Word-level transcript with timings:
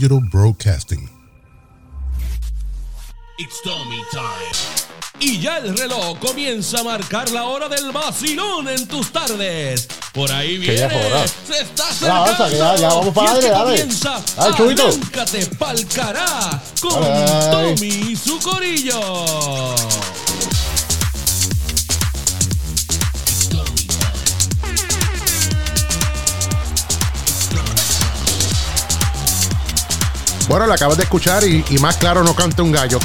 Digital 0.00 0.20
Broadcasting. 0.32 1.10
It's 3.38 3.60
Tommy 3.62 4.02
time. 4.10 4.56
Y 5.20 5.38
ya 5.40 5.58
el 5.58 5.76
reloj 5.76 6.18
comienza 6.20 6.80
a 6.80 6.84
marcar 6.84 7.30
la 7.32 7.44
hora 7.44 7.68
del 7.68 7.92
vacilón 7.92 8.66
en 8.70 8.88
tus 8.88 9.12
tardes. 9.12 9.88
Por 10.14 10.32
ahí 10.32 10.56
viene. 10.56 10.88
Se 11.46 11.60
está 11.60 11.86
acercando. 11.90 12.48
ya- 12.48 12.76
ya 12.76 12.88
vamos 12.88 13.14
para 13.14 13.32
Y 13.38 13.42
dale. 13.42 13.50
comienza 13.82 14.22
Dale, 14.38 14.56
Chubito. 14.56 14.86
Arráncate 14.88 15.46
pa'l 15.58 15.86
cará 15.88 16.62
con 16.80 17.02
Dale. 17.02 17.74
Tommy 17.76 17.88
y 18.12 18.16
su 18.16 18.38
corillo. 18.38 19.74
Bueno, 30.50 30.66
la 30.66 30.74
acabas 30.74 30.96
de 30.96 31.04
escuchar 31.04 31.44
y, 31.44 31.64
y 31.70 31.78
más 31.78 31.96
claro 31.96 32.24
no 32.24 32.34
canta 32.34 32.64
un 32.64 32.72
gallo. 32.72 32.98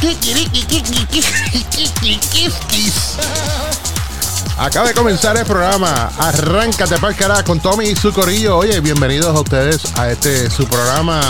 Acaba 4.57 4.87
de 4.87 4.95
comenzar 4.95 5.37
el 5.37 5.45
programa 5.45 6.11
Arráncate 6.17 6.95
para 6.95 7.09
el 7.09 7.15
carajo 7.15 7.43
con 7.43 7.59
Tommy 7.59 7.89
y 7.89 7.95
su 7.95 8.11
corillo. 8.13 8.57
Oye, 8.57 8.79
bienvenidos 8.79 9.27
a 9.27 9.39
ustedes 9.39 9.83
a 9.95 10.09
este 10.09 10.49
su 10.49 10.65
programa. 10.65 11.21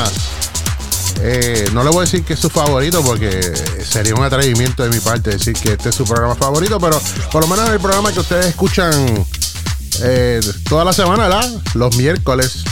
Eh, 1.19 1.69
no 1.73 1.83
le 1.83 1.89
voy 1.89 1.97
a 1.97 2.01
decir 2.03 2.23
que 2.23 2.35
es 2.35 2.39
su 2.39 2.49
favorito 2.49 3.03
porque 3.03 3.51
sería 3.85 4.15
un 4.15 4.23
atrevimiento 4.23 4.83
de 4.83 4.91
mi 4.91 5.01
parte 5.01 5.31
decir 5.31 5.51
que 5.51 5.73
este 5.73 5.89
es 5.89 5.95
su 5.95 6.05
programa 6.05 6.35
favorito, 6.35 6.79
pero 6.79 6.97
por 7.29 7.41
lo 7.41 7.53
menos 7.53 7.69
el 7.71 7.79
programa 7.81 8.13
que 8.13 8.21
ustedes 8.21 8.45
escuchan 8.45 9.25
eh, 10.01 10.39
toda 10.69 10.85
la 10.85 10.93
semana, 10.93 11.23
¿verdad? 11.27 11.61
Los 11.73 11.93
miércoles, 11.97 12.63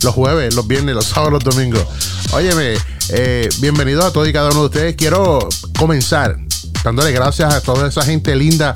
los 0.00 0.14
jueves, 0.14 0.54
los 0.54 0.66
viernes, 0.66 0.94
los 0.94 1.04
sábados, 1.04 1.44
los 1.44 1.44
domingos. 1.44 1.84
Óyeme, 2.32 2.74
eh, 3.10 3.48
bienvenidos 3.60 4.04
a 4.04 4.12
todos 4.12 4.28
y 4.28 4.32
cada 4.32 4.50
uno 4.50 4.60
de 4.60 4.66
ustedes. 4.66 4.96
Quiero 4.96 5.48
comenzar 5.78 6.36
dándole 6.82 7.12
gracias 7.12 7.52
a 7.52 7.60
toda 7.60 7.88
esa 7.88 8.02
gente 8.02 8.34
linda, 8.34 8.72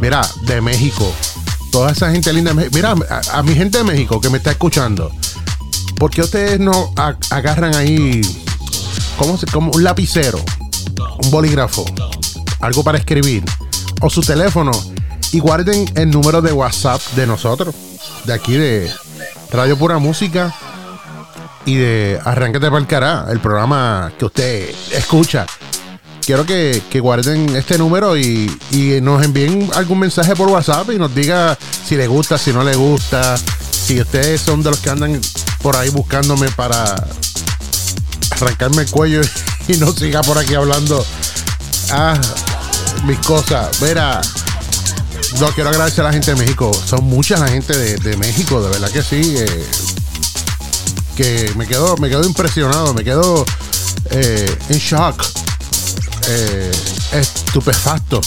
mira, 0.00 0.26
de 0.46 0.60
México. 0.60 1.12
Toda 1.70 1.92
esa 1.92 2.10
gente 2.10 2.32
linda. 2.32 2.52
Mira, 2.54 2.94
a, 3.32 3.42
mi 3.42 3.54
gente 3.54 3.78
de 3.78 3.84
México 3.84 4.20
que 4.20 4.30
me 4.30 4.38
está 4.38 4.50
escuchando. 4.50 5.10
¿Por 5.98 6.10
qué 6.10 6.22
ustedes 6.22 6.58
no 6.58 6.92
agarran 7.30 7.74
ahí 7.74 8.20
como, 9.16 9.38
como 9.52 9.70
un 9.72 9.84
lapicero, 9.84 10.38
un 11.22 11.30
bolígrafo, 11.30 11.84
algo 12.60 12.84
para 12.84 12.98
escribir, 12.98 13.44
o 14.00 14.10
su 14.10 14.20
teléfono 14.20 14.72
y 15.32 15.38
guarden 15.38 15.90
el 15.94 16.10
número 16.10 16.42
de 16.42 16.52
WhatsApp 16.52 17.00
de 17.14 17.26
nosotros, 17.26 17.74
de 18.24 18.34
aquí 18.34 18.54
de 18.54 18.90
Radio 19.52 19.78
Pura 19.78 19.98
Música 19.98 20.54
y 21.66 21.74
de 21.74 22.20
Arránquete 22.24 22.68
para 22.68 22.78
el 22.78 22.86
Cará, 22.86 23.26
el 23.28 23.40
programa 23.40 24.12
que 24.18 24.24
usted 24.24 24.74
escucha. 24.92 25.44
Quiero 26.24 26.46
que, 26.46 26.82
que 26.90 27.00
guarden 27.00 27.54
este 27.54 27.76
número 27.76 28.16
y, 28.16 28.50
y 28.70 29.00
nos 29.00 29.22
envíen 29.22 29.68
algún 29.74 29.98
mensaje 29.98 30.34
por 30.34 30.48
WhatsApp 30.48 30.90
y 30.90 30.98
nos 30.98 31.14
diga 31.14 31.56
si 31.86 31.96
le 31.96 32.06
gusta, 32.06 32.38
si 32.38 32.52
no 32.52 32.64
le 32.64 32.74
gusta, 32.74 33.36
si 33.36 34.00
ustedes 34.00 34.40
son 34.40 34.62
de 34.62 34.70
los 34.70 34.80
que 34.80 34.90
andan 34.90 35.20
por 35.62 35.76
ahí 35.76 35.90
buscándome 35.90 36.48
para 36.52 36.82
arrancarme 38.30 38.82
el 38.82 38.90
cuello 38.90 39.20
y 39.68 39.76
no 39.76 39.92
siga 39.92 40.22
por 40.22 40.38
aquí 40.38 40.54
hablando 40.54 41.04
ah, 41.90 42.18
mis 43.04 43.18
cosas. 43.18 43.78
Verá, 43.80 44.20
no 45.40 45.48
quiero 45.48 45.70
agradecer 45.70 46.04
a 46.04 46.08
la 46.08 46.12
gente 46.12 46.32
de 46.32 46.36
México. 46.36 46.72
Son 46.74 47.04
mucha 47.04 47.36
la 47.38 47.48
gente 47.48 47.76
de, 47.76 47.96
de 47.96 48.16
México, 48.16 48.62
de 48.62 48.70
verdad 48.70 48.90
que 48.90 49.02
sí. 49.02 49.34
eh, 49.36 49.66
que 51.16 51.50
me 51.56 51.66
quedo, 51.66 51.96
me 51.96 52.08
quedo 52.08 52.24
impresionado, 52.24 52.94
me 52.94 53.02
quedo 53.02 53.44
eh, 54.10 54.56
en 54.68 54.78
shock. 54.78 55.24
eh, 56.28 56.70
estupefacto. 57.12 58.20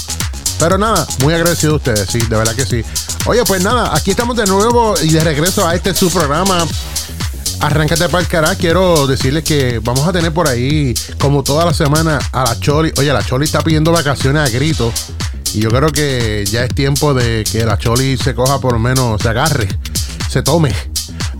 Pero 0.57 0.77
nada, 0.77 1.07
muy 1.23 1.33
agradecido 1.33 1.73
a 1.73 1.75
ustedes, 1.77 2.09
sí, 2.09 2.19
de 2.19 2.35
verdad 2.35 2.53
que 2.53 2.65
sí. 2.65 2.83
Oye, 3.25 3.43
pues 3.45 3.63
nada, 3.63 3.95
aquí 3.95 4.11
estamos 4.11 4.35
de 4.35 4.45
nuevo 4.45 4.95
y 5.01 5.09
de 5.09 5.23
regreso 5.23 5.65
a 5.67 5.75
este 5.75 5.93
su 5.93 6.09
programa. 6.09 6.65
Arráncate 7.61 8.07
para 8.09 8.21
el 8.21 8.27
cará. 8.27 8.55
Quiero 8.55 9.05
decirles 9.07 9.43
que 9.43 9.79
vamos 9.79 10.07
a 10.07 10.11
tener 10.11 10.33
por 10.33 10.47
ahí, 10.47 10.93
como 11.19 11.43
toda 11.43 11.65
la 11.65 11.73
semana, 11.73 12.19
a 12.31 12.43
la 12.45 12.59
Choli. 12.59 12.91
Oye, 12.97 13.11
la 13.13 13.23
Choli 13.23 13.45
está 13.45 13.61
pidiendo 13.61 13.91
vacaciones 13.91 14.49
a 14.49 14.49
grito. 14.49 14.91
Y 15.53 15.61
yo 15.61 15.69
creo 15.69 15.91
que 15.91 16.45
ya 16.49 16.63
es 16.63 16.73
tiempo 16.73 17.13
de 17.13 17.43
que 17.49 17.65
la 17.65 17.77
Choli 17.77 18.17
se 18.17 18.33
coja 18.35 18.59
por 18.59 18.73
lo 18.73 18.79
menos, 18.79 19.21
se 19.21 19.29
agarre, 19.29 19.67
se 20.29 20.41
tome 20.43 20.73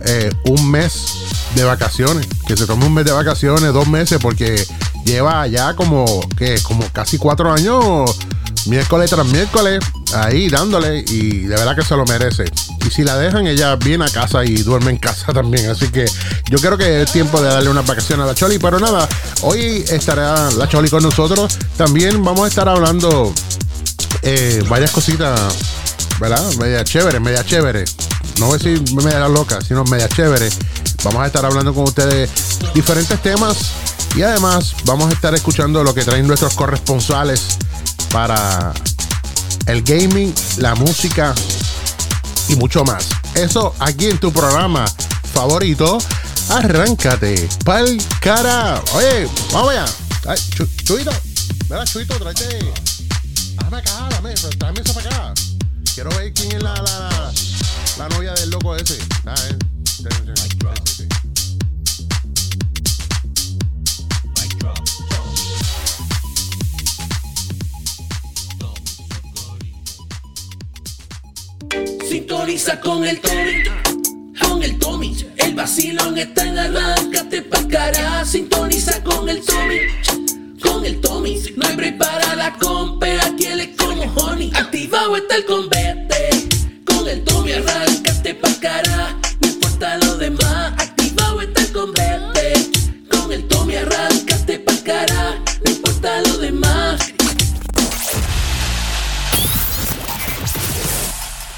eh, 0.04 0.30
un 0.46 0.70
mes 0.70 1.19
de 1.54 1.64
vacaciones. 1.64 2.26
Que 2.46 2.56
se 2.56 2.66
tome 2.66 2.86
un 2.86 2.94
mes 2.94 3.04
de 3.04 3.12
vacaciones, 3.12 3.72
dos 3.72 3.88
meses, 3.88 4.18
porque 4.20 4.66
lleva 5.04 5.46
ya 5.46 5.74
como, 5.74 6.06
que 6.36 6.60
Como 6.62 6.84
casi 6.92 7.18
cuatro 7.18 7.52
años, 7.52 8.18
miércoles 8.66 9.10
tras 9.10 9.26
miércoles, 9.26 9.80
ahí 10.14 10.48
dándole. 10.48 11.04
Y 11.06 11.46
de 11.46 11.56
verdad 11.56 11.76
que 11.76 11.82
se 11.82 11.96
lo 11.96 12.04
merece. 12.04 12.44
Y 12.86 12.90
si 12.90 13.04
la 13.04 13.16
dejan, 13.16 13.46
ella 13.46 13.76
viene 13.76 14.04
a 14.04 14.08
casa 14.08 14.44
y 14.44 14.56
duerme 14.62 14.90
en 14.90 14.98
casa 14.98 15.32
también. 15.32 15.70
Así 15.70 15.88
que 15.88 16.06
yo 16.50 16.58
creo 16.58 16.76
que 16.76 17.02
es 17.02 17.12
tiempo 17.12 17.40
de 17.40 17.48
darle 17.48 17.70
una 17.70 17.82
vacación 17.82 18.20
a 18.20 18.26
la 18.26 18.34
Choli. 18.34 18.58
Pero 18.58 18.78
nada, 18.78 19.08
hoy 19.42 19.84
estará 19.88 20.50
la 20.52 20.68
Choli 20.68 20.88
con 20.88 21.02
nosotros. 21.02 21.58
También 21.76 22.22
vamos 22.24 22.44
a 22.44 22.48
estar 22.48 22.68
hablando 22.68 23.32
eh, 24.22 24.62
varias 24.68 24.90
cositas, 24.90 25.40
¿verdad? 26.20 26.42
Media 26.58 26.84
chévere, 26.84 27.20
media 27.20 27.44
chévere. 27.44 27.84
No 28.38 28.46
voy 28.46 28.54
a 28.54 28.58
decir 28.58 28.94
media 28.94 29.28
loca, 29.28 29.60
sino 29.60 29.84
media 29.84 30.08
chévere. 30.08 30.48
Vamos 31.04 31.22
a 31.22 31.26
estar 31.26 31.44
hablando 31.44 31.72
con 31.74 31.84
ustedes 31.84 32.30
diferentes 32.74 33.20
temas 33.22 33.56
y 34.14 34.22
además 34.22 34.74
vamos 34.84 35.10
a 35.10 35.14
estar 35.14 35.34
escuchando 35.34 35.82
lo 35.82 35.94
que 35.94 36.04
traen 36.04 36.26
nuestros 36.26 36.54
corresponsales 36.54 37.56
para 38.12 38.72
el 39.66 39.82
gaming, 39.82 40.34
la 40.58 40.74
música 40.74 41.34
y 42.48 42.56
mucho 42.56 42.84
más. 42.84 43.06
Eso 43.34 43.74
aquí 43.78 44.06
en 44.06 44.18
tu 44.18 44.32
programa 44.32 44.84
favorito. 45.32 45.98
Arráncate 46.50 47.48
pa'l 47.64 47.96
cara. 48.20 48.82
Oye, 48.94 49.28
vamos 49.52 49.70
allá. 49.70 49.84
Ay, 50.26 50.36
Chu- 50.50 50.68
Chuito, 50.84 51.12
¿verdad, 51.68 51.86
Chuito? 51.86 52.16
Tráete. 52.18 52.58
Dame 53.54 53.76
acá, 53.78 54.08
dame, 54.10 54.34
tráeme 54.34 54.80
eso 54.80 54.92
para 54.92 55.06
acá. 55.06 55.34
Quiero 55.94 56.10
ver 56.10 56.32
quién 56.34 56.52
es 56.52 56.62
la, 56.62 56.74
la, 56.74 56.82
la, 56.82 57.32
la 57.98 58.08
novia 58.08 58.32
del 58.34 58.50
loco 58.50 58.74
ese. 58.74 58.98
Ah, 59.24 59.34
eh. 59.48 59.56
Sintoniza 72.08 72.80
con 72.80 73.04
el 73.04 73.20
Tommy, 73.20 73.62
con 74.40 74.62
el 74.62 74.78
Tommy. 74.78 75.16
El 75.36 75.54
vacilón 75.54 76.16
está 76.16 76.46
en 76.46 76.58
arráncate 76.58 77.42
pa' 77.42 77.68
cara. 77.68 78.24
Sintoniza 78.24 79.02
con 79.04 79.28
el 79.28 79.42
Tommy, 79.42 79.80
con 80.62 80.84
el 80.84 81.00
Tommy. 81.00 81.40
No 81.56 81.68
hay 81.68 81.76
break 81.76 81.98
para 81.98 82.34
la 82.36 82.54
compe, 82.54 83.18
aquí 83.20 83.46
él 83.46 83.60
es 83.60 83.76
como 83.76 84.02
honey. 84.14 84.50
Activado 84.54 85.16
está 85.16 85.36
el 85.36 85.44
convete, 85.44 86.48
con 86.84 87.06
el 87.06 87.22
Tommy 87.24 87.52
arráncate 87.52 88.34
pa' 88.34 88.54
cara. 88.60 89.16
Lo 89.80 90.16
demás, 90.18 90.74
está. 90.98 91.32
Con 91.72 91.94
el 93.70 94.64
cara. 94.84 95.42
No 95.64 95.70
importa 95.70 96.20
lo 96.20 96.36
demás. 96.36 97.00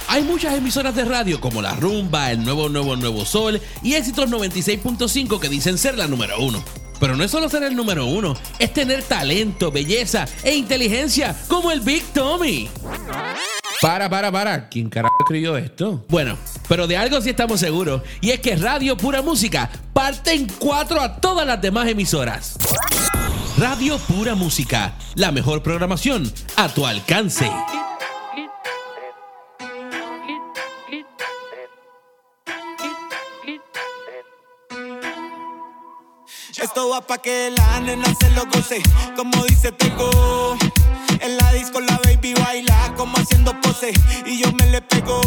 Hay 0.07 0.23
muchas 0.23 0.55
emisoras 0.55 0.95
de 0.95 1.05
radio 1.05 1.41
como 1.41 1.61
La 1.63 1.75
Rumba, 1.75 2.31
El 2.31 2.45
Nuevo 2.45 2.69
Nuevo 2.69 2.95
Nuevo 2.95 3.25
Sol 3.25 3.61
y 3.83 3.95
Éxitos 3.95 4.31
96.5 4.31 5.41
que 5.41 5.49
dicen 5.49 5.77
ser 5.77 5.99
la 5.99 6.07
número 6.07 6.39
uno. 6.39 6.63
Pero 7.01 7.17
no 7.17 7.25
es 7.25 7.31
solo 7.33 7.49
ser 7.49 7.65
el 7.65 7.75
número 7.75 8.07
uno, 8.07 8.37
es 8.61 8.73
tener 8.73 9.03
talento, 9.03 9.73
belleza 9.73 10.29
e 10.45 10.55
inteligencia 10.55 11.35
como 11.49 11.73
el 11.73 11.81
Big 11.81 12.05
Tommy. 12.13 12.69
Para, 13.83 14.09
para, 14.09 14.31
para. 14.31 14.69
¿Quién 14.69 14.89
carajo 14.89 15.17
escribió 15.23 15.57
esto? 15.57 16.05
Bueno, 16.09 16.39
pero 16.69 16.87
de 16.87 16.97
algo 16.97 17.21
sí 17.21 17.31
estamos 17.31 17.59
seguros. 17.59 18.03
Y 18.21 18.31
es 18.31 18.39
que 18.39 18.55
Radio 18.55 18.97
Pura 18.97 19.23
Música 19.23 19.69
parte 19.93 20.35
en 20.35 20.47
cuatro 20.47 21.01
a 21.01 21.17
todas 21.17 21.45
las 21.45 21.61
demás 21.61 21.89
emisoras. 21.89 22.57
Radio 23.59 23.99
Pura 23.99 24.37
Música, 24.37 24.95
la 25.17 25.33
mejor 25.33 25.65
programación 25.65 26.33
a 26.57 26.69
tu 26.69 26.87
alcance. 26.87 27.51
Esto 36.63 36.89
va 36.89 37.05
pa' 37.05 37.19
que 37.19 37.51
la 37.51 37.81
nena 37.81 38.15
se 38.15 38.31
lo 38.31 38.47
goce, 38.47 38.81
como 39.17 39.45
dice 39.47 39.73
Tego. 39.73 40.57
En 41.19 41.37
la 41.37 41.53
disco 41.53 41.81
la 41.81 42.01
baby 42.05 42.35
baila 42.35 42.82
como 43.03 43.19
haciendo 43.19 43.53
pose 43.61 43.93
y 44.27 44.39
yo 44.39 44.53
me 44.53 44.65
le 44.69 44.81
pego. 44.81 45.21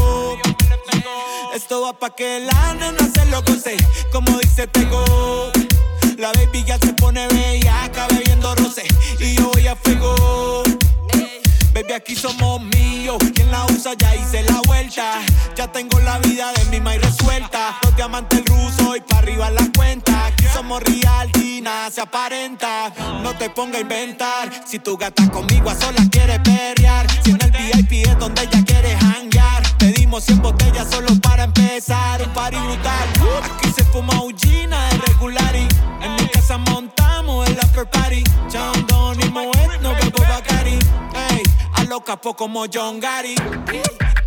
Esto 1.54 1.82
va 1.82 1.92
pa' 1.92 2.16
que 2.16 2.40
la 2.40 2.74
nena 2.74 3.06
se 3.14 3.26
lo 3.26 3.42
goce, 3.42 3.76
como 4.14 4.32
dice 4.38 4.66
Tego. 4.68 5.04
La 6.18 6.32
baby 6.32 6.64
ya 6.64 6.78
se 6.78 6.94
pone 6.94 7.28
bella, 7.28 7.92
bebiendo 8.12 8.56
roce 8.56 8.84
y 9.20 9.36
yo 9.36 9.50
voy 9.52 9.68
a 9.68 9.76
fuego. 9.76 10.65
Baby, 11.76 11.92
aquí 11.92 12.16
somos 12.16 12.62
míos. 12.62 13.18
Quien 13.36 13.52
la 13.52 13.66
usa 13.66 13.94
ya 13.98 14.16
hice 14.16 14.44
la 14.44 14.62
vuelta. 14.66 15.20
Ya 15.56 15.68
tengo 15.68 16.00
la 16.00 16.20
vida 16.20 16.54
de 16.54 16.80
mi 16.80 16.90
y 16.90 16.98
resuelta. 16.98 17.78
Los 17.84 17.96
diamantes 17.98 18.46
rusos 18.46 18.96
y 18.96 19.02
para 19.02 19.20
arriba 19.20 19.52
la 19.52 19.70
cuenta. 19.76 20.28
Aquí 20.28 20.46
somos 20.54 20.82
real 20.82 21.30
se 21.92 22.02
aparenta. 22.02 22.94
No 23.24 23.36
te 23.36 23.50
ponga 23.50 23.78
a 23.78 23.82
inventar. 23.82 24.50
Si 24.66 24.80
tu 24.80 24.98
gata 24.98 25.30
conmigo 25.30 25.70
a 25.70 25.76
solas 25.76 26.08
quiere 26.10 26.40
perrear. 26.40 27.08
Si 27.24 27.32
en 27.32 27.42
el 27.42 27.52
VIP 27.52 28.08
es 28.08 28.20
donde 28.20 28.44
ella 28.44 28.64
quiere 28.66 28.94
hangar. 28.96 29.64
Pedimos 29.78 30.24
100 30.26 30.42
botellas 30.42 30.88
solo 30.90 31.10
para 31.22 31.44
empezar. 31.44 32.22
Un 32.22 32.34
party 32.34 32.58
brutal. 32.58 33.10
Aquí 33.44 33.72
se 33.76 33.84
fuma 33.86 34.22
Ugina 34.22 34.90
de 34.90 34.98
regular. 35.08 35.56
En 35.56 36.16
mi 36.16 36.28
casa 36.30 36.58
montamos 36.58 37.48
el 37.50 37.60
after 37.60 37.90
party. 37.90 38.24
Chandon 38.50 38.75
a 41.96 41.98
lo 41.98 42.04
capo 42.04 42.34
como 42.34 42.66
John 42.68 43.00
Gary. 43.00 43.36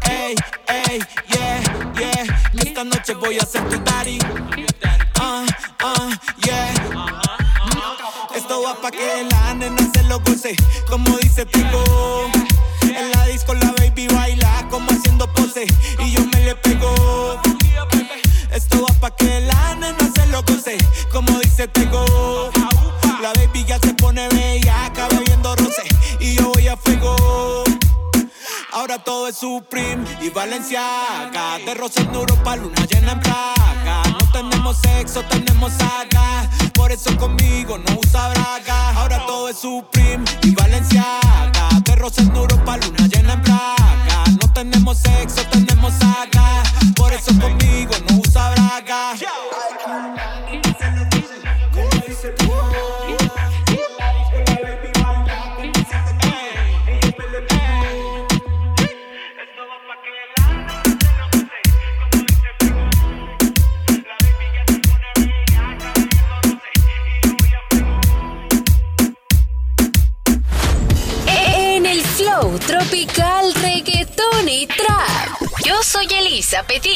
Ey, 0.08 0.34
ey, 0.68 0.98
yeah, 1.28 1.62
yeah. 1.98 2.24
Esta 2.54 2.82
noche 2.82 3.12
voy 3.14 3.36
a 3.38 3.44
ser 3.44 3.62
tu 3.68 3.78
daddy. 3.78 4.18
Ah, 5.20 5.44
ah, 5.80 6.08
yeah. 6.44 6.72
Esto 8.34 8.62
va 8.62 8.74
pa' 8.80 8.90
que 8.90 9.26
la 9.30 9.54
nena 9.54 9.90
se 9.92 10.02
lo 10.04 10.18
goce. 10.20 10.56
Como 10.88 11.18
dice 11.18 11.44
Tico. 11.44 12.30
En 12.82 13.10
la 13.10 13.26
disco 13.26 13.52
la 13.52 13.72
baby 13.72 14.08
baila 14.08 14.66
como 14.70 14.90
haciendo 14.90 15.30
pose. 15.34 15.66
Y 15.98 16.12
yo 16.12 16.24
me 16.24 16.40
le 16.40 16.54
pego. 16.54 17.38
Esto 18.50 18.82
va 18.82 18.94
pa' 18.98 19.10
que 19.14 19.40
la 19.40 19.74
nena 19.74 20.10
se 20.14 20.26
lo 20.28 20.42
goce. 20.42 20.78
Como 21.12 21.38
dice 21.40 21.68
Tego. 21.68 22.50
La 23.20 23.32
baby 23.34 23.64
ya 23.64 23.78
se 23.78 23.92
pone 23.94 24.26
bella, 24.28 24.86
acaba 24.86 25.08
bebiendo 25.08 25.54
roce. 25.56 25.82
Y 26.18 26.34
yo. 26.36 26.57
Ahora 28.88 29.04
todo 29.04 29.28
es 29.28 29.36
Supreme 29.36 30.02
y 30.22 30.30
Valenciaga. 30.30 31.58
De 31.58 31.72
en 31.72 32.14
Europa, 32.14 32.56
luna 32.56 32.86
llena 32.86 33.12
en 33.12 33.20
placa. 33.20 34.02
No 34.18 34.32
tenemos 34.32 34.78
sexo, 34.78 35.22
tenemos 35.24 35.74
saga. 35.74 36.48
Por 36.72 36.90
eso 36.90 37.14
conmigo 37.18 37.76
no 37.76 37.98
usa 38.00 38.30
braga. 38.30 38.94
Ahora 38.96 39.26
todo 39.26 39.50
es 39.50 39.58
Supreme 39.58 40.24
y 40.42 40.52
Valenciaga. 40.52 41.68
De 41.84 41.92
en 41.92 42.34
Europa, 42.34 42.78
luna 42.78 43.06
llena 43.08 43.34
en 43.34 43.42
placa. 43.42 44.24
No 44.40 44.50
tenemos 44.54 44.96
sexo, 44.96 45.42
tenemos 45.50 45.92
saga. 45.92 46.62
Por 46.96 47.12
eso 47.12 47.38
conmigo 47.38 47.92
no 48.07 48.07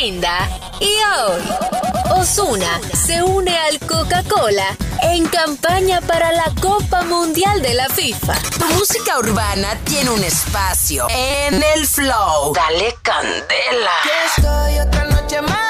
Y 0.02 0.08
hoy 0.10 1.42
Osuna 2.10 2.80
se 2.92 3.22
une 3.22 3.56
al 3.56 3.78
Coca-Cola 3.78 4.76
en 5.00 5.24
campaña 5.28 6.00
para 6.00 6.32
la 6.32 6.52
Copa 6.60 7.02
Mundial 7.02 7.62
de 7.62 7.74
la 7.74 7.88
FIFA. 7.88 8.34
Tu 8.58 8.66
música 8.74 9.16
urbana 9.20 9.78
tiene 9.84 10.10
un 10.10 10.24
espacio 10.24 11.06
en 11.08 11.62
el 11.62 11.86
flow. 11.86 12.52
Dale 12.52 12.96
candela. 13.02 13.92
Estoy 14.26 14.80
otra 14.80 15.04
noche 15.04 15.40
más. 15.40 15.61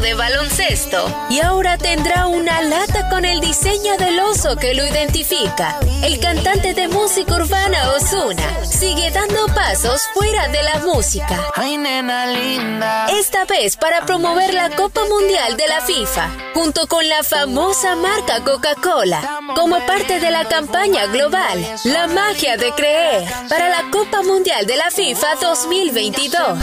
De 0.00 0.14
baloncesto 0.14 1.12
y 1.28 1.40
ahora 1.40 1.76
tendrá 1.76 2.28
una 2.28 2.62
lata 2.62 3.08
con 3.08 3.24
el 3.24 3.40
diseño 3.40 3.96
del 3.96 4.20
oso 4.20 4.54
que 4.54 4.72
lo 4.72 4.86
identifica. 4.86 5.80
El 6.04 6.20
cantante 6.20 6.72
de 6.72 6.86
música 6.86 7.34
urbana 7.34 7.90
Osuna 7.90 8.64
sigue 8.64 9.10
dando 9.10 9.46
pasos 9.54 10.00
fuera 10.14 10.46
de 10.48 10.62
la 10.62 10.78
música. 10.78 11.50
Ay, 11.56 11.78
nena 11.78 12.26
linda. 12.26 13.06
Esta 13.06 13.44
vez 13.44 13.76
para 13.76 14.06
promover 14.06 14.54
la 14.54 14.70
Copa 14.70 15.00
Mundial 15.04 15.56
de 15.56 15.66
la 15.66 15.80
FIFA, 15.80 16.30
junto 16.54 16.86
con 16.86 17.08
la 17.08 17.24
famosa 17.24 17.96
marca 17.96 18.44
Coca-Cola, 18.44 19.40
como 19.56 19.84
parte 19.84 20.20
de 20.20 20.30
la 20.30 20.44
campaña 20.44 21.06
global 21.06 21.66
La 21.84 22.06
magia 22.06 22.56
de 22.56 22.70
creer 22.72 23.28
para 23.48 23.68
la 23.68 23.90
Copa 23.90 24.22
Mundial 24.22 24.64
de 24.64 24.76
la 24.76 24.92
FIFA 24.92 25.34
2022. 25.42 26.58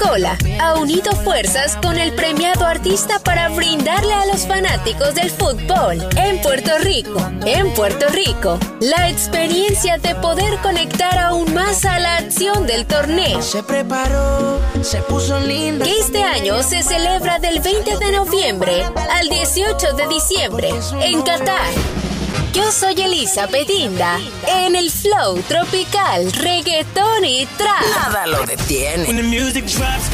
Coca-Cola 0.00 0.38
ha 0.60 0.74
unido 0.78 1.12
fuerzas 1.12 1.76
con 1.76 1.96
el 1.96 2.12
premiado 2.14 2.66
artista 2.66 3.18
para 3.18 3.48
brindarle 3.50 4.12
a 4.12 4.26
los 4.26 4.46
fanáticos 4.46 5.14
del 5.14 5.30
fútbol 5.30 6.06
en 6.16 6.40
Puerto 6.40 6.78
Rico, 6.78 7.20
en 7.44 7.72
Puerto 7.74 8.06
Rico, 8.08 8.58
la 8.80 9.08
experiencia 9.08 9.98
de 9.98 10.14
poder 10.16 10.58
conectar 10.58 11.18
aún 11.18 11.52
más 11.54 11.84
a 11.84 11.98
la 11.98 12.16
acción 12.16 12.66
del 12.66 12.86
torneo. 12.86 13.42
Se 13.42 13.62
preparó, 13.62 14.60
se 14.82 14.98
puso 15.02 15.38
linda. 15.40 15.84
que 15.84 15.98
este 15.98 16.22
año 16.22 16.62
se 16.62 16.82
celebra 16.82 17.38
del 17.38 17.60
20 17.60 17.98
de 17.98 18.12
noviembre 18.12 18.84
al 19.10 19.28
18 19.28 19.94
de 19.94 20.08
diciembre 20.08 20.70
en 21.02 21.22
Qatar. 21.22 22.09
Yo 22.52 22.70
soy 22.72 23.00
Elisa 23.00 23.46
Pedinda 23.46 24.18
en 24.46 24.74
el 24.74 24.90
flow 24.90 25.40
tropical, 25.48 26.32
reggaetón 26.32 27.24
y 27.24 27.46
trap. 27.56 27.82
Nada 27.96 28.26
lo 28.26 28.44
detiene. 28.44 29.08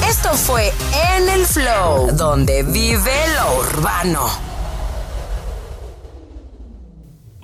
Esto 0.09 0.35
fue 0.35 0.73
En 1.15 1.29
el 1.29 1.47
Flow, 1.47 2.13
donde 2.13 2.63
vive 2.63 3.13
lo 3.37 3.61
urbano. 3.61 4.29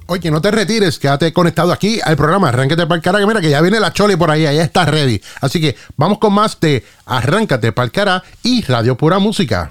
Oye, 0.06 0.30
no 0.30 0.42
te 0.42 0.50
retires, 0.50 0.98
quédate 0.98 1.32
conectado 1.32 1.72
aquí 1.72 1.98
al 2.04 2.16
programa 2.16 2.48
Arráncate 2.48 2.86
para 2.86 2.96
el 2.96 3.02
cara, 3.02 3.18
que 3.18 3.26
mira 3.26 3.40
que 3.40 3.48
ya 3.48 3.62
viene 3.62 3.80
la 3.80 3.92
Choli 3.92 4.16
por 4.16 4.30
ahí, 4.30 4.42
ya 4.42 4.50
está 4.62 4.84
ready. 4.84 5.22
Así 5.40 5.60
que 5.60 5.76
vamos 5.96 6.18
con 6.18 6.34
más 6.34 6.60
de 6.60 6.84
Arráncate 7.06 7.72
para 7.72 7.86
el 7.86 7.92
cara 7.92 8.22
y 8.42 8.62
Radio 8.62 8.96
Pura 8.96 9.18
Música. 9.18 9.70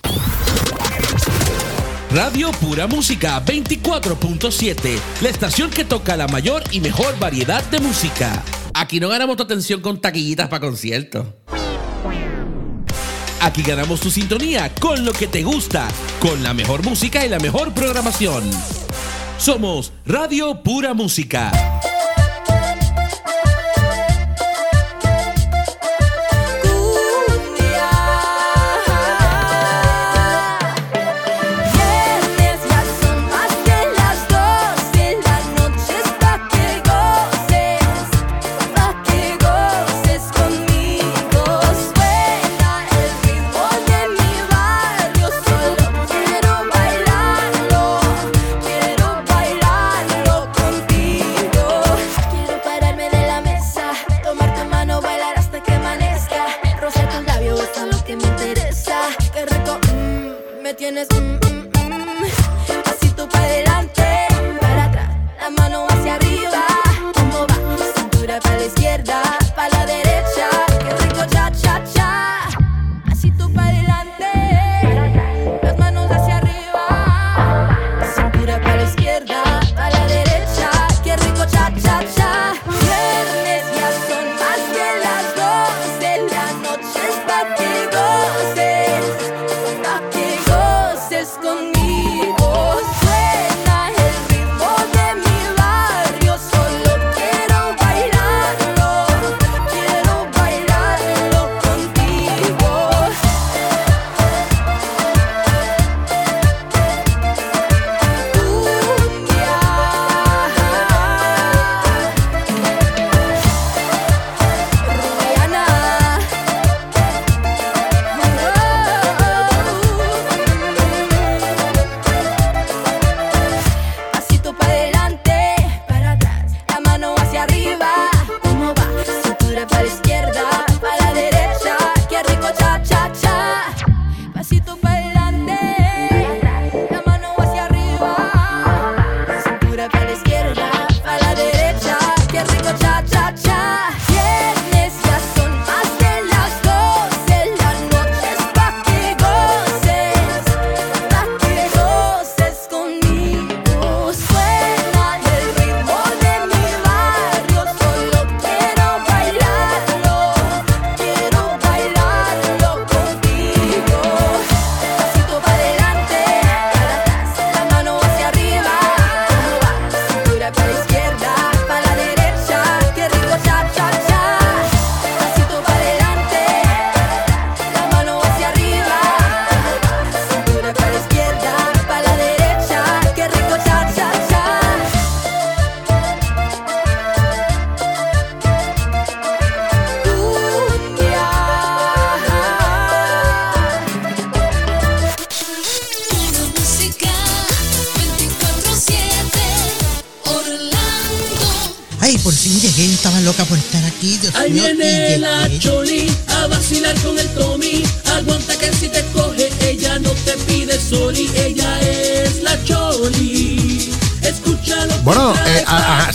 Radio 2.14 2.52
Pura 2.52 2.88
Música 2.88 3.42
24.7, 3.46 5.00
la 5.22 5.30
estación 5.30 5.70
que 5.70 5.86
toca 5.86 6.18
la 6.18 6.28
mayor 6.28 6.62
y 6.70 6.82
mejor 6.82 7.18
variedad 7.20 7.64
de 7.72 7.80
música. 7.80 8.44
Aquí 8.74 9.00
no 9.00 9.08
ganamos 9.08 9.38
tu 9.38 9.44
atención 9.44 9.80
con 9.80 10.02
taquillitas 10.02 10.50
para 10.50 10.60
conciertos. 10.60 11.26
Aquí 13.40 13.62
ganamos 13.62 14.02
tu 14.02 14.12
sintonía 14.12 14.76
con 14.76 15.06
lo 15.06 15.14
que 15.14 15.28
te 15.28 15.42
gusta, 15.44 15.88
con 16.20 16.44
la 16.44 16.54
mejor 16.54 16.84
música 16.84 17.26
y 17.26 17.30
la 17.30 17.40
mejor 17.40 17.74
programación. 17.74 18.44
Somos 19.38 19.94
Radio 20.06 20.62
Pura 20.64 20.94
Música. 20.94 21.50
Tienes, 60.94 61.08
mm, 61.14 61.24
mm, 61.24 61.70
mm. 61.70 62.84
Pasito 62.84 63.30
para 63.30 63.46
adelante, 63.46 64.04
para 64.60 64.84
atrás, 64.86 65.10
la 65.40 65.50
mano 65.50 65.88
hacia 65.90 66.16
arriba. 66.16 66.66
¿Cómo 67.14 67.48
va? 67.48 67.78
Cintura 67.96 68.40
para 68.42 68.58
la 68.58 68.66
izquierda, 68.66 69.22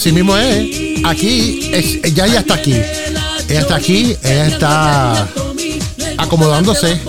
así 0.06 0.12
mismo 0.12 0.36
es. 0.36 1.04
Aquí, 1.04 1.68
es, 1.72 2.14
ya 2.14 2.26
ella 2.26 2.38
está 2.38 2.54
aquí. 2.54 2.74
Ella 3.48 3.60
está 3.60 3.74
aquí, 3.74 4.16
ella 4.22 4.46
está 4.46 5.28
acomodándose 6.16 7.00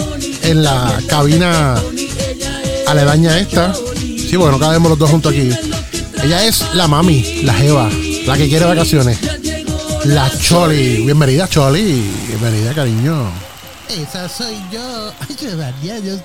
en 0.41 0.63
la 0.63 0.99
cabina 1.07 1.75
aledaña 2.87 3.37
esta. 3.37 3.71
Sí, 3.75 4.35
bueno, 4.35 4.57
cabemos 4.57 4.89
los 4.89 4.97
dos 4.97 5.11
juntos 5.11 5.31
aquí. 5.31 5.51
Ella 6.23 6.43
es 6.47 6.73
la 6.73 6.87
mami, 6.87 7.43
la 7.43 7.53
jeva, 7.53 7.87
la 8.25 8.35
que 8.35 8.49
quiere 8.49 8.65
vacaciones. 8.65 9.19
La 10.05 10.31
Choli. 10.39 11.03
Bienvenida, 11.03 11.47
Choli. 11.47 12.03
Bienvenida, 12.27 12.73
cariño. 12.73 13.29
Esa 13.89 14.27
soy 14.27 14.55
yo. 14.71 15.11
Ay, 15.29 15.35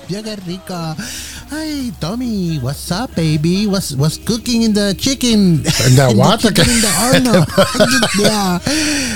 qué 0.07 0.35
rico. 0.37 0.95
Ay, 1.53 1.93
Tommy, 1.99 2.57
what's 2.63 2.89
up, 2.91 3.13
baby? 3.15 3.67
What's 3.67 3.93
what's 3.93 4.17
cooking 4.17 4.63
in 4.63 4.73
the 4.73 4.95
chicken? 4.97 5.61
In 5.85 5.93
the 5.95 6.09
what? 6.17 6.39
chicken 6.41 6.65
in 6.65 6.81
the 6.81 6.87
horno. 6.97 7.45
yeah. 8.17 8.57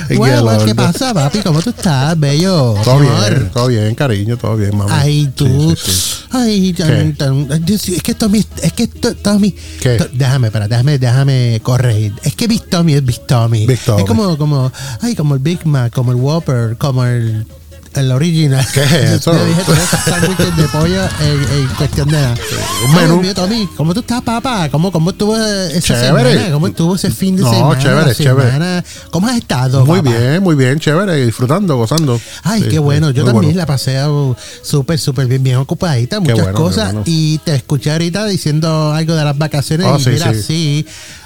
Qué 0.08 0.18
Bueno, 0.18 0.46
¿qué 0.60 0.74
loco. 0.74 0.76
pasa, 0.76 1.14
papi? 1.14 1.40
¿Cómo 1.42 1.62
tú 1.62 1.72
estás, 1.72 2.14
bello? 2.20 2.76
Todo 2.84 3.02
Amor. 3.02 3.30
bien, 3.34 3.50
todo 3.52 3.68
bien, 3.68 3.96
cariño, 3.96 4.38
todo 4.38 4.56
bien, 4.56 4.78
mami. 4.78 4.92
Ay, 4.94 5.32
tú. 5.36 5.76
Sí, 5.76 5.92
sí, 5.92 5.92
sí. 5.92 6.14
Ay, 6.30 6.76
es 6.78 8.04
que 8.04 8.14
Tommy, 8.14 8.46
es 8.62 8.74
que 8.74 8.88
to- 8.88 9.16
Tommy. 9.16 9.56
¿Qué? 9.82 9.98
to- 9.98 10.10
déjame, 10.14 10.48
espera, 10.48 10.68
déjame, 10.68 11.00
déjame 11.00 11.60
corregir. 11.64 12.14
Es 12.24 12.36
que 12.36 12.48
Big 12.48 12.70
Tommy 12.70 12.94
es 12.94 13.04
Big 13.04 13.26
Tommy. 13.26 13.66
Big 13.66 13.80
Tommy. 13.80 14.02
Es 14.04 14.08
como, 14.08 14.38
como, 14.38 14.72
ay, 15.02 15.16
como 15.16 15.34
el 15.34 15.40
Big 15.40 15.66
Mac, 15.66 15.92
como 15.92 16.12
el 16.12 16.18
Whopper, 16.18 16.78
como 16.78 17.04
el, 17.04 17.48
el 17.98 18.12
original. 18.12 18.66
¿Qué 18.74 18.84
es 18.84 18.92
eso? 18.94 19.34
Yo 19.34 19.46
dije 19.46 19.62
tres 19.66 19.80
sándwiches 20.06 20.56
de 20.58 20.64
pollo 20.70 21.04
en, 21.22 21.60
en 21.60 21.68
cuestión 21.78 22.08
de 22.10 22.14
nada. 22.22 22.36
un 22.88 22.96
menú. 22.96 23.22
Mío, 23.22 23.34
Tommy, 23.34 23.68
¿cómo 23.76 23.94
tú 23.94 24.00
estás, 24.02 24.22
papá? 24.22 24.70
¿Cómo, 24.70 24.92
cómo 24.92 25.10
estuvo 25.12 25.36
esa 25.36 25.82
Chévere. 25.82 26.34
semana? 26.34 26.52
¿Cómo 26.54 26.68
estuvo 26.68 26.96
ese 26.96 27.12
fin 27.12 27.36
de 27.36 27.42
No, 27.44 27.52
semana? 27.54 27.80
chévere, 27.82 28.06
la 28.08 28.16
chévere. 28.16 28.48
semana? 28.52 28.84
¿Cómo 29.12 29.28
has 29.28 29.38
estado, 29.38 29.86
Muy 29.86 30.00
papá? 30.02 30.18
bien, 30.18 30.44
muy 30.44 30.56
bien, 30.56 30.80
chévere, 30.80 31.26
disfrutando, 31.26 31.76
gozando. 31.78 32.20
Ay, 32.44 32.64
Sí, 32.64 32.70
qué 32.70 32.80
bueno. 32.80 33.12
Yo 33.12 33.24
también 33.24 33.44
bueno. 33.54 33.58
la 33.58 33.66
pasé 33.66 33.98
súper, 34.64 35.00
súper 35.00 35.28
bien, 35.28 35.44
bien 35.44 35.58
ocupadita, 35.58 36.20
muchas 36.20 36.38
bueno, 36.40 36.54
cosas. 36.58 36.86
bueno. 36.94 37.04
Y 37.06 37.38
te 37.40 37.56
escuché 37.56 37.92
ahorita 37.92 38.26
diciendo 38.26 38.92
algo 38.94 39.16
de 39.16 39.24
las 39.24 39.38
vacaciones. 39.38 39.88
Oh, 39.88 39.98
y 39.98 40.04
sí, 40.04 40.10
mira, 40.12 40.34
sí. 40.34 40.42
sí. 40.44 40.86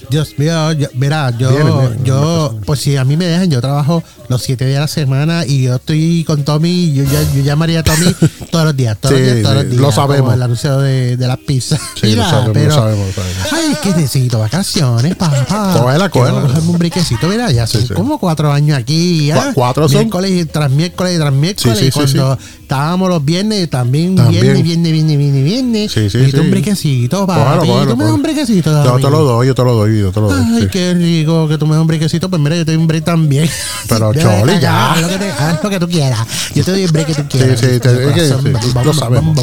Dios 0.10 0.34
mío, 0.38 0.72
yo- 0.74 0.88
mira, 0.96 1.30
yo, 1.38 1.50
Bien, 1.52 1.64
bien, 1.68 2.04
yo, 2.04 2.58
pues 2.66 2.80
si 2.82 2.98
a 2.98 3.06
mí 3.06 3.16
me 3.18 3.26
dejan, 3.26 3.50
yo 3.50 3.62
trabajo 3.62 4.04
los 4.30 4.42
siete 4.42 4.66
días 4.66 4.78
a 4.78 4.82
la 4.82 4.88
semana 4.88 5.46
y 5.46 5.64
yo 5.64 5.76
estoy 5.76 6.24
con 6.26 6.44
Tommy, 6.62 6.94
yo, 6.94 7.04
ya, 7.06 7.24
yo 7.34 7.42
llamaría 7.42 7.80
a 7.80 7.84
Tommy 7.84 8.16
todos 8.52 8.66
los 8.66 8.78
días, 8.78 8.96
todos 9.00 9.16
Sí, 9.16 9.22
los 9.24 9.34
días, 9.36 9.44
todos 9.44 9.58
sí, 9.58 9.64
los 9.64 9.70
días. 9.72 9.82
lo 9.82 9.92
sabemos. 9.92 10.22
Como 10.22 10.34
el 10.34 10.42
anuncio 10.44 10.78
de, 10.80 11.18
de 11.18 11.28
las 11.28 11.38
pizzas. 11.40 11.80
Sí, 12.00 12.14
lo 12.16 12.24
sabemos, 12.24 12.48
lo 12.48 12.54
pero, 12.54 12.76
sabemos, 12.76 13.08
lo 13.08 13.14
sabemos. 13.14 13.48
Ay, 13.52 13.76
que 13.82 13.90
necesito 14.00 14.38
vacaciones, 14.40 15.16
papá. 15.16 15.74
Cógela, 15.80 16.10
cógela. 16.10 16.42
Cogerme 16.42 16.70
un 16.70 16.78
briquecito, 16.78 17.28
mira, 17.28 17.52
ya 17.52 17.66
son 17.66 17.88
como 17.88 18.20
cuatro 18.20 18.52
años 18.52 18.78
aquí. 18.78 19.32
Cu- 19.34 19.54
cuatro 19.56 19.90
son. 19.90 20.02
Miércoles 20.02 20.48
tras 20.52 20.70
miércoles 20.70 21.16
y 21.16 21.18
tras 21.20 21.34
miércoles. 21.34 21.82
Y 21.82 21.92
cuando 21.92 22.38
estábamos 22.62 23.10
los 23.10 23.26
viernes, 23.26 23.70
también, 23.70 24.16
También. 24.16 24.42
viernes, 24.44 24.64
viernes, 24.64 24.92
viernes, 24.92 25.18
viernes, 25.18 25.44
viernes. 25.44 25.92
Sí, 25.92 26.10
sí, 26.10 26.32
sí. 26.32 26.38
un 26.38 26.52
briquecito, 26.52 27.26
cógelo, 27.26 27.88
tú 27.88 27.98
me 27.98 28.04
das 28.06 28.14
un 28.14 28.22
briquecito, 28.22 28.84
Yo 28.84 28.96
te 28.98 29.10
lo 29.10 29.24
doy, 29.24 29.48
yo 29.48 29.56
te 29.56 29.64
lo 29.64 29.74
doy, 29.74 30.00
yo 30.00 30.12
te 30.12 30.22
lo 30.22 30.30
doy. 30.32 30.44
Ay, 30.62 30.68
qué 30.72 30.94
rico 30.94 31.48
que 31.48 31.58
tú 31.58 31.66
me 31.66 31.74
das 31.74 31.82
un 31.82 31.88
briquecito. 31.88 32.30
Pues 32.30 32.42
mira, 32.42 32.56
yo 32.56 32.66
te 32.66 32.72
doy 32.74 32.80
un 32.82 32.88
break 32.88 33.04
también. 33.04 33.50
Pero, 33.90 34.14
Choli, 34.22 34.60
ya. 34.60 34.96
Lo, 35.00 35.08
haz 35.44 35.64
lo 35.64 35.70
que 35.70 35.80
tú 35.80 35.88
quieras. 35.88 36.20
Yo 36.56 36.64
te 36.64 36.72
doy 36.72 36.84
el 36.84 36.92
break 36.92 37.08
que 37.08 37.14
tú 37.16 37.24
quieras. 37.30 37.60
sí, 37.60 37.68
te- 37.80 37.90
sí, 37.90 38.74
lo 38.84 38.94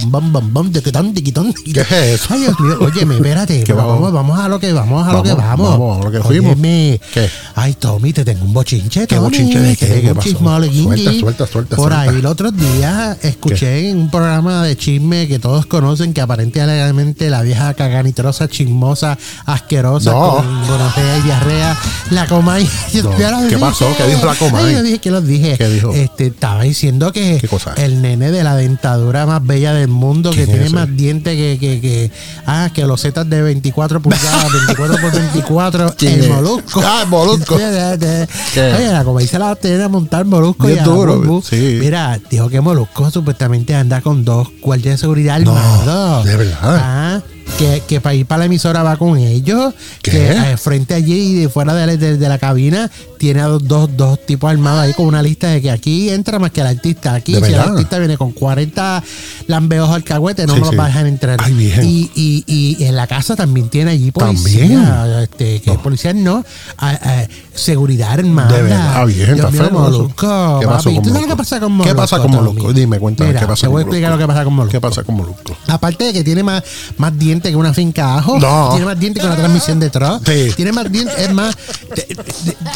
bam, 0.09 0.33
bam, 0.33 0.53
bam, 0.53 0.73
tiquitón, 0.73 1.15
tiquitón, 1.15 1.53
tiquitón. 1.53 1.85
¿Qué 1.87 2.15
es 2.15 2.21
eso? 2.23 2.35
Ay, 2.35 2.41
Dios 2.41 2.61
mío, 2.61 2.77
óyeme, 2.81 3.15
espérate. 3.17 3.59
¿Qué 3.65 3.75
pero 3.75 3.87
vamos? 3.87 4.13
vamos, 4.13 4.39
a 4.39 4.49
lo 4.49 4.59
que 4.61 4.73
vamos, 4.73 5.07
a 5.07 5.13
lo 5.13 5.23
que 5.23 5.33
Vamos, 5.35 5.71
vamos. 5.71 6.01
a 6.01 6.05
lo 6.05 6.11
que 6.11 6.21
fuimos. 6.21 6.53
Óyeme. 6.53 7.01
¿Qué? 7.13 7.29
Ay, 7.55 7.75
Tommy, 7.75 8.13
te 8.13 8.25
tengo 8.25 8.45
un 8.45 8.53
bochinche, 8.53 9.07
¿Qué 9.07 9.19
bochinche 9.19 9.59
de 9.61 9.77
qué? 9.77 9.87
te 9.87 10.01
¿Qué 10.03 10.15
pasó? 10.15 10.29
Suelta, 10.39 11.13
suelta, 11.21 11.47
suelta, 11.47 11.77
Por 11.77 11.93
ahí 11.93 12.09
el 12.11 12.27
otro 12.27 12.51
día 12.51 13.17
escuché 13.23 13.91
en 13.91 13.99
un 13.99 14.11
programa 14.11 14.65
de 14.65 14.77
chisme 14.77 15.27
que 15.29 15.39
todos 15.39 15.67
conocen 15.67 16.13
que 16.13 16.21
aparentemente 16.21 17.31
la 17.31 17.43
vieja 17.43 17.75
caganitrosa, 17.75 18.49
chismosa, 18.49 19.19
asquerosa, 19.47 20.13
con 20.13 20.67
gonorrea 20.67 21.19
y 21.19 21.23
diarrea, 21.23 21.79
la 22.11 22.27
Comay. 22.27 22.69
Lo 22.95 23.17
¿Qué 23.49 23.59
pasó? 23.59 23.87
¿Qué 23.97 24.07
dijo 24.07 24.27
la 24.27 24.35
Comay? 24.35 24.65
Ay, 24.65 24.75
yo 24.75 24.83
dije 24.83 24.99
que 24.99 25.11
los 25.11 25.27
dije. 25.27 25.57
¿Qué 25.57 25.69
dijo? 25.69 25.93
Este, 25.93 26.27
estaba 26.27 26.63
diciendo 26.63 26.88
que 27.13 27.39
¿Qué 27.41 27.49
cosa? 27.49 27.75
el 27.77 28.01
nene 28.03 28.31
de 28.31 28.43
la 28.45 28.57
dentadura 28.57 29.27
más 29.27 29.45
bella 29.45 29.75
del 29.75 29.89
mundo, 29.89 30.31
que 30.31 30.37
¿Quién 30.37 30.49
es 30.49 30.53
tiene 30.55 30.67
ese? 30.67 30.75
más 30.75 30.97
dientes 30.97 31.37
que, 31.37 31.59
que, 31.61 31.81
que, 31.81 32.11
ah, 32.47 32.71
que 32.73 32.85
los 32.87 33.01
zetas 33.03 33.29
de 33.29 33.43
24 33.43 34.01
pulgadas, 34.01 34.53
24 34.67 34.97
por 35.01 35.13
24, 35.13 35.95
¿Quién 35.99 36.13
el 36.15 36.21
es? 36.25 36.29
molusco. 36.31 36.81
Ah, 36.85 37.01
el 37.03 37.09
molusco. 37.09 37.55
Oye, 37.59 37.71
la 37.71 39.27
se 39.27 39.39
la 39.39 39.55
tiene 39.57 39.83
a 39.83 39.89
montar 39.89 40.25
molusco 40.25 40.67
Bien 40.67 40.79
y 40.79 40.81
a 40.81 40.85
duro, 40.85 41.43
sí. 41.43 41.79
Mira, 41.81 42.19
dijo 42.31 42.49
que 42.49 42.61
Molusco 42.61 43.11
supuestamente 43.11 43.75
anda 43.75 44.01
con 44.01 44.25
dos 44.25 44.49
guardias 44.61 44.95
de 44.95 44.99
seguridad 44.99 45.39
No, 45.41 45.57
armados. 45.57 46.25
de 46.25 46.37
verdad. 46.37 46.59
Ah, 46.63 47.21
que, 47.59 47.83
que 47.89 48.01
para 48.01 48.15
ir 48.15 48.27
para 48.27 48.41
la 48.41 48.45
emisora 48.45 48.83
va 48.83 48.97
con 48.97 49.17
ellos. 49.19 49.75
¿Qué? 50.03 50.11
Que 50.11 50.31
eh, 50.53 50.57
frente 50.57 50.95
allí 50.95 51.15
y 51.31 51.35
de 51.35 51.49
fuera 51.49 51.75
de 51.75 51.87
la, 51.87 51.97
de- 51.97 52.17
de 52.17 52.29
la 52.29 52.39
cabina 52.39 52.91
tiene 53.19 53.41
a 53.41 53.47
dos, 53.47 53.67
dos, 53.67 53.91
dos 53.97 54.25
tipos 54.25 54.51
armados 54.51 54.81
ahí 54.81 54.95
con 54.95 55.07
una 55.07 55.23
lista 55.23 55.49
de 55.49 55.61
que 55.61 55.71
aquí 55.71 56.09
entra 56.11 56.39
más 56.39 56.51
que 56.51 56.61
el 56.61 56.67
artista. 56.69 57.15
Aquí, 57.15 57.33
¿De 57.35 57.45
si 57.47 57.53
el 57.53 57.59
artista 57.61 57.99
viene 57.99 58.17
con 58.17 58.33
40 58.33 59.03
lambeos 59.47 59.91
al 59.91 60.05
cagüete, 60.05 60.47
no 60.47 60.55
Sí, 60.55 60.61
me 60.61 60.67
los 60.67 60.71
sí. 60.71 60.77
va 60.77 60.85
a 60.85 60.87
dejar 60.89 61.07
entrar. 61.07 61.39
Ay, 61.43 61.73
y, 61.83 62.11
y, 62.15 62.77
y 62.79 62.85
en 62.85 62.97
la 62.97 63.07
casa 63.07 63.37
también 63.37 63.69
tiene 63.69 63.91
allí 63.93 64.11
policía. 64.11 65.23
Este, 65.23 65.61
que 65.61 65.73
policía 65.73 66.13
no, 66.15 66.45
ah, 66.79 66.99
ah, 67.03 67.25
seguridad 67.55 68.13
armada. 68.13 68.57
De 68.57 68.63
verdad, 68.63 69.07
bien, 69.07 69.35
Dios 69.35 69.53
está. 69.55 69.71
Molusco, 69.71 70.59
¿Qué 70.61 70.67
pasó 70.67 70.95
con 70.95 71.03
¿Tú 71.03 71.11
sabes 71.11 71.35
pasa 71.35 71.61
con 71.61 71.73
Molusco? 71.73 71.95
¿Qué 71.95 71.97
pasa 72.01 72.19
con 72.19 72.31
Molusco? 72.31 72.73
Dime, 72.73 72.99
cuéntame, 72.99 73.29
Mira, 73.31 73.41
¿qué 73.41 73.47
pasa 73.47 73.63
Te 73.63 73.69
voy 73.69 73.81
a 73.81 73.83
explicar 73.83 74.13
lo 74.13 74.19
que 74.19 74.27
pasa 74.27 74.45
con 74.45 74.55
Molusco. 74.55 74.73
¿Qué 74.73 74.81
pasa 74.81 75.03
con 75.03 75.17
Molusco? 75.17 75.57
Aparte 75.67 76.05
de 76.05 76.13
que 76.13 76.25
tiene 76.25 76.43
más, 76.43 76.63
más 76.97 77.19
dientes 77.19 77.51
que 77.51 77.57
una 77.57 77.73
finca 77.75 78.17
ajo, 78.17 78.39
No. 78.39 78.71
tiene 78.71 78.87
más 78.87 78.99
dientes 78.99 79.23
que 79.23 79.27
una 79.27 79.37
transmisión 79.37 79.81
de 79.81 79.91
truck, 79.91 80.27
Sí. 80.27 80.53
tiene 80.57 80.73
más 80.73 80.91
dientes, 80.91 81.19
es 81.19 81.33
más, 81.33 81.57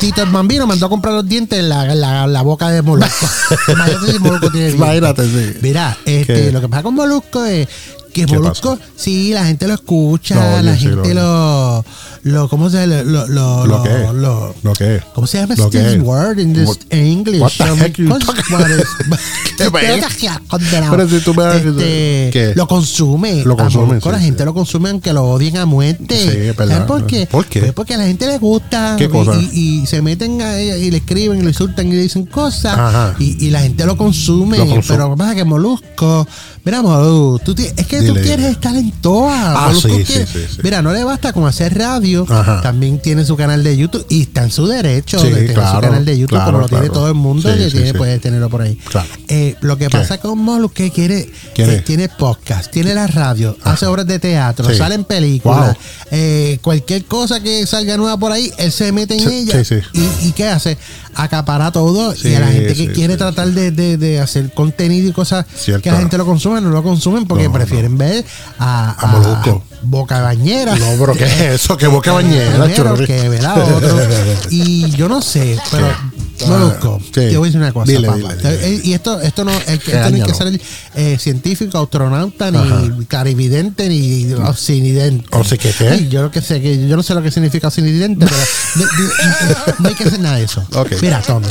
Tito 0.01 0.23
el 0.33 0.37
Bambino 0.39 0.67
mandó 0.67 0.87
a 0.87 0.89
comprar 0.89 1.15
los 1.15 1.29
dientes 1.29 1.59
en 1.59 1.69
la, 1.69 1.95
la, 1.95 2.27
la 2.27 2.43
boca 2.43 2.71
de 2.71 2.81
Molusco. 2.83 3.27
Imagínate 3.69 4.13
si 4.13 4.19
Molusco 4.19 4.51
tiene 4.51 4.67
dientes. 4.69 4.87
Imagínate, 4.87 5.25
sí. 5.25 5.59
Mira, 5.61 5.99
este, 6.07 6.35
¿Qué? 6.35 6.53
lo 6.53 6.61
que 6.61 6.69
pasa 6.69 6.83
con 6.83 6.95
Molusco 6.95 7.45
es 7.45 7.69
que 8.13 8.27
¿Qué 8.27 8.27
Molusco, 8.27 8.79
sí, 8.97 9.33
la 9.33 9.45
gente 9.45 9.67
lo 9.67 9.75
escucha, 9.75 10.35
No, 10.35 10.63
la 10.63 10.77
gente 10.77 11.15
lo, 11.15 11.85
lo, 12.25 12.49
¿cómo 12.49 12.71
se 12.71 12.87
lo, 12.87 13.03
lo, 13.05 13.27
lo, 13.27 13.67
¿Lo 13.67 13.83
qué? 13.83 13.91
lo- 14.15 14.55
¿Lo 14.63 14.73
qué? 14.75 15.01
¿Cómo 15.15 15.27
se 15.27 15.39
llama 15.39 15.55
¿Lo 15.57 15.65
este 15.65 15.83
qué? 15.83 15.99
word 16.01 16.39
in, 16.39 16.53
this, 16.55 16.79
in 16.91 16.99
English? 17.07 17.41
what 17.41 17.51
the 17.59 17.65
heck 17.85 17.97
you. 17.99 18.09
Pero 20.91 21.09
si 21.09 21.21
tú 21.21 21.35
me 21.35 21.43
das- 21.45 21.57
Este, 21.65 22.31
¿Qué? 22.33 22.53
Lo 22.55 22.67
consume. 22.67 23.45
Lo 23.45 23.57
consume, 23.57 24.01
sí, 24.01 24.09
la 24.11 24.19
sí. 24.19 24.25
gente 24.25 24.45
lo 24.45 24.55
consume 24.55 24.91
aunque 24.91 25.13
lo 25.13 25.25
odien 25.25 25.57
a 25.57 25.67
muerte. 25.67 26.17
Sí, 26.17 26.29
es 26.29 26.57
verdad. 26.57 26.75
¿Sabes 26.75 26.87
por 26.89 27.07
qué? 27.07 27.27
¿Por 27.27 27.47
qué? 27.47 27.61
Pues 27.61 27.73
porque 27.73 27.95
a 27.95 27.99
la 27.99 28.07
gente 28.07 28.27
le 28.27 28.39
gusta. 28.39 28.95
¿Qué 28.99 29.05
y- 29.05 29.09
cosa? 29.09 29.33
Y, 29.41 29.81
y 29.83 29.87
se 29.87 30.03
meten 30.03 30.41
a 30.43 30.61
y 30.61 30.91
le 30.91 30.97
escriben 30.99 31.39
y 31.39 31.43
le 31.43 31.49
insultan 31.49 31.89
y 31.89 31.93
le 31.93 32.03
dicen 32.03 32.27
cosas. 32.27 32.79
Ajá. 32.79 33.15
Y, 33.19 33.47
y 33.47 33.51
la 33.51 33.61
gente 33.61 33.85
lo 33.85 33.97
consume. 33.97 34.59
Lo 34.59 34.67
consume. 34.67 34.97
Pero 34.97 35.11
que 35.11 35.17
pasa 35.17 35.35
que 35.35 35.45
Molusco. 35.45 36.27
Mira, 36.65 36.83
Molusco, 36.83 37.41
tú 37.45 37.55
es 37.63 37.87
que 37.87 37.99
tú 37.99 38.05
Dile, 38.15 38.21
quieres 38.23 38.37
dile. 38.39 38.51
estar 38.51 38.77
en 38.77 38.91
todas. 39.01 39.35
Ah, 39.57 39.65
Molusco 39.69 39.89
sí, 39.89 40.05
quiere-. 40.05 40.27
Mira, 40.63 40.83
no 40.83 40.93
le 40.93 41.05
basta 41.05 41.33
con 41.33 41.47
hacer 41.47 41.77
radio. 41.77 42.12
Ajá. 42.29 42.61
También 42.61 43.01
tiene 43.01 43.25
su 43.25 43.37
canal 43.37 43.63
de 43.65 43.77
YouTube 43.77 44.05
y 44.09 44.23
está 44.23 44.43
en 44.45 44.51
su 44.51 44.67
derecho 44.67 45.19
Sí, 45.19 45.29
de 45.31 45.47
tener 45.49 45.55
su 45.55 45.81
canal 45.81 46.05
de 46.05 46.19
YouTube, 46.19 46.37
claro, 46.37 46.47
como 46.47 46.59
lo 46.61 46.69
tiene 46.69 46.85
claro. 46.85 46.95
todo 46.95 47.09
el 47.09 47.15
mundo 47.15 47.51
Sí, 47.53 47.59
que 47.59 47.71
sí, 47.71 47.77
tiene, 47.77 47.95
puede 47.95 48.19
tenerlo 48.19 48.49
por 48.51 48.63
ahí. 48.63 48.79
Eh, 49.29 49.57
lo 49.61 49.77
que 49.79 49.87
¿Qué? 49.87 49.91
pasa 49.99 50.19
con 50.19 50.39
Molusco 50.39 50.75
que 50.75 50.91
quiere, 50.91 51.31
eh, 51.57 51.83
tiene 51.85 52.09
podcast, 52.09 52.71
tiene 52.71 52.95
la 52.95 53.07
radio, 53.07 53.57
hace 53.65 53.87
obras 53.87 54.07
de 54.07 54.19
teatro, 54.19 54.69
Sí. 54.71 54.77
sale 54.77 54.95
en 54.95 55.05
películas, 55.05 55.67
Wow. 55.69 55.77
eh, 56.11 56.59
cualquier 56.63 57.05
cosa 57.05 57.41
que 57.41 57.67
salga 57.67 57.97
nueva 57.97 58.17
por 58.19 58.33
ahí, 58.33 58.53
él 58.59 58.71
se 58.73 58.93
mete 58.93 59.17
en 59.17 59.29
ella. 59.31 59.63
Y, 59.93 60.29
y 60.29 60.33
¿qué 60.33 60.49
hace? 60.49 60.77
Acapara 61.15 61.71
todo 61.73 62.15
y 62.25 62.35
a 62.35 62.41
la 62.41 62.47
gente 62.49 62.75
que 62.75 62.93
quiere 62.93 63.17
tratar 63.17 63.49
de, 63.49 63.71
de- 63.71 63.97
de 63.97 64.21
hacer 64.21 64.53
contenido 64.53 65.09
y 65.09 65.13
cosas 65.13 65.45
Cierto. 65.55 65.83
que 65.83 65.91
la 65.91 65.99
gente 65.99 66.17
lo 66.17 66.25
consume, 66.25 66.61
no 66.61 66.71
lo 66.71 66.83
consumen 66.83 67.27
porque 67.27 67.45
No, 67.45 67.53
prefieren 67.53 67.99
ver 67.99 68.25
a, 68.59 68.93
A 68.99 69.07
Molusco. 69.09 69.63
Boca 69.83 70.21
Bañera. 70.23 70.77
No, 70.77 70.87
pero 70.99 71.13
¿qué 71.15 71.25
es 71.25 71.41
eso? 71.63 71.77
¿Qué 71.77 71.87
boca 71.87 72.13
bañera, 72.13 72.67
que 73.07 73.29
ver 73.29 73.45
a 73.47 73.55
otro. 73.55 73.99
Y 74.51 74.91
yo 74.93 75.09
no 75.09 75.21
sé, 75.23 75.59
pero 75.71 75.89
Molusco, 76.47 76.99
sí. 77.05 77.11
te 77.13 77.37
voy 77.37 77.47
a 77.47 77.51
decir 77.51 77.61
una 77.61 77.73
cosa, 77.73 77.93
Dile, 77.93 78.09
papá. 78.09 78.19
dile, 78.19 78.35
dile. 78.59 78.67
Eh, 78.77 78.81
Y 78.85 78.93
esto, 78.95 79.21
esto 79.21 79.45
no, 79.45 79.53
es 79.53 79.65
que 79.79 79.93
esto 79.93 80.11
no 80.11 80.17
hay 80.17 80.23
que 80.23 80.35
ser 80.35 80.61
eh, 80.97 81.17
científico, 81.21 81.79
astronauta, 81.79 82.51
ni 82.51 82.59
Ajá. 82.59 82.83
clarividente, 83.07 83.89
ni 83.89 84.33
obsinidente. 84.33 85.25
O 85.31 85.45
sea, 85.45 85.57
¿qué 85.59 85.71
qué? 85.73 85.89
Ay, 85.89 86.09
yo, 86.09 86.23
lo 86.23 86.31
que 86.33 86.41
sé, 86.41 86.61
que 86.61 86.89
yo 86.89 86.97
no 86.97 87.03
sé 87.05 87.15
lo 87.15 87.23
que 87.23 87.31
significa 87.31 87.69
obsinidente, 87.69 88.27
pero 88.27 88.37
de- 88.75 88.85
de- 88.85 89.75
no 89.79 89.89
hay 89.89 89.95
que 89.95 90.05
hacer 90.05 90.19
nada 90.21 90.37
de 90.37 90.45
eso. 90.45 90.65
Mira, 91.01 91.23
Tommy, 91.23 91.47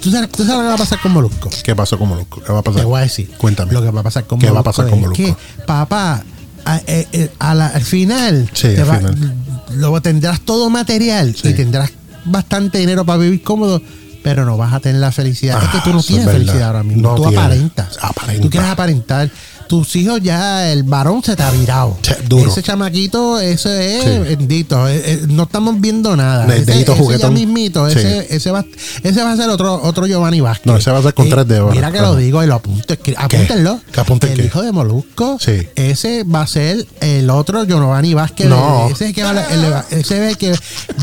¿tú 0.00 0.10
sabes, 0.12 0.30
tú 0.30 0.44
sabes 0.44 0.54
lo 0.56 0.60
que 0.62 0.68
va 0.68 0.74
a 0.74 0.78
pasar 0.78 1.00
con 1.00 1.12
Molusco. 1.12 1.50
¿Qué 1.64 1.74
pasó 1.74 1.98
con 1.98 2.08
Molusco? 2.08 2.40
¿Qué 2.44 2.52
va 2.52 2.60
a 2.60 2.62
pasar? 2.62 2.80
Te 2.82 2.86
voy 2.86 2.98
a 2.98 3.02
decir. 3.02 3.30
Cuéntame. 3.38 3.72
Lo 3.72 3.82
que 3.82 3.90
va 3.90 4.00
a 4.00 4.04
pasar 4.04 4.26
con 4.26 4.38
¿Qué 4.38 4.46
va 4.46 4.60
a 4.60 4.62
Molusco 4.62 4.70
pasar 4.70 4.90
con 4.90 4.98
es 5.00 5.04
Molusco? 5.06 5.24
que, 5.24 5.64
papá, 5.66 6.22
a- 6.66 6.80
eh, 6.86 7.06
eh, 7.12 7.30
a 7.38 7.54
la- 7.54 7.68
al 7.68 7.82
final, 7.82 8.50
Sí, 8.52 8.68
te 8.74 8.82
al 8.82 8.90
va- 8.90 8.96
final. 8.98 9.34
luego 9.74 10.02
tendrás 10.02 10.40
todo 10.40 10.68
material 10.68 11.34
Sí. 11.34 11.48
y 11.48 11.54
tendrás 11.54 11.90
bastante 12.24 12.78
dinero 12.78 13.04
para 13.06 13.18
vivir 13.20 13.42
cómodo. 13.42 13.80
Pero 14.22 14.44
no 14.44 14.56
vas 14.56 14.72
a 14.72 14.80
tener 14.80 15.00
la 15.00 15.12
felicidad. 15.12 15.62
es 15.62 15.68
que 15.68 15.78
tú 15.78 15.90
Ah, 15.90 15.92
no 15.94 16.02
tienes 16.02 16.26
felicidad 16.28 16.64
ahora 16.64 16.82
mismo. 16.82 17.02
No 17.10 17.14
tú 17.14 17.26
aparentas. 17.28 17.96
Aparenta. 18.02 18.42
Tú 18.42 18.50
quieres 18.50 18.68
aparentar. 18.70 19.30
Tus 19.68 19.96
hijos 19.96 20.20
ya, 20.22 20.70
el 20.70 20.82
varón 20.84 21.22
se 21.22 21.34
te 21.36 21.42
ha 21.42 21.50
virado. 21.50 21.96
Duro. 22.28 22.50
Ese 22.50 22.62
chamaquito, 22.62 23.40
ese 23.40 23.98
es 23.98 24.04
Sí. 24.04 24.18
bendito. 24.20 24.88
Eh, 24.88 25.02
eh, 25.04 25.22
no 25.28 25.44
estamos 25.44 25.80
viendo 25.80 26.16
nada. 26.16 26.44
Ese, 26.54 26.64
dedito 26.66 26.92
ese 26.92 27.00
ya 27.00 27.04
juguetón. 27.04 27.34
mismito, 27.34 27.90
Sí. 27.90 27.98
ese, 27.98 28.34
ese, 28.36 28.50
va, 28.50 28.64
ese 29.02 29.22
va 29.22 29.32
a 29.32 29.36
ser 29.36 29.48
otro, 29.48 29.80
otro 29.82 30.06
Giovanni 30.06 30.40
Vázquez. 30.40 30.66
No, 30.66 30.76
ese 30.76 30.90
va 30.90 30.98
a 30.98 31.02
ser 31.02 31.14
con 31.14 31.26
Eh, 31.26 31.30
tres 31.30 31.48
dedos. 31.48 31.74
Mira 31.74 31.90
que 31.90 32.00
lo 32.00 32.14
digo 32.16 32.42
y 32.42 32.46
lo 32.46 32.54
apunto. 32.54 32.94
Apúntenlo. 33.16 33.80
¿Que 33.92 34.00
apunte 34.00 34.32
el 34.32 34.38
qué? 34.40 34.46
hijo 34.46 34.62
de 34.62 34.72
Molusco. 34.72 35.38
Sí. 35.40 35.66
Ese 35.74 36.24
va 36.24 36.42
a 36.42 36.46
ser 36.46 36.86
el 37.00 37.28
otro 37.30 37.64
Giovanni 37.64 38.14
Vázquez. 38.14 38.48
No. 38.48 38.86
Ese 38.86 39.04
es 39.04 39.10
el 39.10 39.14
que 39.14 39.22
va, 39.24 39.30
a- 39.30 39.52
el- 39.52 39.98
ese 39.98 40.24
es 40.24 40.30
el 40.30 40.36
que 40.38 40.54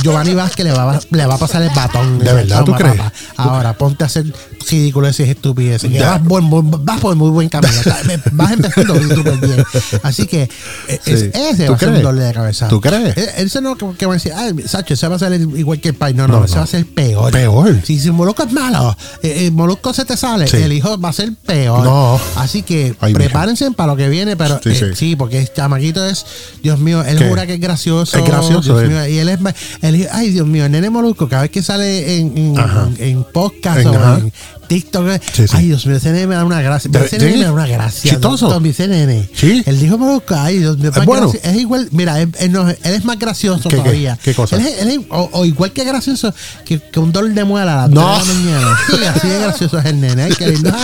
Giovanni 0.02 0.34
Vázquez 0.34 0.66
le 0.66 0.72
va, 0.72 0.96
a- 0.96 1.00
le 1.10 1.26
va 1.26 1.36
a 1.36 1.38
pasar 1.38 1.62
el 1.62 1.70
batón. 1.70 2.20
¿De 2.20 2.32
verdad 2.34 2.64
tú 2.64 2.74
crees? 2.74 2.96
papá. 2.96 3.14
Ahora 3.38 3.74
ponte 3.78 4.04
a 4.04 4.08
hacer 4.08 4.26
ridículos 4.70 5.20
y 5.20 5.24
estupideces. 5.24 5.92
que 5.92 6.00
vas, 6.00 6.24
buen- 6.24 6.50
buen- 6.50 6.72
vas 6.86 7.00
por 7.00 7.16
muy 7.16 7.30
buen 7.30 7.50
camino. 7.50 7.74
Vas 8.32 8.53
empezando 8.54 8.96
súper 9.16 9.38
bien. 9.38 9.64
Así 10.04 10.26
que 10.28 10.44
eh, 10.88 11.00
es- 11.06 11.20
Sí. 11.20 11.32
ese 11.34 11.66
¿Tú 11.66 11.72
va 11.72 11.76
a 11.76 11.80
ser 11.80 11.88
un 11.90 11.94
crees? 11.94 12.04
doble 12.04 12.24
de 12.24 12.34
cabeza. 12.34 12.68
¿Tú 12.68 12.82
crees? 12.82 13.18
Eh, 13.18 13.30
Ese 13.38 13.62
no 13.62 13.76
que, 13.76 13.86
que 13.98 14.06
va 14.06 14.14
a 14.14 14.16
decir, 14.16 14.32
ay, 14.36 14.54
Sacho, 14.66 14.94
ese 14.94 15.08
va 15.08 15.16
a 15.16 15.28
el- 15.28 15.58
igual 15.58 15.80
que 15.80 15.90
el 15.90 15.96
país. 15.96 16.16
No, 16.16 16.28
no, 16.28 16.40
No, 16.40 16.46
ese 16.46 16.56
no. 16.56 16.60
va 16.60 16.64
a 16.64 16.68
ser 16.68 16.86
peor. 16.86 17.32
Peor. 17.32 17.82
Si, 17.84 18.00
si 18.00 18.12
Molusco 18.12 18.44
es 18.44 18.52
malo, 18.52 18.96
eh, 19.22 19.46
eh, 19.46 19.52
Molusco 19.52 19.94
se 19.94 20.06
te 20.06 20.16
sale, 20.18 20.48
Sí. 20.48 20.58
el 20.58 20.72
hijo 20.74 21.00
va 21.00 21.10
a 21.10 21.14
ser 21.14 21.34
peor. 21.46 21.84
No. 21.84 22.20
Así 22.36 22.64
que 22.64 22.96
Ay, 23.00 23.14
prepárense 23.14 23.70
para 23.72 23.92
lo 23.94 23.98
que 23.98 24.10
viene, 24.10 24.36
pero 24.38 24.60
Sí, 24.96 25.12
eh, 25.12 25.16
porque 25.18 25.40
el 25.40 25.52
chamaquito 25.54 26.06
es, 26.06 26.26
Dios 26.62 26.80
mío, 26.80 27.04
él 27.04 27.18
¿Qué? 27.18 27.30
jura 27.30 27.46
que 27.48 27.56
es 27.56 27.60
gracioso. 27.60 28.18
Es 28.18 28.26
gracioso, 28.26 28.62
Dios 28.80 28.84
él. 28.84 28.90
mío, 28.90 29.08
y 29.08 29.18
él 29.20 29.30
es, 29.30 29.40
él- 29.82 30.08
ay, 30.12 30.30
Dios 30.32 30.48
mío, 30.48 30.66
el 30.66 30.72
nene 30.72 30.90
Molusco, 30.90 31.28
cada 31.30 31.44
vez 31.44 31.52
que 31.52 31.62
sale 31.64 32.18
en, 32.20 32.56
en, 33.00 33.24
podcast 33.24 33.86
o 33.86 33.94
en 34.18 34.34
TikTok, 34.68 35.08
eh, 35.08 35.22
Sí, 35.34 35.48
sí. 35.48 35.54
ay, 35.58 35.66
Dios 35.68 35.86
mío, 35.86 35.96
ese 35.98 36.12
nene 36.12 36.28
me 36.28 36.36
da 36.36 36.46
una 36.46 36.62
gracia. 36.62 36.90
¿De- 36.92 37.06
ese 37.06 37.18
nene 37.18 37.32
sí? 37.34 37.38
me 37.40 37.46
da 37.46 37.52
una 37.54 37.68
gracia. 37.68 38.12
¿Chistoso? 38.12 38.50
Tommy, 38.50 38.70
ese 38.70 38.88
nene. 38.88 39.30
Sí. 39.36 39.64
El 39.66 39.80
dijo 39.80 39.98
Molusco, 39.98 40.36
ay, 40.38 40.60
Dios 40.60 40.78
mío, 40.78 40.92
¿Es 40.96 41.06
bueno? 41.06 41.32
es 41.42 41.56
igual, 41.56 41.88
mira, 41.92 42.20
él, 42.22 42.30
él 42.40 42.52
no- 42.52 42.70
él 42.70 42.78
es 42.84 43.06
más 43.06 43.18
gracioso 43.20 43.70
¿Qué, 43.70 43.76
qué? 43.78 43.82
todavía. 43.82 44.20
¿Qué 44.24 44.34
cosa? 44.34 44.56
Él 44.58 44.66
es- 44.68 44.82
él 44.82 44.90
es- 44.92 45.00
o, 45.10 45.30
o 45.34 45.46
igual 45.46 45.72
que 45.72 45.84
gracioso 45.84 46.34
que, 46.66 46.80
que 46.80 47.00
un 47.00 47.12
dolor 47.12 47.32
de 47.34 47.44
muela 47.44 47.74
a 47.84 47.88
las 47.88 47.90
No. 47.92 48.14
3 48.22 48.28
de 48.28 48.34
la 48.34 48.40
mañana. 48.60 48.78
Sí, 48.90 48.96
así 49.06 49.28
de 49.28 49.40
gracioso 49.40 49.80
es 49.80 49.86
el 49.86 50.02
nene. 50.02 50.30
Qué 50.38 50.48
lindo. 50.50 50.72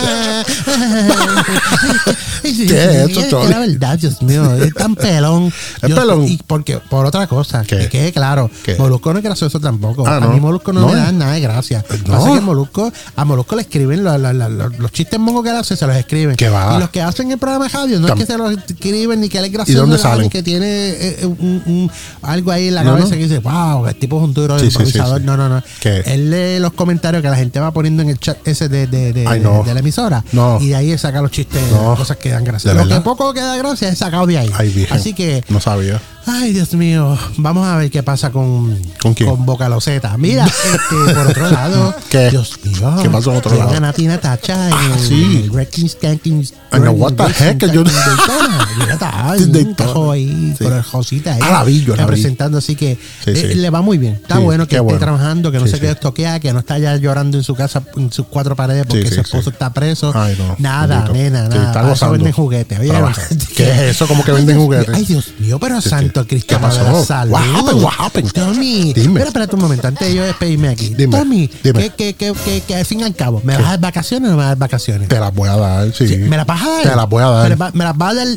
Sí, 2.42 2.66
¿Qué 2.66 3.02
es 3.04 3.16
eso? 3.16 3.48
La 3.48 3.58
verdad, 3.60 3.98
Dios 3.98 4.20
mío, 4.22 4.54
es 4.56 4.72
tan 4.74 4.94
pelón. 4.96 5.52
Es 5.82 5.94
pelón. 5.94 6.26
Y 6.26 6.38
porque, 6.46 6.78
por 6.78 7.04
otra 7.06 7.26
cosa, 7.26 7.62
¿Qué? 7.64 7.76
que 7.78 7.88
quede 7.88 8.12
claro, 8.12 8.50
¿Qué? 8.64 8.76
Molusco 8.76 9.12
no 9.12 9.18
es 9.18 9.24
gracioso 9.24 9.60
tampoco. 9.60 10.06
Ah, 10.06 10.16
A 10.16 10.20
¿no? 10.20 10.30
mí 10.32 10.40
Molusco 10.40 10.72
no, 10.72 10.80
No. 10.80 10.88
me 10.88 10.94
da 10.96 11.12
nada 11.12 11.32
de 11.34 11.40
gracia. 11.40 11.84
No. 12.06 12.14
Pasa 12.14 12.32
que 12.34 12.40
Molusco, 12.40 12.92
a 13.14 13.24
Molusco 13.24 13.56
le 13.56 13.62
escriben 13.70 14.04
lo- 14.04 14.18
los 14.18 14.92
chistes 14.92 15.18
mongos 15.18 15.42
que 15.44 15.50
él 15.50 15.56
hace, 15.56 15.76
se 15.76 15.86
los 15.86 15.96
escriben. 15.96 16.36
¿Qué 16.36 16.48
va? 16.48 16.74
Y 16.76 16.80
los 16.80 16.90
que 16.90 17.00
hacen 17.00 17.30
el 17.30 17.38
programa 17.38 17.66
de 17.66 17.70
radio, 17.72 18.00
no 18.00 18.08
Tam- 18.08 18.14
es 18.14 18.20
que 18.20 18.32
se 18.32 18.38
los 18.38 18.52
escriben 18.52 19.20
ni 19.20 19.28
que 19.28 19.38
él 19.38 19.44
es 19.46 19.52
gracioso. 19.52 19.80
dónde 19.82 19.98
salen? 19.98 20.24
ni 20.24 20.28
que 20.30 20.42
tiene 20.42 20.66
eh, 20.66 21.26
un- 21.26 21.62
un- 21.66 21.90
algo 22.22 22.50
ahí 22.50 22.68
en 22.68 22.74
la 22.74 22.82
No, 22.84 22.90
cabeza 22.92 23.06
no. 23.10 23.16
que 23.16 23.22
dice, 23.28 23.38
wow, 23.38 23.86
el 23.86 23.94
tipo 23.96 24.18
es 24.18 24.24
un 24.24 24.34
duro 24.34 24.58
Sí, 24.58 24.66
improvisador. 24.66 25.20
sí. 25.20 25.24
No, 25.26 25.36
no, 25.36 25.48
no. 25.48 25.62
¿Qué? 25.80 26.02
Él 26.06 26.30
lee 26.30 26.58
los 26.60 26.72
comentarios 26.72 27.22
que 27.22 27.28
la 27.30 27.36
gente 27.36 27.60
va 27.60 27.70
poniendo 27.72 28.02
en 28.02 28.10
el 28.10 28.18
chat 28.18 28.36
ese 28.46 28.68
de, 28.68 28.86
de, 28.86 29.12
de, 29.12 29.26
Ay, 29.26 29.38
de- 29.38 29.44
no. 29.44 29.62
de 29.62 29.72
la 29.74 29.80
emisora. 29.80 30.24
Y 30.60 30.68
de 30.68 30.76
ahí 30.76 30.90
él 30.92 30.98
saca 30.98 31.22
los 31.22 31.30
chistes, 31.30 31.62
cosas 31.96 32.16
que 32.16 32.30
dan 32.30 32.44
gracia. 32.44 32.74
¿De 32.74 32.84
Lo 32.84 32.88
que 32.88 33.00
poco 33.02 33.32
que 33.32 33.40
da 33.40 33.56
gracia 33.56 33.88
es 33.88 33.98
sacado 33.98 34.26
de 34.26 34.38
ahí. 34.38 34.50
Ay. 34.56 34.86
Así 34.90 35.14
que, 35.14 35.44
No 35.48 35.60
sabía. 35.60 36.00
Ay, 36.32 36.52
Dios 36.52 36.74
mío, 36.74 37.16
vamos 37.36 37.66
a 37.66 37.76
ver 37.76 37.90
qué 37.90 38.02
pasa 38.02 38.30
con, 38.30 38.78
¿Con 39.02 39.14
quién? 39.14 39.44
Boca 39.44 39.68
Loseta. 39.68 40.16
Mira, 40.16 40.44
este, 40.74 41.14
por 41.14 41.26
otro 41.26 41.50
lado, 41.50 41.94
¿Qué? 42.10 42.30
Dios 42.30 42.58
mío. 42.64 42.96
¿Qué 43.02 43.10
pasó 43.10 43.30
por 43.30 43.38
otro 43.38 43.56
lado? 43.58 43.80
Nati 43.80 44.06
Natacha 44.06 44.68
en 44.68 44.72
Ah, 44.74 44.96
sí. 45.06 45.42
el 45.44 45.50
Wrecking 45.50 45.88
Skanking 45.88 46.40
I 46.72 46.76
know 46.78 46.92
what 46.94 47.14
the 47.14 47.24
heck, 47.44 47.64
yo- 47.72 47.82
tajo 49.76 50.10
ahí, 50.12 50.54
con 50.58 50.72
el 50.72 50.82
Josita 50.82 51.32
ahí. 51.34 51.40
Ah, 51.42 51.50
la 51.52 51.64
vi, 51.64 51.80
yo 51.80 51.94
la 51.96 52.04
vi. 52.04 52.10
representando, 52.10 52.58
así 52.58 52.76
que 52.76 52.96
Sí, 53.24 53.30
eh, 53.34 53.54
le 53.56 53.70
va 53.70 53.82
muy 53.82 53.98
bien. 53.98 54.14
Está 54.14 54.36
Sí, 54.36 54.42
bueno 54.42 54.66
que 54.66 54.76
esté 54.76 54.80
bueno. 54.80 54.98
trabajando, 54.98 55.50
que 55.52 55.58
no 55.58 55.66
se 55.66 55.80
quede 55.80 55.92
estoqueada, 55.92 56.40
que 56.40 56.52
no 56.52 56.60
está 56.60 56.78
ya 56.78 56.96
llorando 56.96 57.36
en 57.38 57.44
su 57.44 57.54
casa, 57.54 57.82
en 57.96 58.12
sus 58.12 58.26
cuatro 58.26 58.54
paredes 58.56 58.86
porque 58.86 59.08
su 59.10 59.20
esposo 59.20 59.50
está 59.50 59.72
preso. 59.72 60.12
Ay, 60.14 60.36
no. 60.38 60.56
Nada, 60.58 61.02
Bendito. 61.04 61.12
nena, 61.14 61.48
nada. 61.48 61.66
está 61.68 61.92
eso 61.92 62.10
venden 62.10 62.32
juguetes. 62.32 62.78
Oye, 62.78 62.92
no, 62.92 63.10
¿Qué 63.56 63.70
es 63.70 63.78
eso? 63.96 64.06
¿Cómo 64.06 64.24
que 64.24 64.32
venden 64.32 64.56
juguetes? 64.58 64.94
Ay, 64.94 65.04
Dios 65.04 65.32
mío, 65.38 65.58
pero 65.58 65.80
santo 65.80 66.19
De 66.24 66.44
la 66.60 66.70
salud. 67.04 67.32
What 67.32 67.42
happened? 67.42 67.82
What 67.82 67.92
happened? 67.98 68.32
Tommy, 68.32 68.92
Dime. 68.92 69.06
espera, 69.08 69.26
espérate 69.28 69.54
un 69.56 69.62
momento, 69.62 69.86
antes 69.88 70.08
de 70.08 70.14
yo 70.14 70.22
despedirme 70.24 70.68
aquí. 70.68 70.94
Dime, 70.96 71.18
Tommy, 71.18 71.50
dime. 71.62 71.80
Que, 71.90 71.90
que, 71.90 72.14
que, 72.14 72.32
que, 72.44 72.60
que 72.62 72.76
al 72.76 72.84
fin 72.84 73.00
y 73.00 73.02
al 73.04 73.14
cabo, 73.14 73.40
¿me 73.44 73.56
vas 73.56 73.66
a 73.66 73.70
dar 73.70 73.80
vacaciones 73.80 74.28
o 74.28 74.32
no 74.32 74.36
me 74.36 74.42
vas 74.42 74.46
a 74.46 74.48
dar 74.50 74.58
vacaciones? 74.58 75.08
Te 75.08 75.18
las 75.20 75.34
voy 75.34 75.48
a 75.48 75.56
dar, 75.56 75.92
sí. 75.94 76.08
Sí, 76.08 76.16
¿Me 76.16 76.36
las 76.36 76.46
vas 76.46 76.62
a 76.62 76.68
dar? 76.70 76.82
Te 76.82 76.96
las 76.96 77.08
voy 77.08 77.22
a 77.22 77.26
dar. 77.28 77.42
¿Me 77.44 77.48
las, 77.50 77.60
va- 77.60 77.70
me 77.74 77.84
las 77.84 77.96
vas 77.96 78.12
a 78.12 78.14
dar 78.14 78.28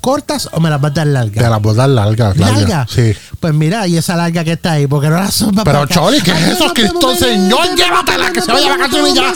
cortas 0.00 0.48
o 0.52 0.60
me 0.60 0.70
las 0.70 0.80
vas 0.80 0.90
a 0.92 0.94
dar 0.94 1.06
largas? 1.06 1.44
Te 1.44 1.50
las 1.50 1.62
voy 1.62 1.72
a 1.72 1.76
dar 1.76 1.88
largas, 1.88 2.36
¿Larga? 2.36 2.58
largas. 2.58 2.90
Sí. 2.90 3.12
Pues 3.40 3.54
mira, 3.54 3.86
y 3.86 3.96
esa 3.96 4.16
larga 4.16 4.44
que 4.44 4.52
está 4.52 4.72
ahí, 4.72 4.86
porque 4.86 5.08
no 5.08 5.16
la 5.16 5.30
sopa 5.30 5.64
Pero, 5.64 5.86
Choli, 5.86 6.20
¿qué 6.20 6.30
es 6.32 6.48
eso? 6.48 6.72
Cristo 6.72 7.14
Señor, 7.16 7.74
llévatela, 7.76 8.32
que 8.32 8.40
se 8.40 8.52
vaya 8.52 8.72
a 8.72 8.76
vacaciones 8.76 9.14
ya. 9.14 9.32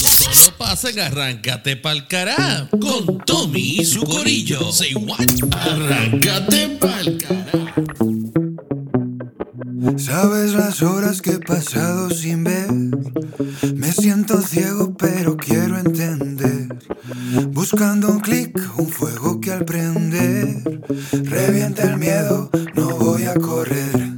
Solo 0.00 0.56
pasen, 0.56 0.98
arráncate 0.98 1.76
pa'l 1.76 2.06
cará 2.08 2.66
con 2.70 3.18
Tommy 3.26 3.80
y 3.80 3.84
su 3.84 4.02
corillo. 4.02 4.72
Say 4.72 4.94
what? 4.94 5.26
Arráncate 5.52 6.78
pa'l 6.80 7.18
cará. 7.18 7.74
Sabes 9.98 10.54
las 10.54 10.80
horas 10.80 11.20
que 11.20 11.32
he 11.32 11.38
pasado 11.38 12.08
sin 12.08 12.44
ver. 12.44 12.72
Me 13.74 13.92
siento 13.92 14.40
ciego, 14.40 14.96
pero 14.96 15.36
quiero 15.36 15.78
entender. 15.78 16.68
Buscando 17.50 18.08
un 18.08 18.20
clic, 18.20 18.58
un 18.78 18.88
fuego 18.88 19.38
que 19.38 19.52
al 19.52 19.66
prender 19.66 20.80
revienta 21.24 21.82
el 21.82 21.98
miedo. 21.98 22.50
No 22.74 22.96
voy 22.96 23.24
a 23.24 23.34
correr. 23.34 24.14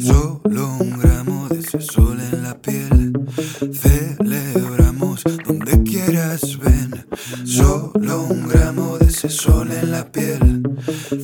Solo 0.00 0.76
un 0.80 0.98
gramo 0.98 1.48
de 1.48 1.60
ese 1.60 1.80
sol 1.80 2.20
en 2.20 2.42
la 2.42 2.60
piel. 2.60 3.12
Donde 3.60 4.21
quieras, 6.06 6.58
ven. 6.58 7.06
Solo 7.44 8.22
un 8.22 8.48
gramo 8.48 8.98
de 8.98 9.06
ese 9.06 9.28
sol 9.28 9.70
en 9.70 9.90
la 9.90 10.10
piel. 10.10 10.62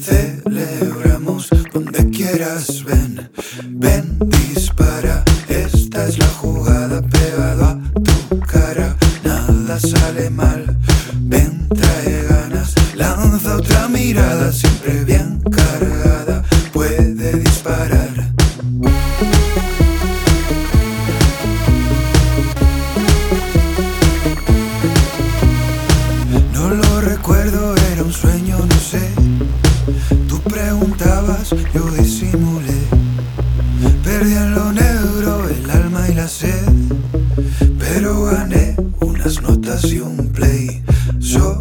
Celebramos 0.01 1.49
donde 1.73 2.11
quieras, 2.11 2.85
ven. 2.85 3.31
Ven, 3.69 4.19
dispara. 4.19 5.25
Esta 5.49 6.07
es 6.07 6.19
la 6.19 6.29
jugada 6.29 7.03
pegado 7.03 7.64
a 7.64 7.79
tu 8.03 8.41
cara. 8.41 8.97
Nada 9.25 9.79
sale 9.81 10.31
mal. 10.31 10.77
Ven, 11.21 11.69
trae 11.69 12.27
ganas. 12.29 12.75
Lanza 12.95 13.57
otra 13.57 13.88
mirada, 13.88 14.53
siempre 14.53 15.05
bien 15.05 15.41
cargada. 15.51 16.43
Puede 16.73 17.33
disparar. 17.38 17.98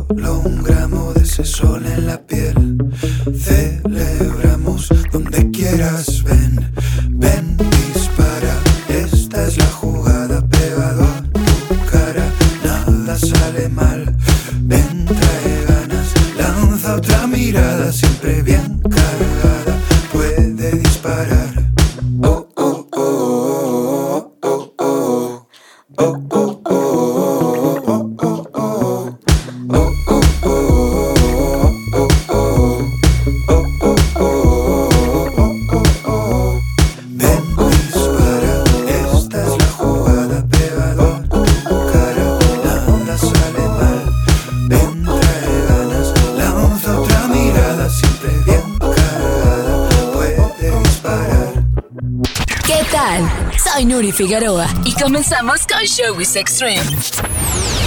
Solo 0.07 0.39
un 0.39 0.63
gramo 0.63 1.13
de 1.13 1.21
ese 1.23 1.43
sol 1.43 1.85
en 1.85 2.07
la 2.07 2.17
piel. 2.25 2.77
Celebramos 3.37 4.89
donde 5.11 5.51
quieras, 5.51 6.16
Figueroa 54.27 54.67
y 54.83 54.91
comenzamos 54.91 55.61
con 55.65 55.81
Showbiz 55.85 56.35
Extreme. 56.35 56.83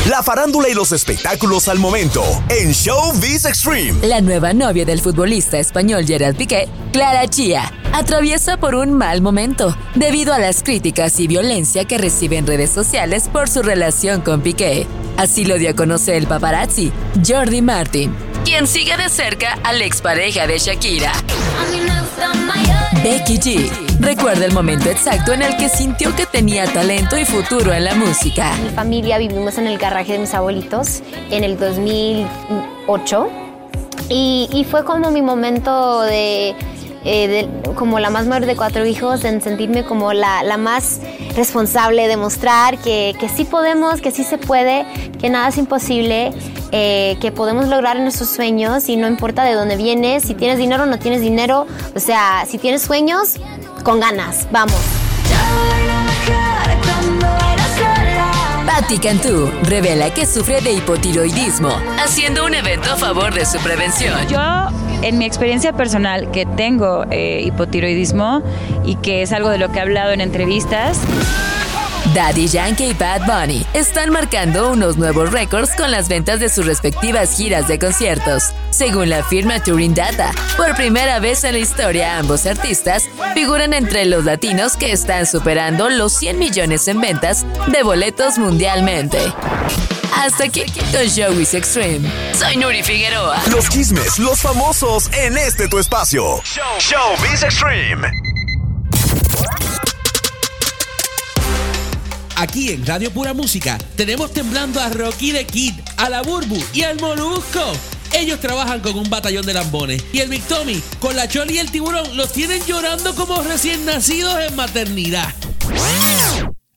La 0.08 0.22
farándula 0.22 0.70
y 0.70 0.74
los 0.74 0.90
espectáculos 0.90 1.68
al 1.68 1.78
momento 1.78 2.24
en 2.48 2.72
Showbiz 2.72 3.44
Extreme. 3.44 4.06
La 4.06 4.22
nueva 4.22 4.54
novia 4.54 4.86
del 4.86 5.02
futbolista 5.02 5.58
español 5.58 6.06
Gerard 6.06 6.36
Piqué, 6.36 6.66
Clara 6.94 7.28
Chía, 7.28 7.70
atraviesa 7.92 8.56
por 8.56 8.74
un 8.74 8.94
mal 8.94 9.20
momento 9.20 9.76
debido 9.94 10.32
a 10.32 10.38
las 10.38 10.62
críticas 10.62 11.20
y 11.20 11.26
violencia 11.26 11.84
que 11.84 11.98
recibe 11.98 12.38
en 12.38 12.46
redes 12.46 12.70
sociales 12.70 13.28
por 13.30 13.50
su 13.50 13.60
relación 13.60 14.22
con 14.22 14.40
Piqué. 14.40 14.86
Así 15.18 15.44
lo 15.44 15.58
dio 15.58 15.68
a 15.68 15.74
conocer 15.74 16.14
el 16.14 16.26
paparazzi 16.26 16.90
Jordi 17.22 17.60
Martin, 17.60 18.14
quien 18.46 18.66
sigue 18.66 18.96
de 18.96 19.10
cerca 19.10 19.58
a 19.62 19.74
la 19.74 19.84
expareja 19.84 20.46
de 20.46 20.58
Shakira. 20.58 21.12
Becky 23.04 23.38
G 23.38 23.89
recuerda 24.00 24.46
el 24.46 24.52
momento 24.52 24.88
exacto 24.88 25.32
en 25.32 25.42
el 25.42 25.56
que 25.56 25.68
sintió 25.68 26.14
que 26.16 26.26
tenía 26.26 26.66
talento 26.66 27.18
y 27.18 27.24
futuro 27.24 27.72
en 27.72 27.84
la 27.84 27.94
música. 27.94 28.52
Mi 28.62 28.70
familia 28.70 29.18
vivimos 29.18 29.58
en 29.58 29.66
el 29.66 29.78
garaje 29.78 30.14
de 30.14 30.18
mis 30.18 30.34
abuelitos 30.34 31.02
en 31.30 31.44
el 31.44 31.58
2008 31.58 33.28
y, 34.08 34.66
fue 34.68 34.84
como 34.84 35.10
mi 35.10 35.22
momento 35.22 36.00
de, 36.00 36.54
eh, 37.04 37.48
como 37.76 38.00
la 38.00 38.10
más 38.10 38.26
mayor 38.26 38.46
de 38.46 38.56
cuatro 38.56 38.84
hijos, 38.84 39.24
en 39.24 39.40
sentirme 39.40 39.84
como 39.84 40.12
la, 40.12 40.42
la 40.42 40.56
más 40.56 41.00
responsable, 41.36 42.08
de 42.08 42.16
mostrar 42.16 42.78
que, 42.78 43.14
que 43.20 43.28
sí 43.28 43.44
podemos, 43.44 44.00
que 44.00 44.10
sí 44.10 44.24
se 44.24 44.36
puede, 44.36 44.84
que 45.20 45.30
nada 45.30 45.48
es 45.48 45.58
imposible, 45.58 46.32
eh, 46.72 47.16
que 47.20 47.32
podemos 47.32 47.68
lograr 47.68 47.98
nuestros 48.00 48.30
sueños 48.30 48.88
y 48.88 48.96
no 48.96 49.06
importa 49.06 49.44
de 49.44 49.54
dónde 49.54 49.76
vienes, 49.76 50.24
si 50.24 50.34
tienes 50.34 50.58
dinero 50.58 50.84
o 50.84 50.86
no 50.86 50.98
tienes 50.98 51.20
dinero, 51.20 51.66
o 51.94 52.00
sea, 52.00 52.44
si 52.48 52.58
tienes 52.58 52.82
sueños, 52.82 53.36
con 53.82 54.00
ganas, 54.00 54.48
vamos. 54.50 54.80
Patti 58.66 58.98
Cantú 58.98 59.50
revela 59.64 60.12
que 60.14 60.26
sufre 60.26 60.60
de 60.60 60.72
hipotiroidismo, 60.72 61.70
haciendo 62.02 62.46
un 62.46 62.54
evento 62.54 62.92
a 62.92 62.96
favor 62.96 63.34
de 63.34 63.44
su 63.44 63.58
prevención. 63.58 64.14
Yo, 64.28 64.40
en 65.02 65.18
mi 65.18 65.26
experiencia 65.26 65.72
personal, 65.72 66.30
que 66.30 66.46
tengo 66.46 67.04
eh, 67.10 67.42
hipotiroidismo 67.44 68.42
y 68.84 68.96
que 68.96 69.22
es 69.22 69.32
algo 69.32 69.50
de 69.50 69.58
lo 69.58 69.70
que 69.70 69.78
he 69.78 69.82
hablado 69.82 70.12
en 70.12 70.20
entrevistas, 70.20 70.98
Daddy 72.14 72.48
Yankee 72.48 72.88
y 72.88 72.94
Bad 72.94 73.24
Bunny 73.26 73.64
están 73.72 74.10
marcando 74.10 74.70
unos 74.70 74.96
nuevos 74.96 75.30
récords 75.30 75.70
con 75.76 75.92
las 75.92 76.08
ventas 76.08 76.40
de 76.40 76.48
sus 76.48 76.66
respectivas 76.66 77.36
giras 77.36 77.68
de 77.68 77.78
conciertos. 77.78 78.52
Según 78.70 79.10
la 79.10 79.22
firma 79.22 79.62
Touring 79.62 79.94
Data, 79.94 80.32
por 80.56 80.74
primera 80.74 81.20
vez 81.20 81.44
en 81.44 81.52
la 81.52 81.60
historia 81.60 82.18
ambos 82.18 82.46
artistas 82.46 83.08
figuran 83.34 83.74
entre 83.74 84.06
los 84.06 84.24
latinos 84.24 84.76
que 84.76 84.90
están 84.90 85.24
superando 85.24 85.88
los 85.88 86.12
100 86.14 86.38
millones 86.38 86.88
en 86.88 87.00
ventas 87.00 87.46
de 87.68 87.82
boletos 87.84 88.38
mundialmente. 88.38 89.18
Hasta 90.12 90.44
aquí 90.44 90.64
con 90.92 91.06
Showbiz 91.06 91.54
Extreme. 91.54 92.10
Soy 92.34 92.56
Nuri 92.56 92.82
Figueroa. 92.82 93.40
Los 93.50 93.68
chismes, 93.68 94.18
los 94.18 94.40
famosos 94.40 95.08
en 95.12 95.38
este 95.38 95.68
tu 95.68 95.78
espacio. 95.78 96.42
Showbiz 96.78 97.44
Extreme. 97.44 98.29
Aquí 102.40 102.70
en 102.70 102.86
Radio 102.86 103.10
Pura 103.10 103.34
Música 103.34 103.76
tenemos 103.96 104.32
temblando 104.32 104.80
a 104.80 104.88
Rocky 104.88 105.30
de 105.30 105.44
Kid, 105.44 105.74
a 105.98 106.08
la 106.08 106.22
Burbu 106.22 106.56
y 106.72 106.84
al 106.84 106.98
Molusco. 106.98 107.60
Ellos 108.14 108.40
trabajan 108.40 108.80
con 108.80 108.98
un 108.98 109.10
batallón 109.10 109.44
de 109.44 109.52
lambones 109.52 110.02
y 110.10 110.20
el 110.20 110.30
Big 110.30 110.42
Tommy 110.44 110.82
con 111.00 111.14
la 111.14 111.28
Choli 111.28 111.56
y 111.56 111.58
el 111.58 111.70
tiburón 111.70 112.16
los 112.16 112.32
tienen 112.32 112.64
llorando 112.64 113.14
como 113.14 113.42
recién 113.42 113.84
nacidos 113.84 114.40
en 114.40 114.56
maternidad. 114.56 115.34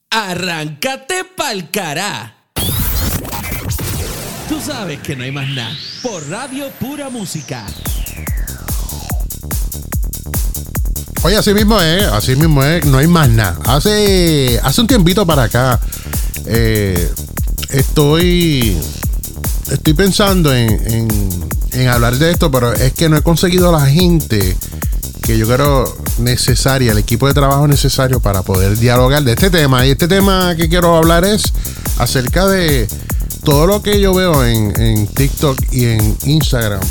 Arráncate 0.10 1.24
pa'l 1.24 1.72
cará. 1.72 2.36
Tú 4.50 4.60
sabes 4.60 5.00
que 5.00 5.16
no 5.16 5.24
hay 5.24 5.32
más 5.32 5.48
nada. 5.48 5.74
Por 6.02 6.30
Radio 6.30 6.70
Pura 6.72 7.08
Música. 7.08 7.66
Oye, 11.24 11.38
así 11.38 11.54
mismo 11.54 11.80
es, 11.80 12.04
así 12.08 12.36
mismo 12.36 12.64
es, 12.64 12.86
no 12.86 12.98
hay 12.98 13.08
más 13.08 13.30
nada. 13.30 13.58
Hace, 13.66 14.60
hace 14.62 14.82
un 14.82 14.88
tiempito 14.88 15.26
para 15.26 15.44
acá, 15.44 15.80
eh, 16.46 17.10
estoy, 17.70 18.78
estoy 19.72 19.94
pensando 19.94 20.54
en, 20.54 20.70
en- 21.72 21.88
hablar 21.88 22.16
de 22.18 22.30
esto, 22.32 22.52
pero 22.52 22.72
es 22.74 22.94
que 22.94 23.10
no 23.10 23.18
he 23.18 23.22
conseguido 23.24 23.72
la 23.72 23.86
gente 23.88 24.56
que 25.24 25.38
yo 25.40 25.48
creo 25.48 25.86
necesaria, 26.20 26.92
el 26.92 26.98
equipo 27.00 27.26
de 27.28 27.34
trabajo 27.34 27.68
necesario 27.68 28.20
para 28.20 28.44
poder 28.44 28.78
dialogar 28.78 29.24
de 29.24 29.32
este 29.32 29.50
tema. 29.50 29.86
Y 29.86 29.92
este 29.92 30.08
tema 30.08 30.56
que 30.56 30.70
quiero 30.70 30.96
hablar 30.96 31.26
es 31.26 31.42
acerca 31.98 32.46
de 32.48 32.88
todo 33.44 33.66
lo 33.66 33.82
que 33.82 34.00
yo 34.00 34.14
veo 34.14 34.46
en, 34.46 34.80
en 34.80 35.08
TikTok 35.08 35.58
y 35.72 35.86
en 35.86 36.16
Instagram 36.26 36.82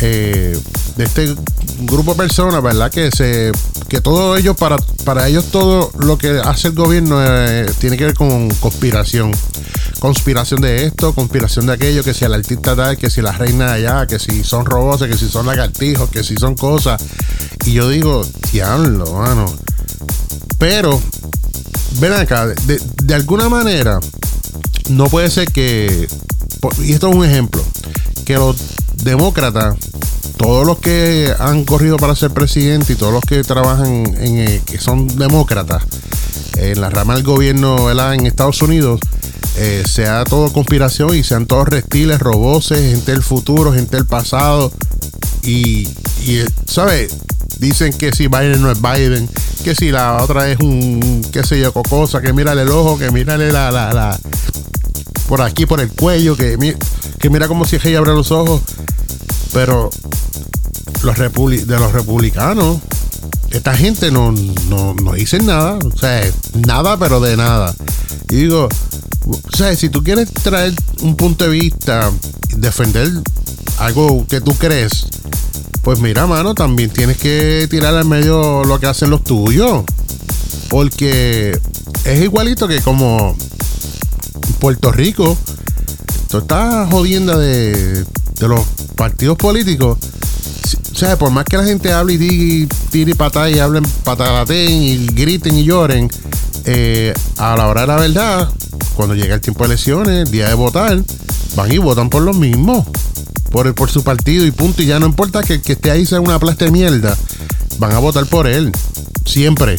eh, 0.00 0.58
de 0.96 1.04
este 1.04 1.34
grupo 1.80 2.12
de 2.12 2.18
personas, 2.18 2.62
¿verdad? 2.62 2.90
Que 2.90 3.10
se 3.10 3.52
que 3.88 4.00
todo 4.00 4.36
ellos 4.36 4.56
para 4.56 4.76
para 5.04 5.28
ellos 5.28 5.46
todo 5.46 5.90
lo 5.98 6.16
que 6.16 6.40
hace 6.44 6.68
el 6.68 6.74
gobierno 6.74 7.18
eh, 7.20 7.66
tiene 7.78 7.96
que 7.96 8.04
ver 8.06 8.14
con 8.14 8.48
conspiración. 8.56 9.32
Conspiración 9.98 10.62
de 10.62 10.86
esto, 10.86 11.14
conspiración 11.14 11.66
de 11.66 11.74
aquello, 11.74 12.02
que 12.02 12.14
si 12.14 12.24
el 12.24 12.32
artista 12.32 12.74
tal, 12.74 12.96
que 12.96 13.10
si 13.10 13.20
la 13.20 13.32
reina 13.32 13.74
allá, 13.74 14.06
que 14.06 14.18
si 14.18 14.42
son 14.44 14.64
robots, 14.64 15.02
que 15.02 15.16
si 15.16 15.28
son 15.28 15.46
lagartijos, 15.46 16.08
que 16.08 16.24
si 16.24 16.36
son 16.36 16.54
cosas. 16.54 17.02
Y 17.66 17.72
yo 17.72 17.88
digo, 17.88 18.26
diablo, 18.50 19.12
mano. 19.12 19.44
Pero, 20.58 20.98
ven 21.98 22.14
acá, 22.14 22.46
de, 22.46 22.80
de 23.02 23.14
alguna 23.14 23.50
manera, 23.50 24.00
no 24.90 25.06
puede 25.08 25.30
ser 25.30 25.50
que, 25.50 26.08
y 26.82 26.92
esto 26.92 27.10
es 27.10 27.14
un 27.16 27.24
ejemplo, 27.24 27.62
que 28.24 28.34
los 28.34 28.56
demócratas, 29.02 29.76
todos 30.40 30.66
los 30.66 30.78
que 30.78 31.34
han 31.38 31.66
corrido 31.66 31.98
para 31.98 32.16
ser 32.16 32.30
presidente 32.30 32.94
y 32.94 32.96
todos 32.96 33.12
los 33.12 33.22
que 33.22 33.44
trabajan 33.44 34.06
en, 34.16 34.38
eh, 34.38 34.62
que 34.64 34.78
son 34.78 35.06
demócratas 35.06 35.84
en 36.56 36.80
la 36.80 36.88
rama 36.88 37.12
del 37.12 37.24
gobierno 37.24 37.84
¿verdad? 37.84 38.14
en 38.14 38.26
Estados 38.26 38.62
Unidos, 38.62 39.00
eh, 39.58 39.82
sea 39.86 40.24
todo 40.24 40.50
conspiración 40.50 41.14
y 41.14 41.24
sean 41.24 41.44
todos 41.44 41.68
reptiles, 41.68 42.20
robots, 42.20 42.68
gente 42.68 43.12
del 43.12 43.22
futuro, 43.22 43.74
gente 43.74 43.96
del 43.96 44.06
pasado. 44.06 44.72
Y, 45.42 45.86
y 46.24 46.38
eh, 46.38 46.46
¿sabes? 46.64 47.14
Dicen 47.58 47.92
que 47.92 48.10
si 48.12 48.28
Biden 48.28 48.62
no 48.62 48.70
es 48.70 48.80
Biden, 48.80 49.28
que 49.62 49.74
si 49.74 49.90
la 49.90 50.22
otra 50.22 50.50
es 50.50 50.58
un, 50.60 51.22
qué 51.30 51.44
sé 51.44 51.60
yo, 51.60 51.74
cosa, 51.74 52.22
que 52.22 52.32
mírale 52.32 52.62
el 52.62 52.70
ojo, 52.70 52.98
que 52.98 53.10
mírale 53.10 53.52
la, 53.52 53.70
la, 53.70 53.92
la 53.92 54.18
por 55.28 55.42
aquí, 55.42 55.66
por 55.66 55.82
el 55.82 55.90
cuello, 55.90 56.34
que 56.34 56.56
mira 57.28 57.46
como 57.46 57.66
si 57.66 57.76
ella 57.76 57.98
abre 57.98 58.14
los 58.14 58.32
ojos. 58.32 58.62
Pero 59.52 59.90
los 61.02 61.16
de 61.16 61.78
los 61.78 61.92
republicanos, 61.92 62.78
esta 63.50 63.74
gente 63.74 64.10
no, 64.10 64.32
no, 64.68 64.94
no 64.94 65.12
dicen 65.12 65.46
nada. 65.46 65.78
O 65.84 65.96
sea, 65.96 66.22
nada, 66.66 66.96
pero 66.98 67.20
de 67.20 67.36
nada. 67.36 67.74
Y 68.30 68.36
digo, 68.36 68.68
o 69.26 69.56
sea, 69.56 69.74
si 69.74 69.88
tú 69.88 70.02
quieres 70.02 70.32
traer 70.32 70.74
un 71.02 71.16
punto 71.16 71.44
de 71.44 71.50
vista, 71.50 72.10
defender 72.56 73.10
algo 73.78 74.26
que 74.26 74.40
tú 74.40 74.54
crees, 74.54 75.06
pues 75.82 76.00
mira, 76.00 76.26
mano, 76.26 76.54
también 76.54 76.90
tienes 76.90 77.16
que 77.16 77.66
tirar 77.70 77.94
al 77.94 78.04
medio 78.04 78.64
lo 78.64 78.78
que 78.78 78.86
hacen 78.86 79.10
los 79.10 79.24
tuyos. 79.24 79.84
Porque 80.68 81.58
es 82.04 82.22
igualito 82.22 82.68
que 82.68 82.80
como 82.80 83.36
Puerto 84.60 84.92
Rico, 84.92 85.36
toda 86.28 86.42
esta 86.42 86.86
jodienda 86.86 87.36
de, 87.36 88.04
de 88.04 88.48
los 88.48 88.64
partidos 88.94 89.36
políticos. 89.36 89.98
O 91.00 91.02
sea, 91.02 91.16
por 91.16 91.30
más 91.30 91.46
que 91.46 91.56
la 91.56 91.64
gente 91.64 91.94
hable 91.94 92.12
y 92.12 92.16
diga, 92.18 92.76
tire 92.90 93.12
y 93.12 93.14
patá 93.14 93.48
y 93.48 93.58
hablen 93.58 93.84
patalaten 94.04 94.70
y 94.70 95.06
griten 95.06 95.56
y 95.56 95.64
lloren, 95.64 96.10
eh, 96.66 97.14
a 97.38 97.56
la 97.56 97.68
hora 97.68 97.80
de 97.80 97.86
la 97.86 97.96
verdad, 97.96 98.50
cuando 98.96 99.14
llega 99.14 99.36
el 99.36 99.40
tiempo 99.40 99.60
de 99.64 99.68
elecciones, 99.68 100.26
el 100.26 100.30
día 100.30 100.48
de 100.48 100.52
votar, 100.52 101.02
van 101.56 101.72
y 101.72 101.78
votan 101.78 102.10
por 102.10 102.20
los 102.20 102.36
mismos, 102.36 102.84
por, 103.50 103.74
por 103.74 103.90
su 103.90 104.04
partido 104.04 104.44
y 104.44 104.50
punto. 104.50 104.82
Y 104.82 104.86
ya 104.88 105.00
no 105.00 105.06
importa 105.06 105.42
que 105.42 105.54
el 105.54 105.62
que 105.62 105.72
esté 105.72 105.90
ahí 105.90 106.04
sea 106.04 106.20
una 106.20 106.38
plasta 106.38 106.66
de 106.66 106.70
mierda, 106.70 107.16
van 107.78 107.92
a 107.92 107.98
votar 107.98 108.26
por 108.26 108.46
él, 108.46 108.70
siempre. 109.24 109.76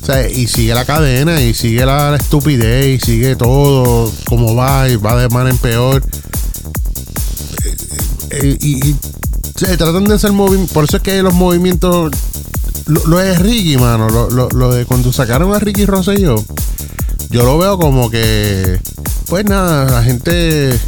O 0.00 0.06
sea, 0.06 0.26
y 0.30 0.46
sigue 0.46 0.72
la 0.72 0.86
cadena, 0.86 1.42
y 1.42 1.52
sigue 1.52 1.84
la, 1.84 2.16
estupidez, 2.16 2.86
y 2.86 3.04
sigue 3.04 3.36
todo 3.36 4.10
como 4.24 4.54
va, 4.54 4.88
y 4.88 4.96
va 4.96 5.14
de 5.14 5.28
mal 5.28 5.46
en 5.48 5.58
peor. 5.58 6.02
Eh, 7.64 7.76
eh, 8.30 8.56
y, 8.62 8.88
y 8.88 8.96
se 9.66 9.76
tratan 9.76 10.04
de 10.04 10.14
hacer 10.14 10.32
movimientos. 10.32 10.72
Por 10.74 10.84
eso 10.84 10.96
es 10.98 11.02
que 11.02 11.22
los 11.22 11.34
movimientos. 11.34 12.10
Lo, 12.86 13.06
lo 13.06 13.18
de 13.18 13.38
Ricky, 13.38 13.76
mano, 13.76 14.08
lo, 14.08 14.28
lo- 14.50 14.72
de 14.74 14.84
cuando 14.86 15.12
sacaron 15.12 15.54
a 15.54 15.58
Ricky 15.60 15.86
Rosselló, 15.86 16.34
yo 17.30 17.44
lo 17.44 17.58
veo 17.58 17.78
como 17.78 18.10
que. 18.10 18.80
Pues 19.28 19.44
nada, 19.44 19.90
la 19.90 20.02
gente. 20.02 20.78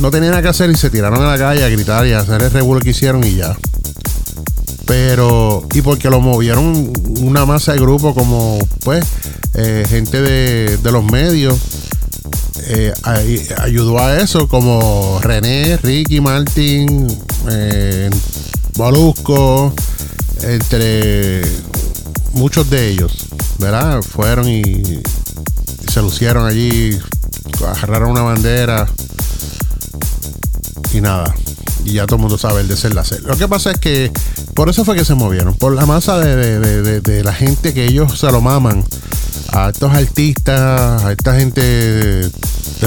No 0.00 0.10
tenía 0.10 0.30
nada 0.30 0.42
que 0.42 0.48
hacer 0.48 0.70
y 0.70 0.76
se 0.76 0.90
tiraron 0.90 1.22
a 1.22 1.28
la 1.32 1.38
calle 1.38 1.64
a 1.64 1.68
gritar 1.68 2.06
y 2.06 2.12
a 2.12 2.18
hacer 2.20 2.42
el 2.42 2.50
revuelo 2.50 2.80
que 2.82 2.90
hicieron 2.90 3.22
y 3.24 3.36
ya. 3.36 3.56
Pero, 4.86 5.66
y 5.72 5.80
porque 5.80 6.10
lo 6.10 6.20
movieron 6.20 6.92
una 7.20 7.46
masa 7.46 7.72
de 7.72 7.78
grupo 7.78 8.12
como, 8.14 8.58
pues, 8.82 9.04
eh, 9.54 9.84
gente 9.88 10.20
de, 10.20 10.76
de 10.78 10.92
los 10.92 11.04
medios. 11.04 11.58
Eh, 12.62 12.92
ay- 13.02 13.46
ayudó 13.58 13.98
a 13.98 14.18
eso, 14.20 14.48
como 14.48 15.18
René, 15.22 15.76
Ricky, 15.78 16.20
Martin, 16.20 17.06
eh, 17.50 18.10
Molusco, 18.78 19.72
entre 20.42 21.42
muchos 22.32 22.68
de 22.70 22.88
ellos, 22.88 23.12
¿verdad? 23.58 24.02
Fueron 24.02 24.48
y, 24.48 24.62
se 25.92 26.00
lucieron 26.02 26.46
allí, 26.46 26.98
agarraron 27.66 28.10
una 28.10 28.22
bandera 28.22 28.86
y 30.92 31.00
nada. 31.00 31.34
Y 31.84 31.92
ya 31.94 32.06
todo 32.06 32.16
el 32.16 32.22
mundo 32.22 32.38
sabe 32.38 32.62
el 32.62 32.68
desenlace. 32.68 33.20
Lo 33.20 33.36
que 33.36 33.46
pasa 33.46 33.72
es 33.72 33.78
que 33.78 34.10
por 34.54 34.68
eso 34.70 34.84
fue 34.84 34.96
que 34.96 35.04
se 35.04 35.14
movieron. 35.14 35.54
Por 35.54 35.74
la 35.74 35.84
masa 35.86 36.18
de- 36.18 36.58
de- 36.58 36.82
de- 36.82 37.00
de 37.00 37.22
la 37.22 37.32
gente 37.34 37.74
que 37.74 37.84
ellos 37.84 38.18
se 38.18 38.30
lo 38.32 38.40
maman. 38.40 38.84
A 39.52 39.68
estos 39.70 39.92
artistas, 39.94 41.04
a 41.04 41.12
esta 41.12 41.36
gente 41.38 41.60
de, 41.60 42.30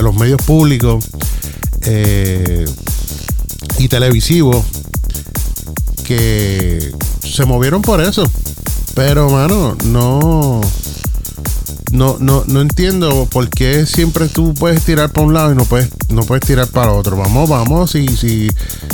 los 0.02 0.14
medios 0.16 0.42
públicos 0.44 1.04
eh, 1.84 2.66
y 3.80 3.88
televisivos 3.88 4.64
que 6.06 6.92
se 7.24 7.46
movieron 7.46 7.82
por 7.82 8.02
eso. 8.02 8.30
Pero, 8.96 9.30
mano, 9.30 9.76
no. 9.86 10.62
No, 11.94 12.18
no, 12.20 12.44
no 12.48 12.60
entiendo 12.60 13.28
por 13.32 13.50
qué 13.50 13.86
siempre 13.86 14.28
tú 14.28 14.54
puedes 14.54 14.84
tirar 14.84 15.10
para 15.10 15.26
un 15.26 15.34
lado 15.34 15.54
y 15.54 15.56
no 15.56 15.64
puedes, 15.64 15.88
no 16.10 16.22
puedes 16.24 16.46
tirar 16.46 16.68
para 16.68 16.92
otro. 16.92 17.16
Vamos, 17.16 17.48
vamos, 17.50 17.92
si, 17.92 18.06
si, 18.10 18.50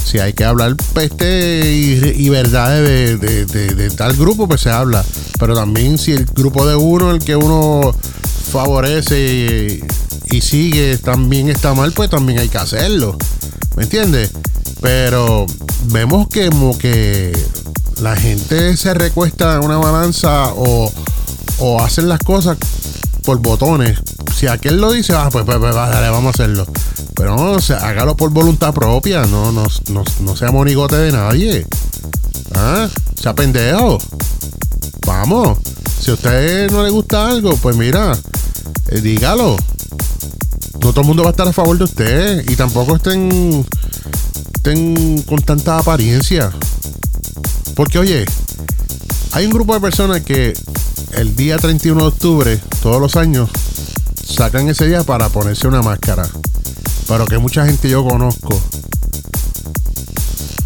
si 0.05 0.19
hay 0.19 0.33
que 0.33 0.45
hablar 0.45 0.75
peste 0.93 1.71
y, 1.73 2.29
verdades 2.29 2.87
de, 2.87 3.17
de- 3.17 3.45
de- 3.47 3.73
de 3.73 3.89
tal 3.89 4.15
grupo, 4.15 4.47
pues 4.47 4.61
se 4.61 4.69
habla. 4.69 5.03
Pero 5.43 5.55
también 5.55 5.97
si 5.97 6.13
el 6.13 6.23
grupo 6.23 6.65
de 6.65 6.73
uno, 6.73 7.11
el 7.11 7.19
que 7.19 7.35
uno 7.35 7.93
favorece 8.49 9.83
y, 10.31 10.37
y 10.37 10.39
sigue, 10.39 10.97
también 10.97 11.49
está 11.49 11.73
mal, 11.73 11.91
pues 11.91 12.09
también 12.09 12.39
hay 12.39 12.47
que 12.47 12.59
hacerlo. 12.59 13.17
¿Me 13.75 13.83
entiendes? 13.83 14.31
Pero 14.79 15.45
vemos 15.87 16.29
que 16.29 16.49
como 16.49 16.77
que 16.77 17.37
la 18.01 18.15
gente 18.15 18.77
se 18.77 18.93
recuesta 18.93 19.55
en 19.55 19.65
una 19.65 19.75
balanza 19.79 20.53
o, 20.53 20.89
o 21.59 21.81
hacen 21.81 22.07
las 22.07 22.19
cosas 22.19 22.57
por 23.25 23.39
botones. 23.39 23.99
Si 24.33 24.47
aquel 24.47 24.79
lo 24.79 24.93
dice, 24.93 25.11
ah, 25.13 25.27
pues, 25.29 25.43
pues, 25.43 25.57
pues, 25.57 25.75
dale, 25.75 26.09
vamos 26.09 26.27
a 26.27 26.41
hacerlo. 26.41 26.65
Pero 27.15 27.35
no, 27.35 27.51
o 27.51 27.61
sea, 27.61 27.79
hágalo 27.79 28.15
por 28.15 28.29
voluntad 28.29 28.73
propia, 28.73 29.25
no, 29.25 29.51
no, 29.51 29.67
no, 29.89 30.03
no 30.21 30.35
sea 30.37 30.51
monigote 30.53 30.95
de 30.95 31.11
nadie. 31.11 31.67
¿Ah? 32.55 32.87
Sea 33.21 33.35
pendejo. 33.35 33.97
Vamos. 35.05 35.57
Si 35.99 36.11
a 36.11 36.13
usted 36.15 36.71
no 36.71 36.83
le 36.83 36.89
gusta 36.89 37.27
algo, 37.27 37.55
pues 37.57 37.75
mira, 37.75 38.17
eh, 38.89 39.01
dígalo. 39.01 39.57
No 40.81 40.91
todo 40.91 41.01
el 41.01 41.07
mundo 41.07 41.23
va 41.23 41.29
a 41.29 41.31
estar 41.31 41.47
a 41.47 41.53
favor 41.53 41.77
de 41.77 41.83
usted. 41.85 42.49
Y 42.49 42.55
tampoco 42.55 42.95
estén, 42.95 43.65
estén 44.55 45.21
con 45.23 45.39
tanta 45.41 45.77
apariencia. 45.77 46.51
Porque, 47.75 47.99
oye, 47.99 48.25
hay 49.31 49.45
un 49.45 49.51
grupo 49.51 49.73
de 49.73 49.79
personas 49.79 50.21
que 50.21 50.53
el 51.13 51.35
día 51.35 51.57
31 51.57 52.01
de 52.01 52.07
octubre, 52.07 52.59
todos 52.81 53.01
los 53.01 53.15
años, 53.15 53.49
sacan 54.25 54.67
ese 54.67 54.87
día 54.87 55.03
para 55.03 55.29
ponerse 55.29 55.67
una 55.67 55.81
máscara. 55.81 56.27
Pero 57.07 57.25
que 57.25 57.37
mucha 57.37 57.65
gente 57.65 57.89
yo 57.89 58.03
conozco. 58.05 58.61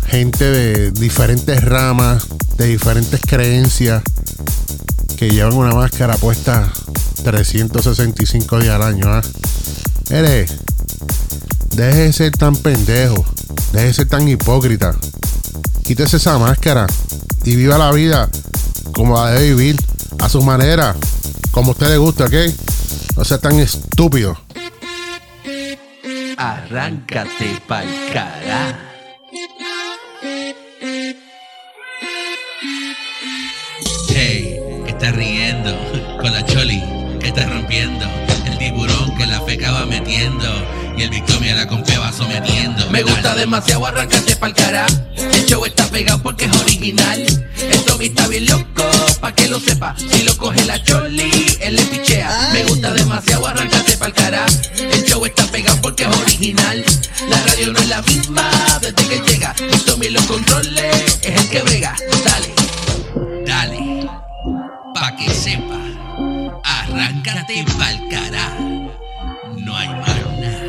Gente 0.07 0.45
de 0.45 0.91
diferentes 0.91 1.63
ramas, 1.63 2.27
de 2.57 2.67
diferentes 2.67 3.19
creencias, 3.21 4.03
que 5.17 5.31
llevan 5.31 5.53
una 5.53 5.73
máscara 5.73 6.15
puesta 6.15 6.71
365 7.23 8.59
días 8.59 8.75
al 8.75 8.83
año. 8.83 9.05
¿ah? 9.07 9.21
Mire, 10.11 10.45
deje 11.75 11.97
de 11.97 12.13
ser 12.13 12.31
tan 12.33 12.55
pendejo, 12.55 13.25
deje 13.73 13.87
de 13.87 13.93
ser 13.93 14.07
tan 14.07 14.27
hipócrita. 14.27 14.95
Quítese 15.83 16.17
esa 16.17 16.37
máscara 16.37 16.85
y 17.43 17.55
viva 17.55 17.79
la 17.79 17.91
vida 17.91 18.29
como 18.93 19.15
la 19.15 19.31
debe 19.31 19.55
vivir, 19.55 19.77
a 20.19 20.29
su 20.29 20.41
manera, 20.41 20.95
como 21.51 21.69
a 21.69 21.71
usted 21.71 21.89
le 21.89 21.97
gusta, 21.97 22.25
¿ok? 22.25 22.33
No 23.15 23.23
sea 23.25 23.39
tan 23.39 23.59
estúpido. 23.59 24.37
Arráncate 26.37 27.59
pa'l 27.67 27.87
cara. 28.13 28.86
La 36.29 36.45
choli 36.45 36.81
que 37.19 37.27
está 37.27 37.45
rompiendo. 37.47 38.05
El 38.45 38.57
tiburón 38.57 39.15
que 39.17 39.25
la 39.25 39.41
feca 39.41 39.71
va 39.71 39.85
metiendo. 39.85 40.45
Y 40.97 41.03
el 41.03 41.09
Victoria 41.09 41.55
la 41.55 41.67
compé 41.67 41.97
va 41.97 42.11
sometiendo. 42.11 42.89
Me 42.89 43.03
gusta 43.03 43.35
demasiado 43.35 43.85
arrancarte 43.85 44.35
pa'l 44.35 44.53
cara. 44.53 44.85
El 45.15 45.45
show 45.45 45.63
está 45.65 45.85
pegado 45.87 46.21
porque 46.23 46.45
es 46.45 46.55
original. 46.61 47.21
El 47.21 47.83
Tommy 47.85 48.05
está 48.05 48.27
bien 48.27 48.47
loco, 48.47 48.83
pa' 49.19 49.31
que 49.33 49.47
lo 49.47 49.59
sepa. 49.59 49.95
Si 49.97 50.23
lo 50.23 50.35
coge 50.37 50.65
la 50.65 50.81
Choli, 50.83 51.57
él 51.61 51.75
le 51.75 51.83
pichea. 51.83 52.49
Me 52.51 52.63
gusta 52.63 52.93
demasiado 52.93 53.45
arrancarte 53.45 53.95
pa'l 53.97 54.13
cara. 54.13 54.45
El 54.75 55.03
show 55.03 55.23
está 55.25 55.45
pegado 55.51 55.79
porque 55.81 56.03
es 56.03 56.17
original. 56.17 56.83
La 57.29 57.41
radio 57.43 57.73
no 57.73 57.79
es 57.79 57.87
la 57.89 58.01
misma 58.01 58.49
desde 58.81 58.95
que 58.95 59.21
llega. 59.29 59.53
El 59.59 59.81
Tommy 59.83 60.09
los 60.09 60.25
controles, 60.25 61.19
es 61.21 61.41
el 61.41 61.49
que 61.49 61.61
brega. 61.61 61.95
Dale, 62.25 62.56
Pa'l. 67.27 67.97
No 69.65 69.75
hay 69.75 69.87
más 69.89 70.17
nada. 70.39 70.63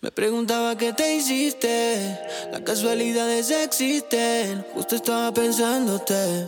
Me 0.00 0.12
preguntaba 0.12 0.78
qué 0.78 0.92
te 0.92 1.16
hiciste, 1.16 2.18
las 2.52 2.60
casualidades 2.60 3.50
existen. 3.50 4.64
Justo 4.72 4.94
estaba 4.94 5.32
pensándote, 5.34 6.46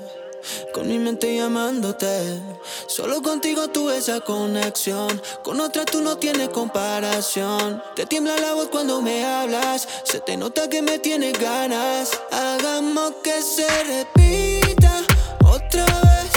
con 0.73 0.89
mi 0.89 0.99
mente 0.99 1.35
llamándote. 1.37 2.41
Solo 2.87 3.23
contigo 3.23 3.69
tuve 3.69 3.99
esa 3.99 4.21
conexión, 4.21 5.21
con 5.43 5.61
otra 5.61 5.85
tú 5.85 6.01
no 6.01 6.17
tienes 6.17 6.49
comparación. 6.49 7.83
Te 7.95 8.07
tiembla 8.07 8.37
la 8.39 8.55
voz 8.55 8.69
cuando 8.69 9.01
me 9.03 9.25
hablas, 9.25 9.89
se 10.05 10.21
te 10.21 10.37
nota 10.37 10.69
que 10.69 10.83
me 10.83 10.99
tienes 10.99 11.39
ganas. 11.39 12.11
Hagamos 12.31 13.15
que 13.23 13.43
se 13.43 13.67
repita 13.85 15.03
otra 15.45 15.85
vez. 15.85 16.31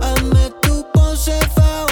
Hazme 0.00 0.50
tu 0.62 0.86
pose 0.92 1.38
favorita, 1.54 1.83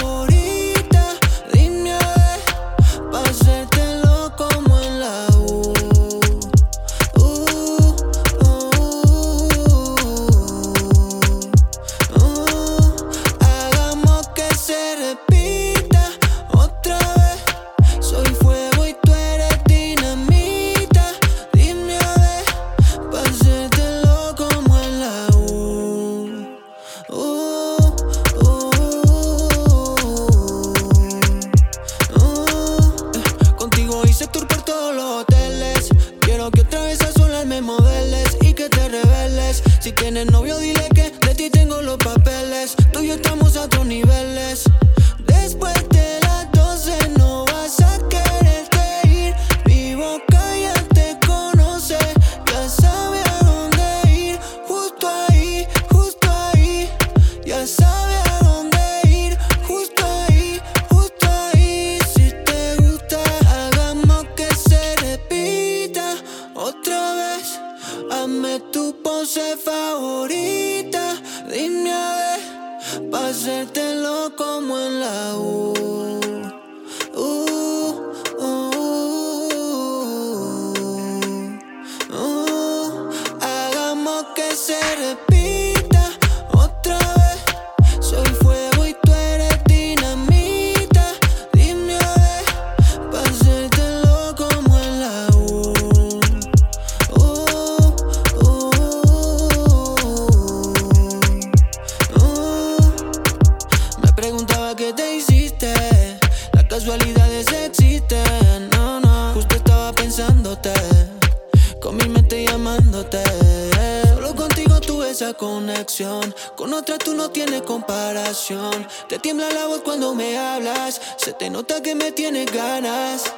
esa 115.13 115.33
conexión. 115.35 116.33
Con 116.55 116.73
otra 116.73 116.97
tú 116.97 117.13
no 117.13 117.29
tienes 117.29 117.61
comparación. 117.61 118.87
Te 119.07 119.19
tiembla 119.19 119.47
la 119.51 119.67
voz 119.67 119.81
cuando 119.81 120.15
me 120.15 120.37
hablas. 120.37 120.99
Se 121.17 121.33
te 121.33 121.51
nota 121.51 121.81
que 121.81 121.93
me 121.93 122.11
tienes 122.11 122.51
ganas. 122.51 123.31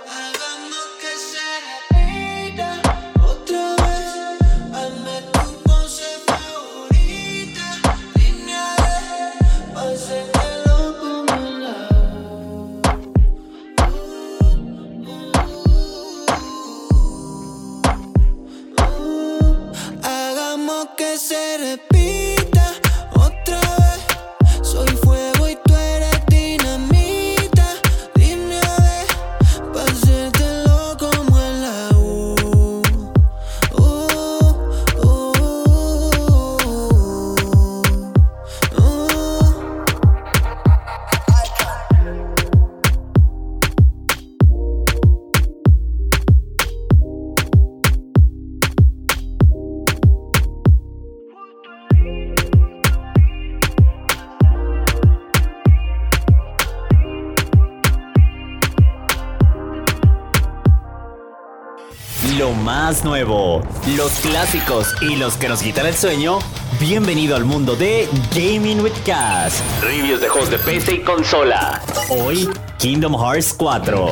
los 64.06 64.20
clásicos 64.20 64.94
y 65.02 65.16
los 65.16 65.36
que 65.36 65.50
nos 65.50 65.64
quitan 65.64 65.88
el 65.88 65.96
sueño, 65.96 66.38
bienvenido 66.80 67.36
al 67.36 67.44
mundo 67.44 67.76
de 67.76 68.08
Gaming 68.36 68.82
with 68.82 68.94
Cast. 69.04 69.64
Reviews 69.82 70.22
de 70.22 70.30
juegos 70.30 70.52
de 70.52 70.60
PC 70.60 70.94
y 70.98 71.02
consola. 71.02 71.82
Hoy, 72.10 72.48
Kingdom 72.78 73.18
Hearts 73.18 73.56
4. 73.58 74.10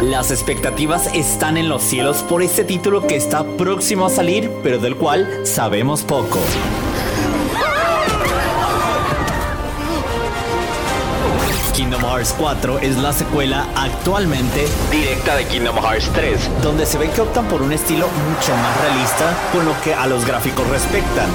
Las 0.00 0.30
expectativas 0.30 1.14
están 1.14 1.58
en 1.58 1.68
los 1.68 1.82
cielos 1.82 2.22
por 2.22 2.42
este 2.42 2.64
título 2.64 3.06
que 3.06 3.16
está 3.16 3.44
próximo 3.58 4.06
a 4.06 4.10
salir, 4.10 4.50
pero 4.62 4.78
del 4.78 4.96
cual 4.96 5.42
sabemos 5.44 6.00
poco. 6.00 6.38
Kingdom 11.78 12.02
Hearts 12.02 12.34
4 12.36 12.80
es 12.80 12.96
la 12.96 13.12
secuela 13.12 13.64
actualmente 13.76 14.66
directa 14.90 15.36
de 15.36 15.44
Kingdom 15.46 15.76
Hearts 15.76 16.10
3, 16.12 16.60
donde 16.60 16.84
se 16.84 16.98
ve 16.98 17.08
que 17.08 17.20
optan 17.20 17.46
por 17.46 17.62
un 17.62 17.72
estilo 17.72 18.08
mucho 18.08 18.52
más 18.56 18.80
realista 18.80 19.32
con 19.52 19.64
lo 19.64 19.80
que 19.82 19.94
a 19.94 20.08
los 20.08 20.26
gráficos 20.26 20.68
respectan. 20.70 21.28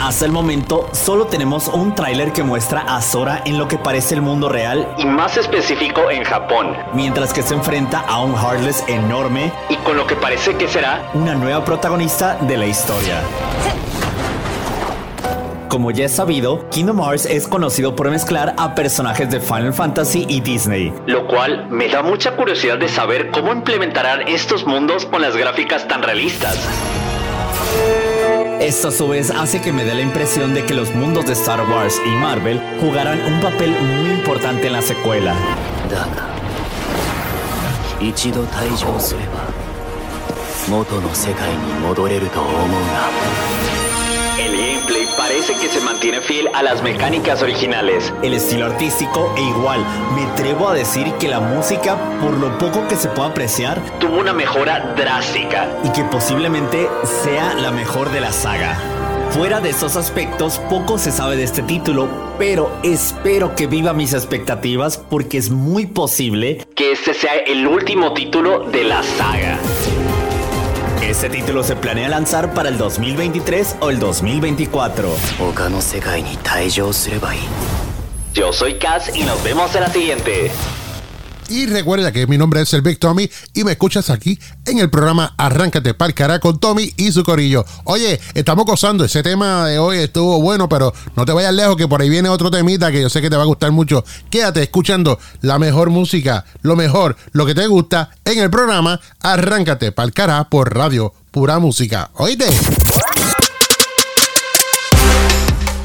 Hasta 0.00 0.24
el 0.24 0.30
momento 0.30 0.88
solo 0.92 1.26
tenemos 1.26 1.66
un 1.66 1.92
tráiler 1.96 2.32
que 2.32 2.44
muestra 2.44 2.82
a 2.82 3.02
Sora 3.02 3.42
en 3.44 3.58
lo 3.58 3.66
que 3.66 3.78
parece 3.78 4.14
el 4.14 4.22
mundo 4.22 4.48
real 4.48 4.94
y 4.98 5.06
más 5.06 5.36
específico 5.36 6.08
en 6.08 6.22
Japón, 6.22 6.76
mientras 6.94 7.32
que 7.32 7.42
se 7.42 7.54
enfrenta 7.54 7.98
a 7.98 8.20
un 8.20 8.36
Heartless 8.36 8.84
enorme 8.86 9.52
y 9.68 9.74
con 9.78 9.96
lo 9.96 10.06
que 10.06 10.14
parece 10.14 10.54
que 10.54 10.68
será 10.68 11.10
una 11.14 11.34
nueva 11.34 11.64
protagonista 11.64 12.36
de 12.36 12.58
la 12.58 12.66
historia. 12.66 13.22
Como 15.72 15.90
ya 15.90 16.04
es 16.04 16.12
sabido, 16.12 16.68
Kingdom 16.68 17.00
Hearts 17.00 17.24
es 17.24 17.48
conocido 17.48 17.96
por 17.96 18.10
mezclar 18.10 18.54
a 18.58 18.74
personajes 18.74 19.30
de 19.30 19.40
Final 19.40 19.72
Fantasy 19.72 20.26
y 20.28 20.42
Disney, 20.42 20.92
lo 21.06 21.26
cual 21.26 21.66
me 21.70 21.88
da 21.88 22.02
mucha 22.02 22.36
curiosidad 22.36 22.76
de 22.76 22.90
saber 22.90 23.30
cómo 23.30 23.54
implementarán 23.54 24.28
estos 24.28 24.66
mundos 24.66 25.06
con 25.06 25.22
las 25.22 25.34
gráficas 25.34 25.88
tan 25.88 26.02
realistas. 26.02 26.58
Esto 28.60 28.88
a 28.88 28.90
su 28.90 29.08
vez 29.08 29.30
hace 29.30 29.62
que 29.62 29.72
me 29.72 29.86
dé 29.86 29.94
la 29.94 30.02
impresión 30.02 30.52
de 30.52 30.62
que 30.66 30.74
los 30.74 30.94
mundos 30.94 31.24
de 31.24 31.32
Star 31.32 31.66
Wars 31.66 31.98
y 32.04 32.10
Marvel 32.16 32.60
jugarán 32.82 33.24
un 33.24 33.40
papel 33.40 33.70
muy 33.70 34.10
importante 34.10 34.66
en 34.66 34.74
la 34.74 34.82
secuela. 34.82 35.34
Gameplay 44.82 45.06
parece 45.16 45.54
que 45.54 45.68
se 45.68 45.80
mantiene 45.80 46.20
fiel 46.20 46.48
a 46.54 46.62
las 46.62 46.82
mecánicas 46.82 47.42
originales. 47.42 48.12
El 48.22 48.34
estilo 48.34 48.66
artístico 48.66 49.32
e 49.36 49.42
igual, 49.42 49.84
me 50.14 50.24
atrevo 50.24 50.68
a 50.68 50.74
decir 50.74 51.12
que 51.14 51.28
la 51.28 51.40
música, 51.40 51.96
por 52.20 52.38
lo 52.38 52.56
poco 52.58 52.86
que 52.88 52.96
se 52.96 53.08
pueda 53.08 53.28
apreciar, 53.28 53.80
tuvo 53.98 54.18
una 54.18 54.32
mejora 54.32 54.94
drástica 54.96 55.68
y 55.84 55.90
que 55.90 56.04
posiblemente 56.04 56.88
sea 57.22 57.54
la 57.54 57.70
mejor 57.70 58.10
de 58.10 58.20
la 58.20 58.32
saga. 58.32 58.78
Fuera 59.30 59.60
de 59.60 59.70
esos 59.70 59.96
aspectos, 59.96 60.58
poco 60.68 60.98
se 60.98 61.10
sabe 61.10 61.36
de 61.36 61.44
este 61.44 61.62
título, 61.62 62.08
pero 62.38 62.70
espero 62.82 63.54
que 63.54 63.66
viva 63.66 63.94
mis 63.94 64.12
expectativas 64.12 64.98
porque 64.98 65.38
es 65.38 65.50
muy 65.50 65.86
posible 65.86 66.66
que 66.74 66.92
este 66.92 67.14
sea 67.14 67.36
el 67.36 67.66
último 67.66 68.12
título 68.12 68.60
de 68.70 68.84
la 68.84 69.02
saga. 69.02 69.58
Este 71.12 71.28
título 71.28 71.62
se 71.62 71.76
planea 71.76 72.08
lanzar 72.08 72.54
para 72.54 72.70
el 72.70 72.78
2023 72.78 73.76
o 73.80 73.90
el 73.90 73.98
2024. 73.98 75.14
Yo 78.32 78.50
soy 78.50 78.78
Kaz 78.78 79.14
y 79.14 79.22
nos 79.24 79.44
vemos 79.44 79.74
en 79.74 79.82
la 79.82 79.90
siguiente. 79.90 80.50
Y 81.52 81.66
recuerda 81.66 82.12
que 82.12 82.26
mi 82.26 82.38
nombre 82.38 82.62
es 82.62 82.72
el 82.72 82.80
Big 82.80 82.98
Tommy 82.98 83.30
y 83.52 83.62
me 83.62 83.72
escuchas 83.72 84.08
aquí 84.08 84.38
en 84.64 84.78
el 84.78 84.88
programa 84.88 85.34
Arráncate 85.36 85.92
pa'l 85.92 86.14
cara 86.14 86.38
con 86.38 86.58
Tommy 86.58 86.94
y 86.96 87.12
su 87.12 87.24
corillo. 87.24 87.66
Oye, 87.84 88.18
estamos 88.32 88.64
gozando, 88.64 89.04
ese 89.04 89.22
tema 89.22 89.66
de 89.66 89.78
hoy 89.78 89.98
estuvo 89.98 90.40
bueno, 90.40 90.66
pero 90.66 90.94
no 91.14 91.26
te 91.26 91.32
vayas 91.32 91.52
lejos 91.52 91.76
que 91.76 91.86
por 91.86 92.00
ahí 92.00 92.08
viene 92.08 92.30
otro 92.30 92.50
temita 92.50 92.90
que 92.90 93.02
yo 93.02 93.10
sé 93.10 93.20
que 93.20 93.28
te 93.28 93.36
va 93.36 93.42
a 93.42 93.46
gustar 93.46 93.70
mucho. 93.70 94.02
Quédate 94.30 94.62
escuchando 94.62 95.18
la 95.42 95.58
mejor 95.58 95.90
música, 95.90 96.46
lo 96.62 96.74
mejor, 96.74 97.16
lo 97.32 97.44
que 97.44 97.54
te 97.54 97.66
gusta 97.66 98.08
en 98.24 98.38
el 98.38 98.48
programa 98.48 98.98
Arráncate 99.20 99.92
pa'l 99.92 100.14
cara 100.14 100.48
por 100.48 100.74
Radio 100.74 101.12
Pura 101.30 101.58
Música. 101.58 102.10
Oíste. 102.14 102.46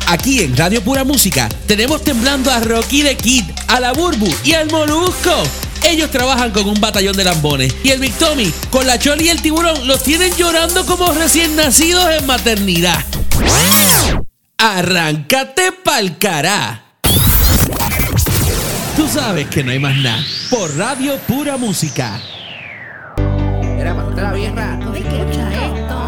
Aquí 0.09 0.39
en 0.39 0.55
Radio 0.55 0.81
Pura 0.81 1.03
Música 1.03 1.49
tenemos 1.65 2.01
temblando 2.01 2.49
a 2.49 2.61
Rocky 2.61 3.03
the 3.03 3.17
Kid, 3.17 3.43
a 3.67 3.81
la 3.81 3.91
Burbu 3.91 4.33
y 4.45 4.53
al 4.53 4.71
Molusco. 4.71 5.43
Ellos 5.83 6.09
trabajan 6.09 6.51
con 6.51 6.65
un 6.65 6.79
batallón 6.79 7.17
de 7.17 7.25
lambones 7.25 7.75
y 7.83 7.89
el 7.89 7.99
Big 7.99 8.13
Tommy 8.13 8.49
con 8.69 8.87
la 8.87 8.97
Choli 8.97 9.25
y 9.25 9.29
el 9.29 9.41
tiburón 9.41 9.85
los 9.85 10.03
tienen 10.03 10.33
llorando 10.37 10.85
como 10.85 11.11
recién 11.11 11.57
nacidos 11.57 12.09
en 12.09 12.25
maternidad. 12.25 13.03
Arráncate 14.57 15.73
pa'l 15.73 16.17
cará. 16.17 16.83
Tú 18.95 19.09
sabes 19.09 19.47
que 19.49 19.61
no 19.61 19.71
hay 19.71 19.79
más 19.79 19.97
nada. 19.97 20.23
Por 20.49 20.73
Radio 20.77 21.17
Pura 21.27 21.57
Música. 21.57 22.21
Era 23.77 23.93
para 23.93 24.21
la 24.21 24.31
vieja. 24.31 24.79
Escucha 24.95 25.65
esto. 25.65 26.06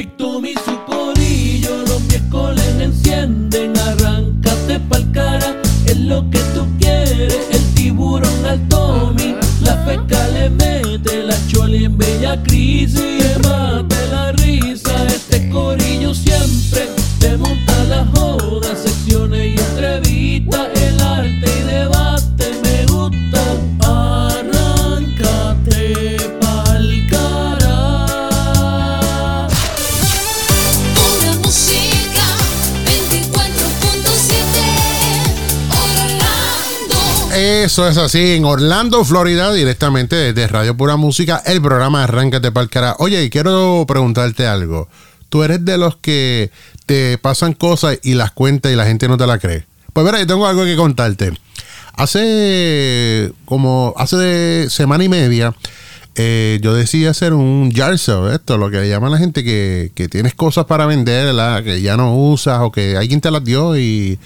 Tommy 0.00 0.52
y 0.52 0.54
su 0.54 0.84
corillo 0.86 1.82
los 1.86 2.00
miércoles 2.04 2.64
encienden, 2.80 3.76
arráncate 3.76 4.80
pa'l 4.88 5.12
cara, 5.12 5.60
es 5.84 5.98
lo 5.98 6.28
que 6.30 6.38
tú 6.54 6.66
quieres, 6.78 7.36
el 7.50 7.74
tiburón 7.74 8.46
al 8.46 8.66
Tommy, 8.68 9.36
la 9.60 9.76
feca 9.84 10.28
le 10.28 10.48
mete. 10.48 11.22
la 11.24 11.36
choli 11.46 11.84
en 11.84 11.98
bella 11.98 12.42
crisis 12.42 13.02
y 13.02 13.46
mate 13.46 13.96
la 14.10 14.32
risa. 14.32 15.06
Este 15.08 15.50
corillo 15.50 16.14
siempre 16.14 16.88
te 17.18 17.36
monta 17.36 17.84
la 17.84 18.06
joda, 18.14 18.74
secciones 18.74 19.54
y 19.54 19.60
entrevistas, 19.60 20.68
Eso 37.72 37.88
es 37.88 37.96
así, 37.96 38.32
en 38.32 38.44
Orlando, 38.44 39.02
Florida, 39.02 39.50
directamente 39.50 40.14
desde 40.14 40.46
Radio 40.46 40.76
Pura 40.76 40.96
Música, 40.96 41.42
el 41.46 41.62
programa 41.62 42.04
Arráncate 42.04 42.52
cara. 42.68 42.96
Oye, 42.98 43.24
y 43.24 43.30
quiero 43.30 43.86
preguntarte 43.88 44.46
algo. 44.46 44.90
¿Tú 45.30 45.42
eres 45.42 45.64
de 45.64 45.78
los 45.78 45.96
que 45.96 46.50
te 46.84 47.16
pasan 47.16 47.54
cosas 47.54 47.98
y 48.02 48.12
las 48.12 48.30
cuentas 48.30 48.70
y 48.70 48.76
la 48.76 48.84
gente 48.84 49.08
no 49.08 49.16
te 49.16 49.26
la 49.26 49.38
cree? 49.38 49.64
Pues 49.94 50.04
mira, 50.04 50.18
yo 50.18 50.26
tengo 50.26 50.46
algo 50.46 50.66
que 50.66 50.76
contarte. 50.76 51.32
Hace 51.94 53.32
como, 53.46 53.94
hace 53.96 54.68
semana 54.68 55.04
y 55.04 55.08
media, 55.08 55.54
eh, 56.14 56.58
yo 56.62 56.74
decidí 56.74 57.06
hacer 57.06 57.32
un 57.32 57.70
yard 57.70 57.96
sale, 57.96 58.34
esto, 58.34 58.58
lo 58.58 58.70
que 58.70 58.78
le 58.78 58.88
llaman 58.88 59.12
la 59.12 59.18
gente 59.18 59.42
que, 59.42 59.92
que 59.94 60.08
tienes 60.08 60.34
cosas 60.34 60.66
para 60.66 60.84
vender, 60.84 61.26
¿verdad? 61.26 61.64
que 61.64 61.80
ya 61.80 61.96
no 61.96 62.14
usas 62.14 62.60
o 62.60 62.70
que 62.70 62.98
alguien 62.98 63.22
te 63.22 63.30
las 63.30 63.42
dio 63.42 63.78
y 63.78 64.18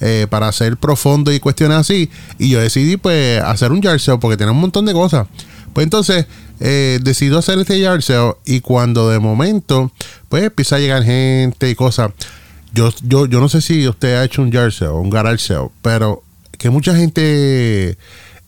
eh, 0.00 0.26
para 0.30 0.48
hacer 0.48 0.78
profundo 0.78 1.30
y 1.32 1.40
cuestiones 1.40 1.76
así. 1.76 2.10
Y 2.38 2.48
yo 2.48 2.60
decidí 2.60 2.96
pues 2.96 3.42
hacer 3.42 3.72
un 3.72 3.82
yard 3.82 3.98
sale 3.98 4.18
porque 4.18 4.38
tenía 4.38 4.52
un 4.52 4.60
montón 4.60 4.86
de 4.86 4.94
cosas. 4.94 5.26
Pues 5.74 5.84
entonces 5.84 6.26
eh, 6.60 6.98
decidí 7.02 7.36
hacer 7.36 7.58
este 7.58 7.78
yard 7.78 8.00
sale 8.00 8.34
y 8.46 8.60
cuando 8.60 9.10
de 9.10 9.18
momento 9.18 9.92
pues 10.30 10.44
empieza 10.44 10.76
a 10.76 10.78
llegar 10.78 11.02
gente 11.02 11.68
y 11.68 11.74
cosas. 11.74 12.10
Yo, 12.72 12.90
yo, 13.02 13.26
yo 13.26 13.40
no 13.40 13.50
sé 13.50 13.60
si 13.60 13.86
usted 13.86 14.16
ha 14.16 14.24
hecho 14.24 14.40
un 14.40 14.50
yard 14.50 14.72
sale 14.72 14.92
un 14.92 15.10
garage 15.10 15.38
sale, 15.38 15.68
pero 15.82 16.22
que 16.58 16.70
mucha 16.70 16.96
gente 16.96 17.98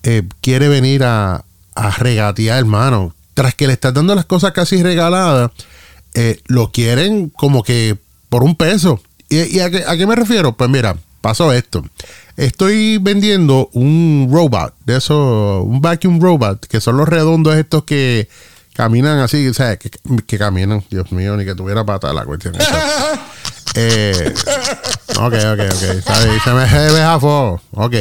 eh, 0.02 0.22
quiere 0.40 0.68
venir 0.68 1.04
a, 1.04 1.44
a 1.76 1.90
regatear, 1.90 2.58
hermano. 2.58 3.14
Tras 3.34 3.54
que 3.54 3.66
le 3.66 3.74
estás 3.74 3.94
dando 3.94 4.14
las 4.14 4.24
cosas 4.24 4.52
casi 4.52 4.82
regaladas, 4.82 5.50
eh, 6.14 6.40
lo 6.46 6.72
quieren 6.72 7.28
como 7.28 7.62
que 7.62 7.96
por 8.28 8.42
un 8.42 8.56
peso. 8.56 9.00
¿Y, 9.28 9.56
y 9.56 9.60
a, 9.60 9.70
qué, 9.70 9.84
a 9.86 9.96
qué 9.96 10.06
me 10.06 10.16
refiero? 10.16 10.56
Pues 10.56 10.70
mira, 10.70 10.96
pasó 11.20 11.52
esto. 11.52 11.84
Estoy 12.36 12.98
vendiendo 12.98 13.68
un 13.72 14.28
robot, 14.32 14.74
de 14.84 14.96
esos, 14.96 15.64
un 15.64 15.80
vacuum 15.80 16.20
robot, 16.20 16.66
que 16.66 16.80
son 16.80 16.96
los 16.96 17.08
redondos 17.08 17.54
estos 17.56 17.84
que 17.84 18.28
caminan 18.74 19.18
así, 19.20 19.46
o 19.48 19.54
sea, 19.54 19.76
que, 19.76 19.90
que 20.26 20.38
caminan, 20.38 20.84
Dios 20.90 21.12
mío, 21.12 21.36
ni 21.36 21.44
que 21.44 21.54
tuviera 21.54 21.84
pata 21.84 22.12
la 22.12 22.24
cuestión. 22.24 22.54
Eh, 23.78 24.32
ok, 25.18 25.34
ok, 25.34 25.60
ok. 25.70 26.42
Se 26.42 26.50
me 26.54 26.62
me 26.62 26.98
zafó. 26.98 27.60
Ok. 27.72 27.94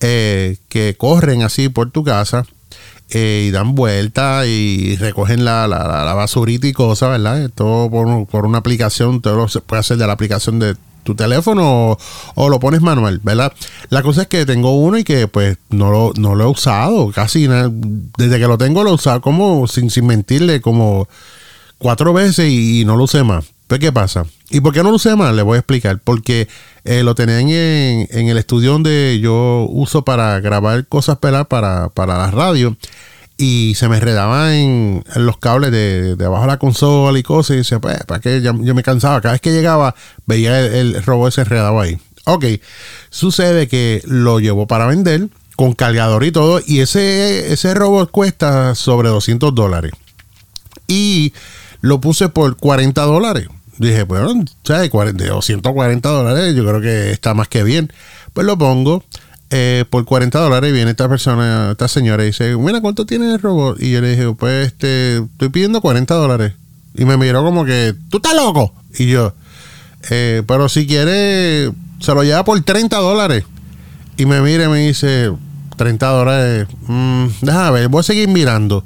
Eh, 0.00 0.56
que 0.68 0.96
corren 0.98 1.42
así 1.42 1.68
por 1.68 1.92
tu 1.92 2.02
casa 2.02 2.44
eh, 3.10 3.46
y 3.48 3.50
dan 3.50 3.74
vueltas 3.74 4.46
y 4.46 4.96
recogen 4.96 5.44
la, 5.44 5.68
la, 5.68 6.04
la- 6.04 6.14
basurita 6.14 6.66
y 6.66 6.72
cosas, 6.72 7.10
¿verdad? 7.10 7.50
Todo 7.54 7.90
por, 7.90 8.26
por 8.26 8.46
una 8.46 8.58
aplicación. 8.58 9.20
Todo 9.20 9.36
lo 9.36 9.48
se 9.48 9.60
puede 9.60 9.80
hacer 9.80 9.96
de 9.96 10.06
la 10.06 10.12
aplicación 10.12 10.58
de 10.58 10.76
tu 11.06 11.14
teléfono 11.14 11.96
o, 12.34 12.48
lo 12.48 12.60
pones 12.60 12.82
manual, 12.82 13.20
¿verdad? 13.22 13.52
La 13.90 14.02
cosa 14.02 14.22
es 14.22 14.28
que 14.28 14.44
tengo 14.44 14.76
uno 14.76 14.98
y 14.98 15.04
que 15.04 15.28
pues 15.28 15.56
no 15.70 15.90
lo, 15.90 16.12
no 16.16 16.34
lo 16.34 16.44
he 16.44 16.48
usado 16.48 17.10
casi 17.12 17.48
nada. 17.48 17.70
Desde 17.72 18.38
que 18.38 18.48
lo 18.48 18.58
tengo 18.58 18.82
lo 18.82 18.90
he 18.90 18.94
usado 18.94 19.20
como, 19.20 19.66
sin, 19.68 19.88
sin 19.88 20.06
mentirle, 20.06 20.60
como 20.60 21.08
cuatro 21.78 22.12
veces 22.12 22.50
y, 22.50 22.84
no 22.84 22.96
lo 22.96 23.04
usé 23.04 23.22
más. 23.22 23.46
Pues, 23.68 23.80
¿qué 23.80 23.92
pasa? 23.92 24.26
¿Y 24.50 24.60
por 24.60 24.74
qué 24.74 24.82
no 24.82 24.90
lo 24.90 24.96
usé 24.96 25.16
más? 25.16 25.34
Le 25.34 25.42
voy 25.42 25.56
a 25.56 25.60
explicar. 25.60 26.00
Porque 26.02 26.48
eh, 26.86 27.02
lo 27.02 27.14
tenían 27.14 27.48
en, 27.48 28.28
el 28.28 28.38
estudio 28.38 28.72
donde 28.72 29.18
yo 29.20 29.66
uso 29.68 30.04
para 30.04 30.40
grabar 30.40 30.86
cosas 30.86 31.18
para, 31.18 31.44
para 31.44 31.90
la 32.18 32.30
radio. 32.30 32.76
Y 33.38 33.74
se 33.74 33.88
me 33.88 33.96
enredaba 33.96 34.56
en, 34.56 35.04
en 35.14 35.26
los 35.26 35.36
cables 35.36 35.70
de, 35.70 36.16
de 36.16 36.24
abajo 36.24 36.42
de 36.42 36.48
la 36.48 36.58
consola 36.58 37.18
y 37.18 37.22
cosas. 37.22 37.54
Y 37.54 37.58
decía, 37.58 37.80
pues, 37.80 37.98
¿para 38.06 38.20
qué? 38.20 38.40
Yo 38.40 38.54
me 38.54 38.82
cansaba. 38.82 39.20
Cada 39.20 39.32
vez 39.32 39.42
que 39.42 39.52
llegaba, 39.52 39.94
veía 40.24 40.58
el, 40.60 41.02
robot 41.02 41.28
ese 41.28 41.42
enredado 41.42 41.78
ahí. 41.80 41.98
Ok. 42.24 42.44
Sucede 43.10 43.68
que 43.68 44.00
lo 44.06 44.40
llevo 44.40 44.66
para 44.66 44.86
vender 44.86 45.28
con 45.54 45.74
cargador 45.74 46.24
y 46.24 46.32
todo. 46.32 46.60
Y 46.66 46.80
ese, 46.80 47.52
ese 47.52 47.74
robot 47.74 48.10
cuesta 48.10 48.74
sobre 48.74 49.10
200 49.10 49.54
dólares 49.54 49.92
y 50.86 51.34
lo 51.80 52.00
puse 52.00 52.28
por 52.28 52.56
40 52.56 53.02
dólares. 53.02 53.48
Dije, 53.78 54.04
bueno, 54.04 54.44
¿sabes? 54.64 54.90
40, 54.90 55.24
240 55.26 56.08
dólares, 56.08 56.54
yo 56.54 56.64
creo 56.64 56.80
que 56.80 57.10
está 57.10 57.34
más 57.34 57.48
que 57.48 57.62
bien. 57.62 57.92
Pues 58.32 58.46
lo 58.46 58.56
pongo 58.56 59.04
eh, 59.50 59.84
por 59.90 60.04
40 60.04 60.38
dólares. 60.38 60.72
Viene 60.72 60.90
esta 60.90 61.08
persona, 61.08 61.70
esta 61.72 61.88
señora, 61.88 62.22
y 62.24 62.28
dice, 62.28 62.56
mira, 62.56 62.80
¿cuánto 62.80 63.06
tiene 63.06 63.32
el 63.34 63.40
robot? 63.40 63.80
Y 63.80 63.92
yo 63.92 64.00
le 64.00 64.10
dije, 64.10 64.34
pues, 64.38 64.68
este, 64.68 65.18
estoy 65.18 65.48
pidiendo 65.50 65.80
40 65.80 66.14
dólares. 66.14 66.54
Y 66.94 67.04
me 67.04 67.16
miró 67.16 67.42
como 67.44 67.64
que, 67.64 67.94
¿tú 68.08 68.16
estás 68.18 68.34
loco? 68.34 68.72
Y 68.98 69.08
yo, 69.08 69.34
"Eh, 70.10 70.42
pero 70.46 70.68
si 70.68 70.86
quiere, 70.86 71.70
se 72.00 72.14
lo 72.14 72.22
lleva 72.22 72.44
por 72.44 72.60
30 72.62 72.96
dólares. 72.98 73.44
Y 74.16 74.24
me 74.24 74.40
mira 74.40 74.64
y 74.64 74.68
me 74.68 74.86
dice, 74.86 75.30
30 75.76 76.06
dólares, 76.08 76.66
mm, 76.86 77.26
déjame 77.42 77.70
ver, 77.72 77.88
voy 77.88 78.00
a 78.00 78.02
seguir 78.02 78.28
mirando. 78.28 78.82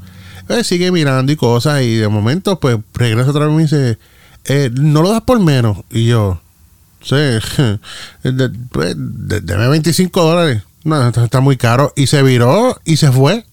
Eh, 0.48 0.64
sigue 0.64 0.90
mirando 0.90 1.30
y 1.30 1.36
cosas 1.36 1.82
y 1.82 1.94
de 1.94 2.08
momento 2.08 2.58
pues 2.58 2.78
regresa 2.94 3.30
otra 3.30 3.46
vez 3.46 3.52
y 3.52 3.56
me 3.56 3.62
dice, 3.62 3.98
eh, 4.44 4.70
no 4.72 5.02
lo 5.02 5.10
das 5.10 5.22
por 5.22 5.38
menos. 5.40 5.78
Y 5.90 6.06
yo, 6.06 6.40
sí, 7.02 7.14
de- 8.22 8.50
pues, 8.70 8.94
de- 8.96 9.40
deme 9.40 9.68
25 9.68 10.22
dólares. 10.22 10.62
No, 10.84 11.08
está 11.08 11.40
muy 11.40 11.56
caro. 11.56 11.92
Y 11.96 12.06
se 12.06 12.22
viró 12.22 12.80
y 12.84 12.96
se 12.96 13.12
fue. 13.12 13.44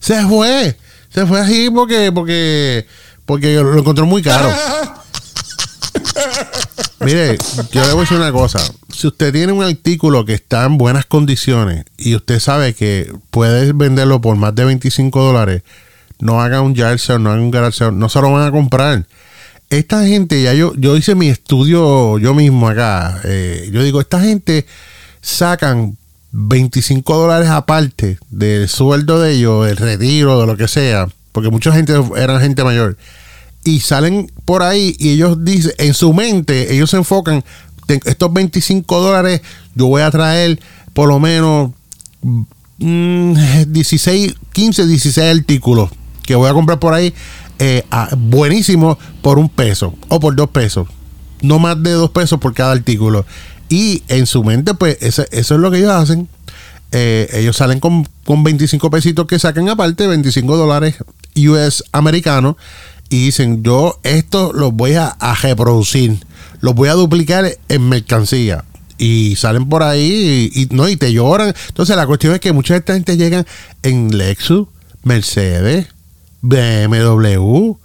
Se 0.00 0.22
fue. 0.26 0.76
Se 1.08 1.24
fue 1.26 1.40
así 1.40 1.70
porque, 1.70 2.10
porque, 2.12 2.86
porque 3.24 3.54
lo 3.54 3.78
encontró 3.78 4.04
muy 4.06 4.20
caro. 4.22 4.50
Mire, 7.00 7.36
yo 7.72 7.82
le 7.82 7.88
voy 7.92 7.98
a 7.98 8.00
decir 8.02 8.16
una 8.16 8.32
cosa. 8.32 8.58
Si 8.90 9.06
usted 9.06 9.32
tiene 9.32 9.52
un 9.52 9.62
artículo 9.62 10.24
que 10.24 10.34
está 10.34 10.64
en 10.64 10.78
buenas 10.78 11.04
condiciones 11.06 11.84
y 11.98 12.14
usted 12.14 12.40
sabe 12.40 12.74
que 12.74 13.12
puede 13.30 13.72
venderlo 13.72 14.20
por 14.20 14.36
más 14.36 14.54
de 14.54 14.64
25 14.64 15.22
dólares, 15.22 15.62
no 16.18 16.40
haga 16.40 16.60
un 16.62 16.74
yard 16.74 16.98
sale, 16.98 17.18
no 17.18 17.30
haga 17.30 17.40
un 17.40 17.50
garage 17.50 17.78
sale, 17.78 17.92
no 17.92 18.08
se 18.08 18.20
lo 18.20 18.32
van 18.32 18.46
a 18.46 18.50
comprar. 18.50 19.06
Esta 19.70 20.06
gente, 20.06 20.40
ya 20.42 20.54
yo, 20.54 20.72
yo 20.76 20.96
hice 20.96 21.14
mi 21.14 21.28
estudio 21.28 22.18
yo 22.18 22.34
mismo 22.34 22.68
acá. 22.68 23.20
eh, 23.24 23.68
yo 23.72 23.82
digo, 23.82 24.00
esta 24.00 24.20
gente 24.20 24.66
sacan 25.20 25.96
25 26.32 27.16
dólares 27.16 27.48
aparte 27.48 28.18
del 28.30 28.68
sueldo 28.68 29.20
de 29.20 29.32
ellos, 29.32 29.68
el 29.68 29.76
retiro, 29.76 30.40
de 30.40 30.46
lo 30.46 30.56
que 30.56 30.68
sea, 30.68 31.08
porque 31.32 31.50
mucha 31.50 31.72
gente 31.72 31.92
eran 32.16 32.40
gente 32.40 32.62
mayor 32.62 32.96
y 33.64 33.80
salen 33.80 34.30
por 34.44 34.62
ahí 34.62 34.94
y 34.98 35.10
ellos 35.10 35.42
dicen, 35.44 35.72
en 35.78 35.94
su 35.94 36.12
mente, 36.12 36.74
ellos 36.74 36.90
se 36.90 36.98
enfocan, 36.98 37.42
"Ten- 37.86 38.00
estos 38.04 38.32
25 38.32 39.00
dólares, 39.00 39.40
yo 39.74 39.86
voy 39.86 40.02
a 40.02 40.10
traer 40.10 40.60
por 40.92 41.08
lo 41.08 41.18
menos 41.18 41.70
mm, 42.78 43.34
16, 43.68 44.34
15, 44.52 44.86
16 44.86 45.38
artículos 45.38 45.90
que 46.22 46.34
voy 46.34 46.48
a 46.48 46.52
comprar 46.54 46.78
por 46.78 46.94
ahí, 46.94 47.12
eh, 47.66 47.82
buenísimos 48.18 48.98
por 49.22 49.38
un 49.38 49.48
peso 49.48 49.94
o 50.08 50.20
por 50.20 50.36
dos 50.36 50.50
pesos. 50.50 50.86
No 51.40 51.58
más 51.58 51.82
de 51.82 51.92
dos 51.92 52.10
pesos 52.10 52.38
por 52.38 52.52
cada 52.52 52.72
artículo. 52.72 53.24
Y 53.70 54.02
en 54.08 54.26
su 54.26 54.44
mente, 54.44 54.74
pues, 54.74 54.98
eso 55.00 55.24
es 55.30 55.50
lo 55.50 55.70
que 55.70 55.78
ellos 55.78 55.92
hacen. 55.92 56.28
Eh, 56.92 57.26
ellos 57.32 57.56
salen 57.56 57.80
con, 57.80 58.06
con 58.26 58.44
25 58.44 58.90
pesitos 58.90 59.26
que 59.26 59.38
sacan 59.38 59.66
aparte, 59.70 60.06
25 60.06 60.58
dólares 60.58 60.96
US 61.36 61.82
americanos, 61.92 62.56
y 63.08 63.24
dicen, 63.24 63.62
yo 63.62 63.98
esto 64.02 64.52
los 64.52 64.74
voy 64.74 64.94
a, 64.94 65.16
reproducir, 65.40 66.18
los 66.60 66.74
voy 66.74 66.90
a 66.90 66.92
duplicar 66.92 67.46
en 67.68 67.88
mercancía. 67.88 68.64
Y 68.98 69.36
salen 69.36 69.70
por 69.70 69.82
ahí 69.82 70.50
y, 70.54 70.66
no, 70.74 70.86
y 70.86 70.96
te 70.96 71.14
lloran. 71.14 71.54
Entonces 71.68 71.96
la 71.96 72.06
cuestión 72.06 72.34
es 72.34 72.40
que 72.40 72.52
mucha 72.52 72.80
gente 72.82 73.16
llegan 73.16 73.46
en 73.82 74.18
Lexus, 74.18 74.68
Mercedes, 75.02 75.93
BMW, 76.44 77.76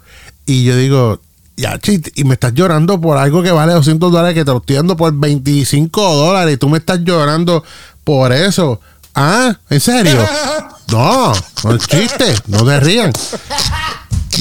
y 0.46 0.64
yo 0.64 0.76
digo, 0.76 1.22
ya, 1.56 1.78
chi, 1.80 2.02
y 2.16 2.24
me 2.24 2.34
estás 2.34 2.54
llorando 2.54 3.00
por 3.00 3.18
algo 3.18 3.44
que 3.44 3.52
vale 3.52 3.74
200 3.74 4.12
dólares 4.12 4.34
que 4.34 4.46
te 4.46 4.52
lo 4.52 4.58
estoy 4.58 4.76
dando 4.78 4.98
por 4.98 5.14
25 5.14 6.16
dólares 6.16 6.56
y 6.56 6.58
tú 6.58 6.70
me 6.70 6.78
estás 6.78 7.00
llorando 7.04 7.64
por 8.04 8.32
eso. 8.32 8.80
Ah, 9.16 9.58
¿en 9.70 9.80
serio? 9.80 10.20
No, 10.92 11.34
no 11.66 11.76
es 11.76 11.86
chiste, 11.86 12.34
no 12.48 12.66
te 12.66 12.80
rían. 12.80 13.14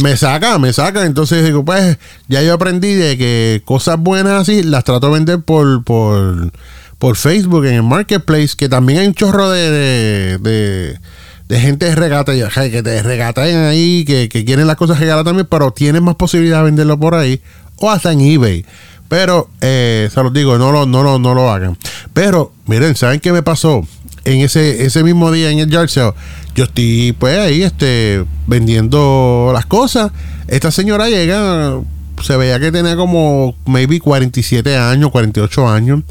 Me 0.02 0.16
saca, 0.16 0.58
me 0.58 0.72
saca. 0.72 1.04
Entonces 1.04 1.44
digo, 1.44 1.62
pues 1.62 1.98
ya 2.26 2.40
yo 2.40 2.54
aprendí 2.54 2.94
de 2.94 3.18
que 3.18 3.60
cosas 3.66 3.98
buenas 3.98 4.40
así 4.40 4.62
las 4.62 4.82
trato 4.84 5.08
de 5.08 5.12
vender 5.12 5.40
por, 5.42 5.84
por, 5.84 6.50
por 6.98 7.16
Facebook 7.16 7.66
en 7.66 7.74
el 7.74 7.82
Marketplace, 7.82 8.54
que 8.56 8.70
también 8.70 9.00
hay 9.00 9.08
un 9.08 9.14
chorro 9.14 9.50
de, 9.50 9.70
de, 9.70 10.38
de, 10.38 11.00
de 11.48 11.60
gente 11.60 11.94
regata, 11.94 12.32
que 12.34 12.82
te 12.82 13.02
regatean 13.02 13.64
ahí, 13.64 14.04
que, 14.04 14.28
que 14.28 14.44
quieren 14.44 14.66
las 14.66 14.76
cosas 14.76 15.00
regaladas 15.00 15.24
también, 15.24 15.46
pero 15.50 15.70
tienen 15.70 16.04
más 16.04 16.16
posibilidad 16.16 16.58
de 16.58 16.64
venderlo 16.64 16.98
por 16.98 17.14
ahí 17.14 17.40
o 17.76 17.90
hasta 17.90 18.12
en 18.12 18.20
eBay. 18.20 18.64
Pero, 19.08 19.48
eh, 19.62 20.10
se 20.12 20.22
los 20.22 20.32
digo, 20.32 20.58
no 20.58 20.70
lo, 20.70 20.84
no, 20.84 21.02
lo, 21.02 21.18
no 21.18 21.34
lo 21.34 21.50
hagan. 21.50 21.78
Pero, 22.12 22.52
miren, 22.66 22.94
¿saben 22.94 23.20
qué 23.20 23.32
me 23.32 23.42
pasó? 23.42 23.86
En 24.24 24.40
ese, 24.40 24.84
ese 24.84 25.02
mismo 25.02 25.32
día 25.32 25.50
en 25.50 25.60
el 25.60 25.70
yard 25.70 25.88
sale, 25.88 26.12
yo 26.54 26.64
estoy 26.64 27.14
pues 27.18 27.38
ahí 27.38 27.62
este, 27.62 28.24
vendiendo 28.46 29.50
las 29.54 29.64
cosas. 29.64 30.12
Esta 30.48 30.70
señora 30.70 31.08
llega, 31.08 31.80
se 32.22 32.36
veía 32.36 32.60
que 32.60 32.70
tenía 32.70 32.96
como 32.96 33.56
maybe 33.64 34.00
47 34.00 34.76
años, 34.76 35.10
48 35.10 35.68
años. 35.68 36.02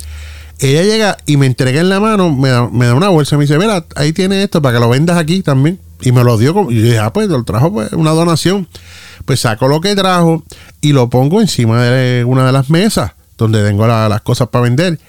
Ella 0.60 0.84
llega 0.84 1.18
y 1.26 1.38
me 1.38 1.45
entrega 1.45 1.82
en 1.82 1.89
la 1.89 1.99
mano, 1.99 2.36
me 2.36 2.49
da, 2.49 2.68
me 2.68 2.88
da 2.88 2.95
una 2.95 3.10
bolsa 3.10 3.36
y 3.36 3.38
me 3.38 3.43
dice, 3.45 3.58
mira, 3.60 3.86
ahí 3.95 4.12
tiene 4.14 4.41
esto 4.43 4.62
para 4.62 4.76
que 4.78 4.80
lo 4.80 4.89
vendas 4.89 5.18
aquí 5.18 5.41
también. 5.43 5.80
Y 6.01 6.12
me 6.12 6.24
lo 6.24 6.38
dio, 6.38 6.53
como, 6.53 6.72
y 6.72 6.76
yo 6.78 6.82
dije, 6.84 6.99
ah, 6.99 7.12
pues 7.14 7.28
lo 7.28 7.43
trajo 7.43 7.72
pues, 7.72 7.91
una 7.93 8.12
donación. 8.12 8.68
Pues 9.26 9.41
saco 9.41 9.68
lo 9.68 9.82
que 9.82 9.95
trajo 9.95 10.43
y 10.82 10.93
lo 10.93 11.10
pongo 11.10 11.41
encima 11.41 11.84
de 11.84 12.24
una 12.24 12.45
de 12.45 12.51
las 12.51 12.70
mesas 12.70 13.12
donde 13.38 13.64
tengo 13.64 13.86
la- 13.88 14.08
las 14.10 14.22
cosas 14.22 14.47
para 14.47 14.64
vender. 14.64 14.99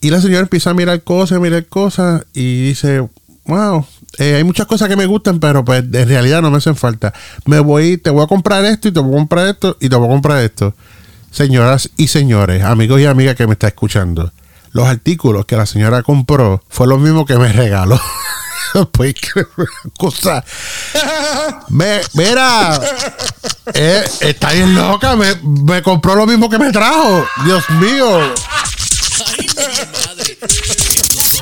Y 0.00 0.10
la 0.10 0.20
señora 0.20 0.40
empieza 0.42 0.70
a 0.70 0.74
mirar 0.74 1.02
cosas, 1.02 1.40
mirar 1.40 1.66
cosas 1.66 2.24
y 2.34 2.68
dice, 2.68 3.06
wow, 3.46 3.84
eh, 4.18 4.36
hay 4.36 4.44
muchas 4.44 4.66
cosas 4.66 4.88
que 4.88 4.96
me 4.96 5.06
gustan, 5.06 5.38
pero 5.40 5.64
pues 5.64 5.82
en 5.92 6.08
realidad 6.08 6.40
no 6.42 6.50
me 6.50 6.58
hacen 6.58 6.76
falta. 6.76 7.12
Me 7.44 7.58
voy, 7.60 7.98
te 7.98 8.10
voy 8.10 8.22
a 8.24 8.26
comprar 8.26 8.64
esto 8.64 8.88
y 8.88 8.92
te 8.92 9.00
voy 9.00 9.12
a 9.12 9.16
comprar 9.18 9.48
esto 9.48 9.76
y 9.80 9.88
te 9.88 9.96
voy 9.96 10.06
a 10.06 10.10
comprar 10.10 10.42
esto. 10.42 10.74
Señoras 11.30 11.90
y 11.96 12.08
señores, 12.08 12.62
amigos 12.62 13.00
y 13.00 13.06
amigas 13.06 13.34
que 13.36 13.46
me 13.46 13.52
está 13.52 13.68
escuchando, 13.68 14.32
los 14.78 14.86
artículos 14.86 15.44
que 15.44 15.56
la 15.56 15.66
señora 15.66 16.04
compró 16.04 16.62
fue 16.68 16.86
lo 16.86 16.98
mismo 16.98 17.26
que 17.26 17.36
me 17.36 17.52
regaló. 17.52 18.00
pues 18.92 19.14
qué 19.14 19.44
cosa. 19.98 20.44
Me, 21.68 22.00
mira, 22.14 22.80
eh, 23.74 24.04
está 24.20 24.52
bien 24.52 24.76
loca, 24.76 25.16
me, 25.16 25.34
me 25.42 25.82
compró 25.82 26.14
lo 26.14 26.26
mismo 26.26 26.48
que 26.48 26.58
me 26.58 26.70
trajo. 26.70 27.26
Dios 27.44 27.68
mío. 27.70 28.34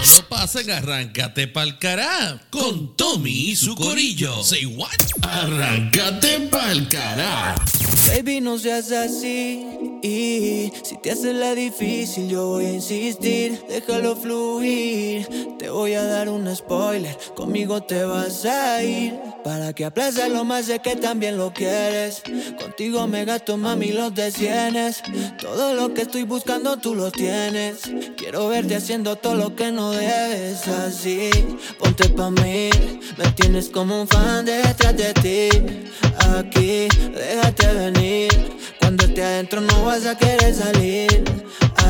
Solo 0.03 0.28
pasen, 0.30 0.70
arráncate 0.70 1.49
pa'l 1.49 1.78
cará 1.78 2.41
con 2.49 2.97
Tommy 2.97 3.51
y 3.51 3.57
su 3.57 3.76
corillo. 3.76 4.43
Say 4.43 4.64
what? 4.64 4.89
Arráncate 5.20 6.49
pa'l 6.51 6.89
cará. 6.89 7.55
Baby, 8.09 8.40
no 8.40 8.59
seas 8.59 8.92
así. 8.92 9.66
Y 10.03 10.72
si 10.82 10.97
te 11.03 11.11
hace 11.11 11.32
la 11.32 11.55
difícil, 11.55 12.28
yo 12.28 12.47
voy 12.47 12.66
a 12.66 12.72
insistir. 12.74 13.61
Déjalo 13.68 14.14
fluir. 14.16 15.26
Te 15.59 15.70
voy 15.70 15.94
a 15.94 16.05
dar 16.05 16.28
un 16.28 16.55
spoiler. 16.55 17.16
Conmigo 17.34 17.82
te 17.82 18.05
vas 18.05 18.44
a 18.44 18.82
ir. 18.82 19.18
Para 19.42 19.72
que 19.72 19.84
aplaces 19.84 20.28
lo 20.28 20.44
más 20.44 20.66
de 20.66 20.78
que 20.80 20.97
también 20.97 21.38
lo 21.38 21.53
quieres. 21.53 22.22
Contigo 22.61 23.07
me 23.07 23.24
gasto, 23.24 23.57
mami, 23.57 23.92
los 23.92 24.14
de 24.14 24.30
cienes. 24.30 25.03
Todo 25.40 25.74
lo 25.74 25.94
que 25.94 26.03
estoy 26.03 26.24
buscando 26.24 26.76
tú 26.76 26.94
lo 26.94 27.11
tienes. 27.11 27.82
Quiero 28.16 28.49
verte 28.49 28.76
haciendo 28.76 29.16
todo 29.16 29.34
lo 29.34 29.57
que 29.57 29.72
no 29.72 29.92
debes. 29.92 30.66
Así, 30.68 31.30
ponte 31.78 32.09
pa' 32.11 32.30
mí. 32.30 32.70
Me 33.18 33.32
tienes 33.34 33.68
como 33.70 34.03
un 34.03 34.09
fan 34.09 34.44
detrás 34.44 34.97
de 34.97 35.14
ti. 35.14 35.49
Aquí, 36.38 36.88
déjate 37.14 37.86
Cuando 38.80 39.05
esté 39.05 39.22
adentro 39.22 39.61
no 39.61 39.84
vas 39.84 40.07
a 40.07 40.18
querer 40.18 40.53
salir. 40.53 41.22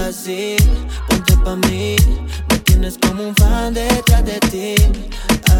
Así, 0.06 0.56
ponte 1.08 1.34
pa' 1.38 1.56
mí. 1.56 1.96
Me 2.50 2.58
tienes 2.58 2.98
como 2.98 3.22
un 3.22 3.34
fan 3.34 3.72
detrás 3.72 4.22
de 4.22 4.38
ti. 4.50 4.74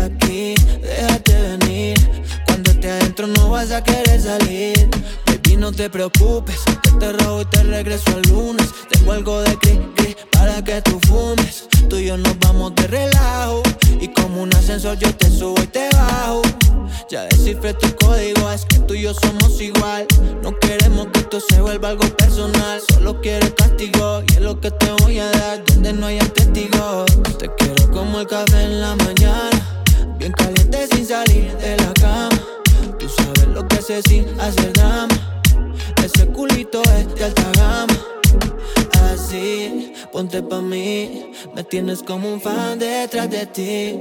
Aquí, 0.04 0.54
déjate 0.82 1.32
venir. 1.40 1.96
Cuando 2.44 2.70
esté 2.70 2.90
adentro 2.90 3.26
no 3.28 3.48
vas 3.48 3.70
a 3.70 3.82
querer 3.82 4.20
salir. 4.20 4.90
Baby, 5.24 5.56
no 5.56 5.72
te 5.72 5.88
preocupes. 5.88 6.60
Que 6.82 6.90
te 6.90 7.12
robo 7.14 7.40
y 7.40 7.44
te 7.46 7.62
regreso 7.62 8.18
el 8.18 8.28
lunes. 8.28 8.68
Tengo 8.90 9.12
algo 9.12 9.40
de 9.40 9.56
cri 9.56 9.78
cri 9.96 10.16
para 10.32 10.62
que 10.62 10.82
tú 10.82 11.00
fumes. 11.08 11.66
Tú 11.88 11.96
y 11.96 12.08
yo 12.08 12.18
nos 12.18 12.38
vamos 12.40 12.74
de 12.74 12.86
relajo. 12.88 13.62
Y 13.98 14.08
como 14.08 14.42
un 14.42 14.54
ascensor 14.54 14.98
yo 14.98 15.10
te 15.16 15.30
subo 15.30 15.62
y 15.62 15.66
te 15.68 15.88
bajo. 15.96 16.42
Ya 17.08 17.24
descifré 17.24 17.74
tu 17.74 17.94
código, 17.96 18.50
es 18.50 18.64
que 18.64 18.78
tú 18.80 18.94
y 18.94 19.02
yo 19.02 19.14
somos 19.14 19.60
igual. 19.60 20.06
No 20.42 20.58
queremos 20.58 21.08
que 21.12 21.20
esto 21.20 21.40
se 21.40 21.60
vuelva 21.60 21.90
algo 21.90 22.04
personal. 22.16 22.80
Solo 22.92 23.20
quiero 23.20 23.54
castigo 23.54 24.22
y 24.28 24.32
es 24.32 24.40
lo 24.40 24.60
que 24.60 24.70
te 24.70 24.90
voy 25.02 25.18
a 25.18 25.30
dar 25.30 25.64
donde 25.64 25.92
no 25.92 26.06
haya 26.06 26.24
testigos. 26.32 27.06
Te 27.38 27.48
quiero 27.56 27.90
como 27.90 28.20
el 28.20 28.26
café 28.26 28.62
en 28.62 28.80
la 28.80 28.96
mañana, 28.96 29.84
bien 30.18 30.32
caliente 30.32 30.88
sin 30.92 31.06
salir 31.06 31.56
de 31.58 31.76
la 31.76 31.92
cama. 31.94 32.40
Tú 32.98 33.08
sabes 33.08 33.48
lo 33.48 33.66
que 33.68 33.82
sé 33.82 34.02
sin 34.02 34.26
hacer 34.40 34.72
drama. 34.72 35.14
Ese 36.04 36.26
culito 36.28 36.82
es 36.82 37.14
de 37.14 37.24
alta 37.24 37.50
gama. 37.56 37.94
Ponte 40.12 40.42
pa' 40.42 40.60
mí. 40.60 41.32
Me 41.54 41.64
tienes 41.64 42.02
como 42.02 42.32
un 42.32 42.40
fan 42.40 42.78
detrás 42.78 43.30
de 43.30 43.46
ti. 43.46 44.00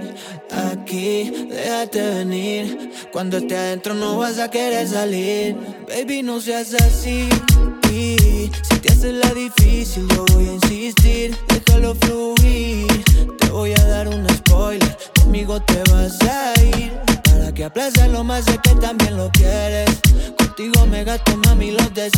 Aquí, 0.50 1.48
déjate 1.50 2.02
venir. 2.02 2.92
Cuando 3.12 3.38
esté 3.38 3.58
adentro 3.58 3.94
no 3.94 4.18
vas 4.18 4.40
a 4.40 4.50
querer 4.50 4.88
salir. 4.88 5.56
Baby, 5.88 6.24
no 6.24 6.40
seas 6.40 6.74
así. 6.74 7.28
Si 7.90 8.80
te 8.82 8.92
hace 8.94 9.14
la 9.14 9.30
difícil, 9.34 10.08
yo 10.10 10.26
voy 10.34 10.48
a 10.48 10.54
insistir. 10.54 11.38
Déjalo 11.48 11.96
fluir. 11.96 12.88
Te 13.40 13.50
voy 13.50 13.72
a 13.72 13.86
dar 13.86 14.08
un 14.08 14.28
spoiler. 14.30 14.98
Conmigo 15.22 15.62
te 15.62 15.82
vas 15.92 16.18
a 16.22 16.54
ir. 16.62 16.92
Para 17.24 17.54
que 17.54 17.64
aplaces 17.66 18.10
lo 18.10 18.24
más 18.24 18.46
de 18.46 18.58
que 18.58 18.76
también 18.76 19.18
lo 19.18 19.30
quieres. 19.32 20.00
Contigo 20.56 20.86
me 20.86 21.04
gasto, 21.04 21.36
mami, 21.36 21.72
los 21.72 21.94
de. 21.94 22.10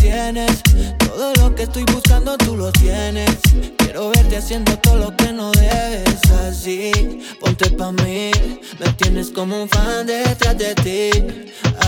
Todo 0.99 1.33
lo 1.41 1.55
que 1.55 1.63
estoy 1.63 1.83
buscando 1.91 2.37
tú 2.37 2.55
lo 2.55 2.71
tienes. 2.71 3.35
Quiero 3.77 4.11
verte 4.11 4.37
haciendo 4.37 4.77
todo 4.77 4.97
lo 4.97 5.17
que 5.17 5.33
no 5.33 5.51
debes. 5.53 6.21
Así, 6.29 6.91
ponte 7.39 7.71
pa' 7.71 7.91
mí. 7.93 8.29
Me 8.79 8.93
tienes 8.95 9.31
como 9.31 9.63
un 9.63 9.67
fan 9.67 10.05
detrás 10.05 10.55
de 10.55 10.75
ti. 10.75 11.09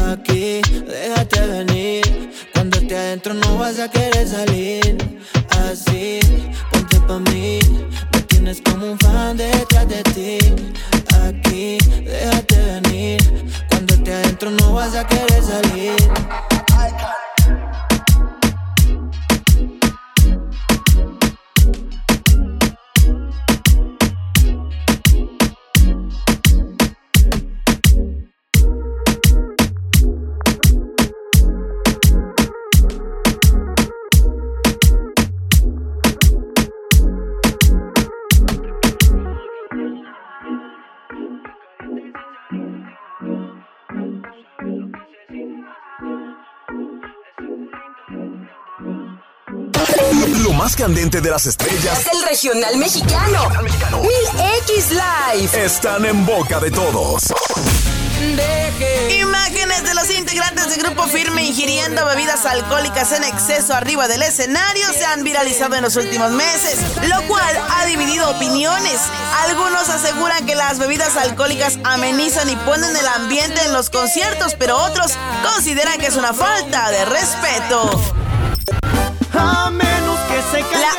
Aquí, 0.07 0.61
déjate 0.87 1.39
venir. 1.45 2.31
Cuando 2.51 2.79
esté 2.79 2.97
adentro 2.97 3.35
no 3.35 3.59
vas 3.59 3.77
a 3.77 3.87
querer 3.87 4.27
salir. 4.27 4.97
Así, 5.49 6.19
ponte 6.71 6.99
pa' 7.01 7.19
mí. 7.31 7.59
Me 8.11 8.21
tienes 8.23 8.59
como 8.59 8.93
un 8.93 8.97
fan 8.97 9.37
detrás 9.37 9.87
de 9.87 10.01
ti. 10.15 10.39
Aquí, 11.27 11.77
déjate 12.03 12.55
venir. 12.55 13.21
Cuando 13.69 13.93
esté 13.93 14.13
adentro 14.13 14.51
no 14.51 14.73
vas 14.73 14.95
a 14.95 15.05
querer 15.05 15.43
salir. 15.43 15.95
Más 50.59 50.75
candente 50.75 51.21
de 51.21 51.29
las 51.29 51.45
estrellas 51.45 51.99
Es 51.99 52.13
el 52.13 52.21
regional 52.23 52.75
mexicano. 52.75 53.47
Mi 54.01 54.41
X 54.67 54.89
Live. 54.91 55.63
están 55.63 56.03
en 56.03 56.25
boca 56.25 56.59
de 56.59 56.69
todos. 56.69 57.23
Imágenes 59.21 59.83
de 59.85 59.93
los 59.93 60.09
integrantes 60.09 60.69
del 60.69 60.83
grupo 60.83 61.03
firme 61.07 61.45
ingiriendo 61.45 62.05
bebidas 62.07 62.45
alcohólicas 62.45 63.13
en 63.13 63.23
exceso 63.23 63.73
arriba 63.73 64.09
del 64.09 64.21
escenario 64.21 64.91
se 64.91 65.05
han 65.05 65.23
viralizado 65.23 65.75
en 65.75 65.83
los 65.83 65.95
últimos 65.95 66.31
meses, 66.31 66.77
lo 67.07 67.21
cual 67.29 67.57
ha 67.77 67.85
dividido 67.85 68.29
opiniones. 68.29 68.99
Algunos 69.47 69.87
aseguran 69.87 70.45
que 70.45 70.55
las 70.55 70.77
bebidas 70.77 71.15
alcohólicas 71.15 71.79
amenizan 71.85 72.49
y 72.49 72.57
ponen 72.57 72.93
el 72.97 73.07
ambiente 73.07 73.61
en 73.63 73.71
los 73.71 73.89
conciertos, 73.89 74.57
pero 74.59 74.75
otros 74.77 75.13
consideran 75.41 75.99
que 75.99 76.07
es 76.07 76.17
una 76.17 76.33
falta 76.33 76.91
de 76.91 77.05
respeto. 77.05 78.01
A 79.31 79.69
menos 79.69 79.88
que 79.88 79.88
se 79.88 79.88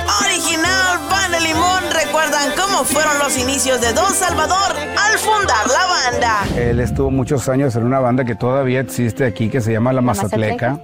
La 0.07 0.27
original 0.27 0.99
Banda 1.11 1.41
Limón 1.41 1.83
recuerdan 1.93 2.53
cómo 2.57 2.85
fueron 2.85 3.19
los 3.19 3.37
inicios 3.37 3.81
de 3.81 3.93
Don 3.93 4.13
Salvador 4.13 4.77
al 4.77 5.19
fundar 5.19 5.67
la 5.67 5.87
banda. 5.87 6.61
Él 6.61 6.81
estuvo 6.81 7.11
muchos 7.11 7.49
años 7.49 7.75
en 7.75 7.85
una 7.85 7.99
banda 7.99 8.25
que 8.25 8.35
todavía 8.37 8.81
existe 8.81 9.25
aquí 9.25 9.49
que 9.49 9.61
se 9.61 9.73
llama 9.73 9.93
La 9.93 10.01
Mazatleca. 10.01 10.81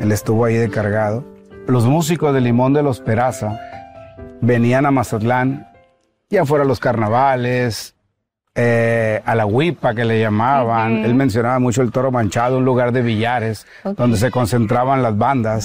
Él 0.00 0.10
estuvo 0.10 0.44
ahí 0.44 0.56
de 0.56 0.68
cargado. 0.68 1.24
Los 1.68 1.84
músicos 1.84 2.34
de 2.34 2.40
Limón 2.40 2.72
de 2.72 2.82
los 2.82 3.00
Peraza 3.00 3.58
venían 4.40 4.84
a 4.84 4.90
Mazatlán, 4.90 5.68
ya 6.28 6.44
fuera 6.44 6.64
los 6.64 6.80
carnavales 6.80 7.94
eh, 8.56 9.22
a 9.24 9.34
la 9.34 9.46
huipa 9.46 9.94
que 9.94 10.04
le 10.04 10.20
llamaban. 10.20 11.04
Él 11.04 11.14
mencionaba 11.14 11.58
mucho 11.60 11.82
el 11.82 11.92
toro 11.92 12.10
manchado, 12.10 12.58
un 12.58 12.64
lugar 12.64 12.92
de 12.92 13.02
billares 13.02 13.66
donde 13.96 14.16
se 14.16 14.30
concentraban 14.30 15.02
las 15.02 15.16
bandas. 15.16 15.64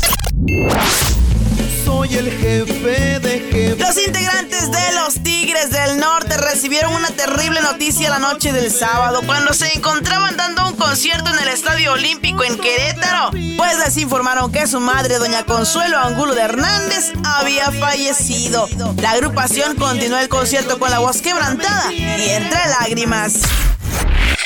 Soy 2.00 2.16
el 2.16 2.32
jefe 2.32 3.20
de 3.20 3.40
jefes. 3.52 3.78
Los 3.78 3.98
integrantes 3.98 4.72
de 4.72 4.92
los 4.94 5.22
Tigres 5.22 5.70
del 5.70 6.00
Norte 6.00 6.38
recibieron 6.38 6.94
una 6.94 7.10
terrible 7.10 7.60
noticia 7.60 8.10
la 8.10 8.20
noche 8.20 8.54
del 8.54 8.72
sábado 8.72 9.20
cuando 9.26 9.54
se 9.54 9.74
encontraban 9.76 10.38
dando 10.38 10.66
un 10.66 10.78
concierto 10.78 11.30
en 11.30 11.40
el 11.40 11.50
Estadio 11.50 11.92
Olímpico 11.92 12.46
en 12.46 12.58
Querétaro. 12.58 13.32
Pues 13.58 13.78
les 13.80 13.98
informaron 13.98 14.50
que 14.50 14.66
su 14.66 14.80
madre, 14.80 15.18
doña 15.18 15.44
Consuelo 15.44 15.98
Angulo 15.98 16.36
de 16.36 16.44
Hernández, 16.44 17.12
había 17.26 17.70
fallecido. 17.70 18.70
La 19.02 19.12
agrupación 19.12 19.76
continuó 19.76 20.20
el 20.20 20.30
concierto 20.30 20.80
con 20.80 20.92
la 20.92 21.00
voz 21.00 21.22
quebrantada 21.22 21.92
y 21.92 22.30
entre 22.30 22.62
lágrimas. 22.80 23.40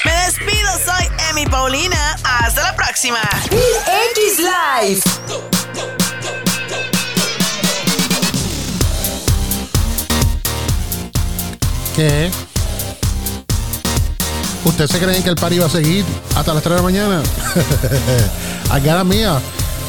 Me 0.04 0.12
despido, 0.26 0.72
soy 0.84 1.08
Emi 1.30 1.46
Paulina. 1.46 2.18
Hasta 2.24 2.64
la 2.64 2.76
próxima. 2.76 3.22
X 3.52 4.40
Live. 4.40 5.53
¿Qué? 11.96 12.32
¿Ustedes 14.66 14.90
se 14.90 15.00
creen 15.00 15.22
que 15.22 15.30
el 15.30 15.36
party 15.36 15.60
va 15.60 15.68
a 15.68 15.70
seguir 15.70 16.04
hasta 16.36 16.54
las 16.54 16.64
3 16.64 16.72
de 16.72 16.78
la 16.78 16.84
mañana? 16.84 17.22
a 18.72 18.80
cara 18.80 19.04
mía. 19.04 19.40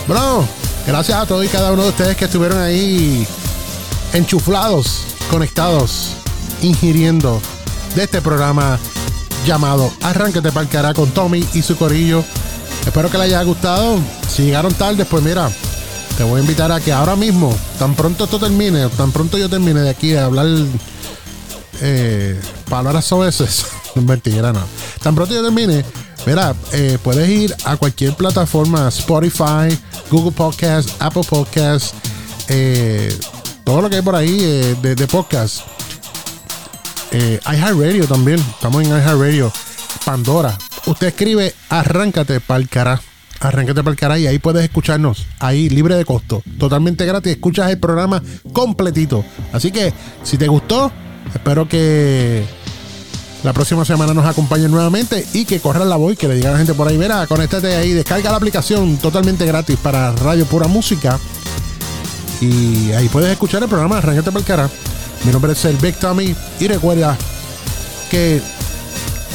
Bro, 0.07 0.45
gracias 0.87 1.19
a 1.19 1.27
todos 1.27 1.45
y 1.45 1.49
cada 1.49 1.73
uno 1.73 1.85
de 1.85 1.89
ustedes 1.89 2.17
que 2.17 2.27
estuvieron 2.27 2.59
ahí 2.61 3.27
enchuflados, 4.13 5.03
conectados, 5.31 6.11
ingiriendo 6.61 7.41
de 7.95 8.03
este 8.03 8.21
programa 8.21 8.79
llamado 9.47 9.91
Arránquete 10.03 10.53
para 10.53 10.89
el 10.91 10.95
con 10.95 11.11
Tommy 11.11 11.47
y 11.55 11.63
su 11.63 11.77
corillo. 11.77 12.23
Espero 12.85 13.11
que 13.11 13.17
les 13.17 13.29
haya 13.29 13.43
gustado. 13.45 13.99
Si 14.29 14.43
llegaron 14.43 14.75
tarde, 14.75 15.07
pues 15.07 15.23
mira, 15.23 15.51
te 16.19 16.25
voy 16.25 16.41
a 16.41 16.43
invitar 16.43 16.71
a 16.71 16.81
que 16.81 16.93
ahora 16.93 17.17
mismo, 17.17 17.57
tan 17.79 17.95
pronto 17.95 18.25
esto 18.25 18.39
termine, 18.39 18.89
tan 18.91 19.11
pronto 19.11 19.39
yo 19.39 19.49
termine 19.49 19.81
de 19.81 19.91
aquí 19.91 20.09
de 20.09 20.19
hablar 20.19 20.47
eh, 21.81 22.41
palabras 22.69 23.05
soeces. 23.05 23.67
No 23.95 24.03
mentira, 24.03 24.53
no. 24.53 24.59
Tan 25.01 25.15
pronto 25.15 25.33
yo 25.33 25.41
termine, 25.45 25.85
mira, 26.27 26.53
eh, 26.73 26.99
puedes 27.01 27.29
ir 27.29 27.55
a 27.65 27.77
cualquier 27.77 28.15
plataforma, 28.15 28.89
Spotify, 28.89 29.79
Google 30.11 30.33
Podcast, 30.33 30.91
Apple 31.01 31.23
Podcast, 31.23 31.95
eh, 32.49 33.17
todo 33.63 33.83
lo 33.83 33.89
que 33.89 33.95
hay 33.95 34.03
por 34.03 34.17
ahí 34.17 34.37
eh, 34.41 34.77
de, 34.83 34.97
de 34.97 35.07
podcast. 35.07 35.61
IHeartRadio 37.13 38.09
también, 38.09 38.41
estamos 38.41 38.83
en 38.83 38.89
iHeartRadio, 38.89 39.53
Pandora. 40.05 40.59
Usted 40.87 41.07
escribe 41.07 41.55
Arráncate 41.69 42.41
pa'l 42.41 42.69
cará. 42.69 43.01
Arráncate 43.39 43.85
pa'l 43.85 43.95
cará 43.95 44.19
y 44.19 44.27
ahí 44.27 44.41
puedes 44.41 44.65
escucharnos, 44.65 45.27
ahí 45.39 45.69
libre 45.69 45.95
de 45.95 46.05
costo, 46.05 46.43
totalmente 46.59 47.07
gratis. 47.07 47.33
Escuchas 47.33 47.71
el 47.71 47.79
programa 47.79 48.21
completito. 48.53 49.25
Así 49.53 49.71
que, 49.71 49.93
si 50.25 50.37
te 50.37 50.49
gustó, 50.49 50.91
espero 51.33 51.69
que 51.69 52.45
la 53.45 53.53
próxima 53.53 53.85
semana 53.85 54.15
nos 54.15 54.27
acompañen 54.27 54.71
nuevamente 54.71 55.27
y 55.35 55.45
que 55.45 55.61
corran 55.61 55.89
la 55.89 55.97
voz 55.97 56.17
que 56.17 56.27
le 56.29 56.35
digan 56.35 56.51
a 56.51 56.53
la 56.53 56.59
gente 56.59 56.75
por 56.75 56.89
ahí, 56.89 56.97
mira, 56.97 57.27
conéctate 57.27 57.77
ahí, 57.77 57.93
descarga 57.93 58.31
la 58.31 58.39
aplicación 58.39 58.97
totalmente 58.97 59.45
gratis 59.45 59.79
para 59.83 60.13
Radio 60.13 60.47
Pura 60.47 60.67
Música. 60.67 61.21
Y 62.41 62.91
ahí 62.93 63.09
puedes 63.09 63.31
escuchar 63.31 63.63
el 63.63 63.69
programa 63.69 63.99
Arráncate 63.99 64.33
pa'l 64.33 64.45
cará. 64.45 64.71
Mi 65.25 65.33
nombre 65.33 65.53
es 65.53 65.65
el 65.67 65.77
Big 65.77 65.95
Tommy 65.97 66.35
y 66.59 66.69
recuerda 66.69 67.17
que 68.11 68.41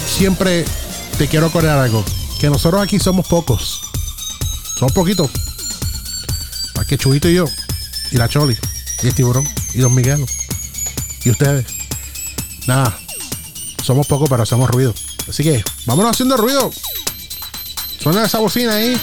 siempre 0.08 0.66
te 1.18 1.28
quiero 1.28 1.46
acordar 1.48 1.78
algo. 1.78 2.04
Que 2.40 2.50
nosotros 2.50 2.82
aquí 2.82 3.00
somos 3.00 3.28
pocos. 3.28 3.82
Somos 4.78 4.94
poquitos. 4.94 5.30
Más 6.76 6.86
que 6.86 6.98
Chubito 6.98 7.30
y 7.30 7.36
yo. 7.36 7.46
Y 8.12 8.18
la 8.18 8.28
Choli. 8.28 8.58
Y 9.04 9.08
el 9.08 9.14
tiburón. 9.14 9.48
Y 9.74 9.80
Don 9.80 9.94
Miguelo. 9.94 10.26
Y 11.26 11.30
ustedes. 11.30 11.79
Nada. 12.70 12.96
Somos 13.84 14.06
pocos, 14.06 14.30
pero 14.30 14.44
hacemos 14.44 14.70
ruido. 14.70 14.94
Así 15.28 15.42
que 15.42 15.64
vámonos 15.88 16.12
haciendo 16.12 16.38
ruido. 16.38 16.70
Suena 18.00 18.24
esa 18.24 18.38
bocina 18.38 18.76
ahí. 18.76 18.96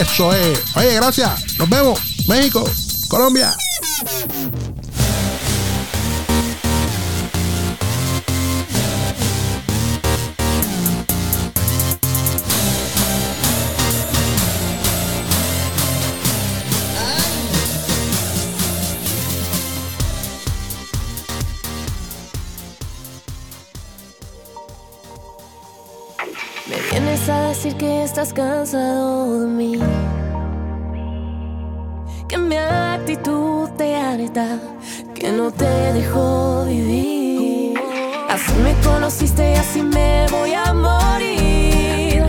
Eso 0.00 0.32
es. 0.32 0.58
Oye, 0.76 0.94
gracias. 0.94 1.58
Nos 1.58 1.68
vemos. 1.68 2.00
México. 2.26 2.64
Colombia. 3.08 3.54
Estás 28.22 28.32
cansado 28.34 29.40
de 29.40 29.46
mí. 29.48 29.78
Que 32.28 32.38
mi 32.38 32.56
actitud 32.56 33.68
te 33.76 33.96
harta, 33.96 34.60
que 35.12 35.32
no 35.32 35.50
te 35.50 35.92
dejó 35.92 36.64
vivir. 36.66 37.74
Así 38.28 38.52
me 38.62 38.74
conociste 38.86 39.52
y 39.52 39.56
así 39.56 39.82
me 39.82 40.26
voy 40.30 40.54
a 40.54 40.72
morir. 40.72 42.22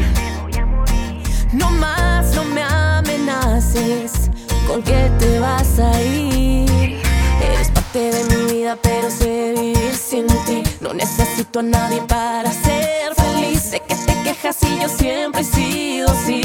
No 1.53 1.69
más, 1.69 2.35
no 2.35 2.43
me 2.45 2.63
amenaces 2.63 4.31
con 4.67 4.81
que 4.81 5.11
te 5.19 5.39
vas 5.39 5.77
a 5.79 6.01
ir. 6.01 6.99
Eres 7.39 7.69
parte 7.69 7.99
de 7.99 8.35
mi 8.35 8.53
vida, 8.53 8.77
pero 8.81 9.11
sé 9.11 9.53
vivir 9.55 9.93
sin 9.93 10.25
ti. 10.45 10.63
No 10.81 10.91
necesito 10.93 11.59
a 11.59 11.63
nadie 11.63 12.01
para 12.07 12.51
ser 12.51 13.13
feliz. 13.15 13.61
Sé 13.61 13.79
que 13.79 13.95
te 13.95 14.12
quejas 14.23 14.57
y 14.63 14.81
yo 14.81 14.87
siempre 14.87 15.41
he 15.41 15.43
sido 15.43 16.09
así. 16.09 16.42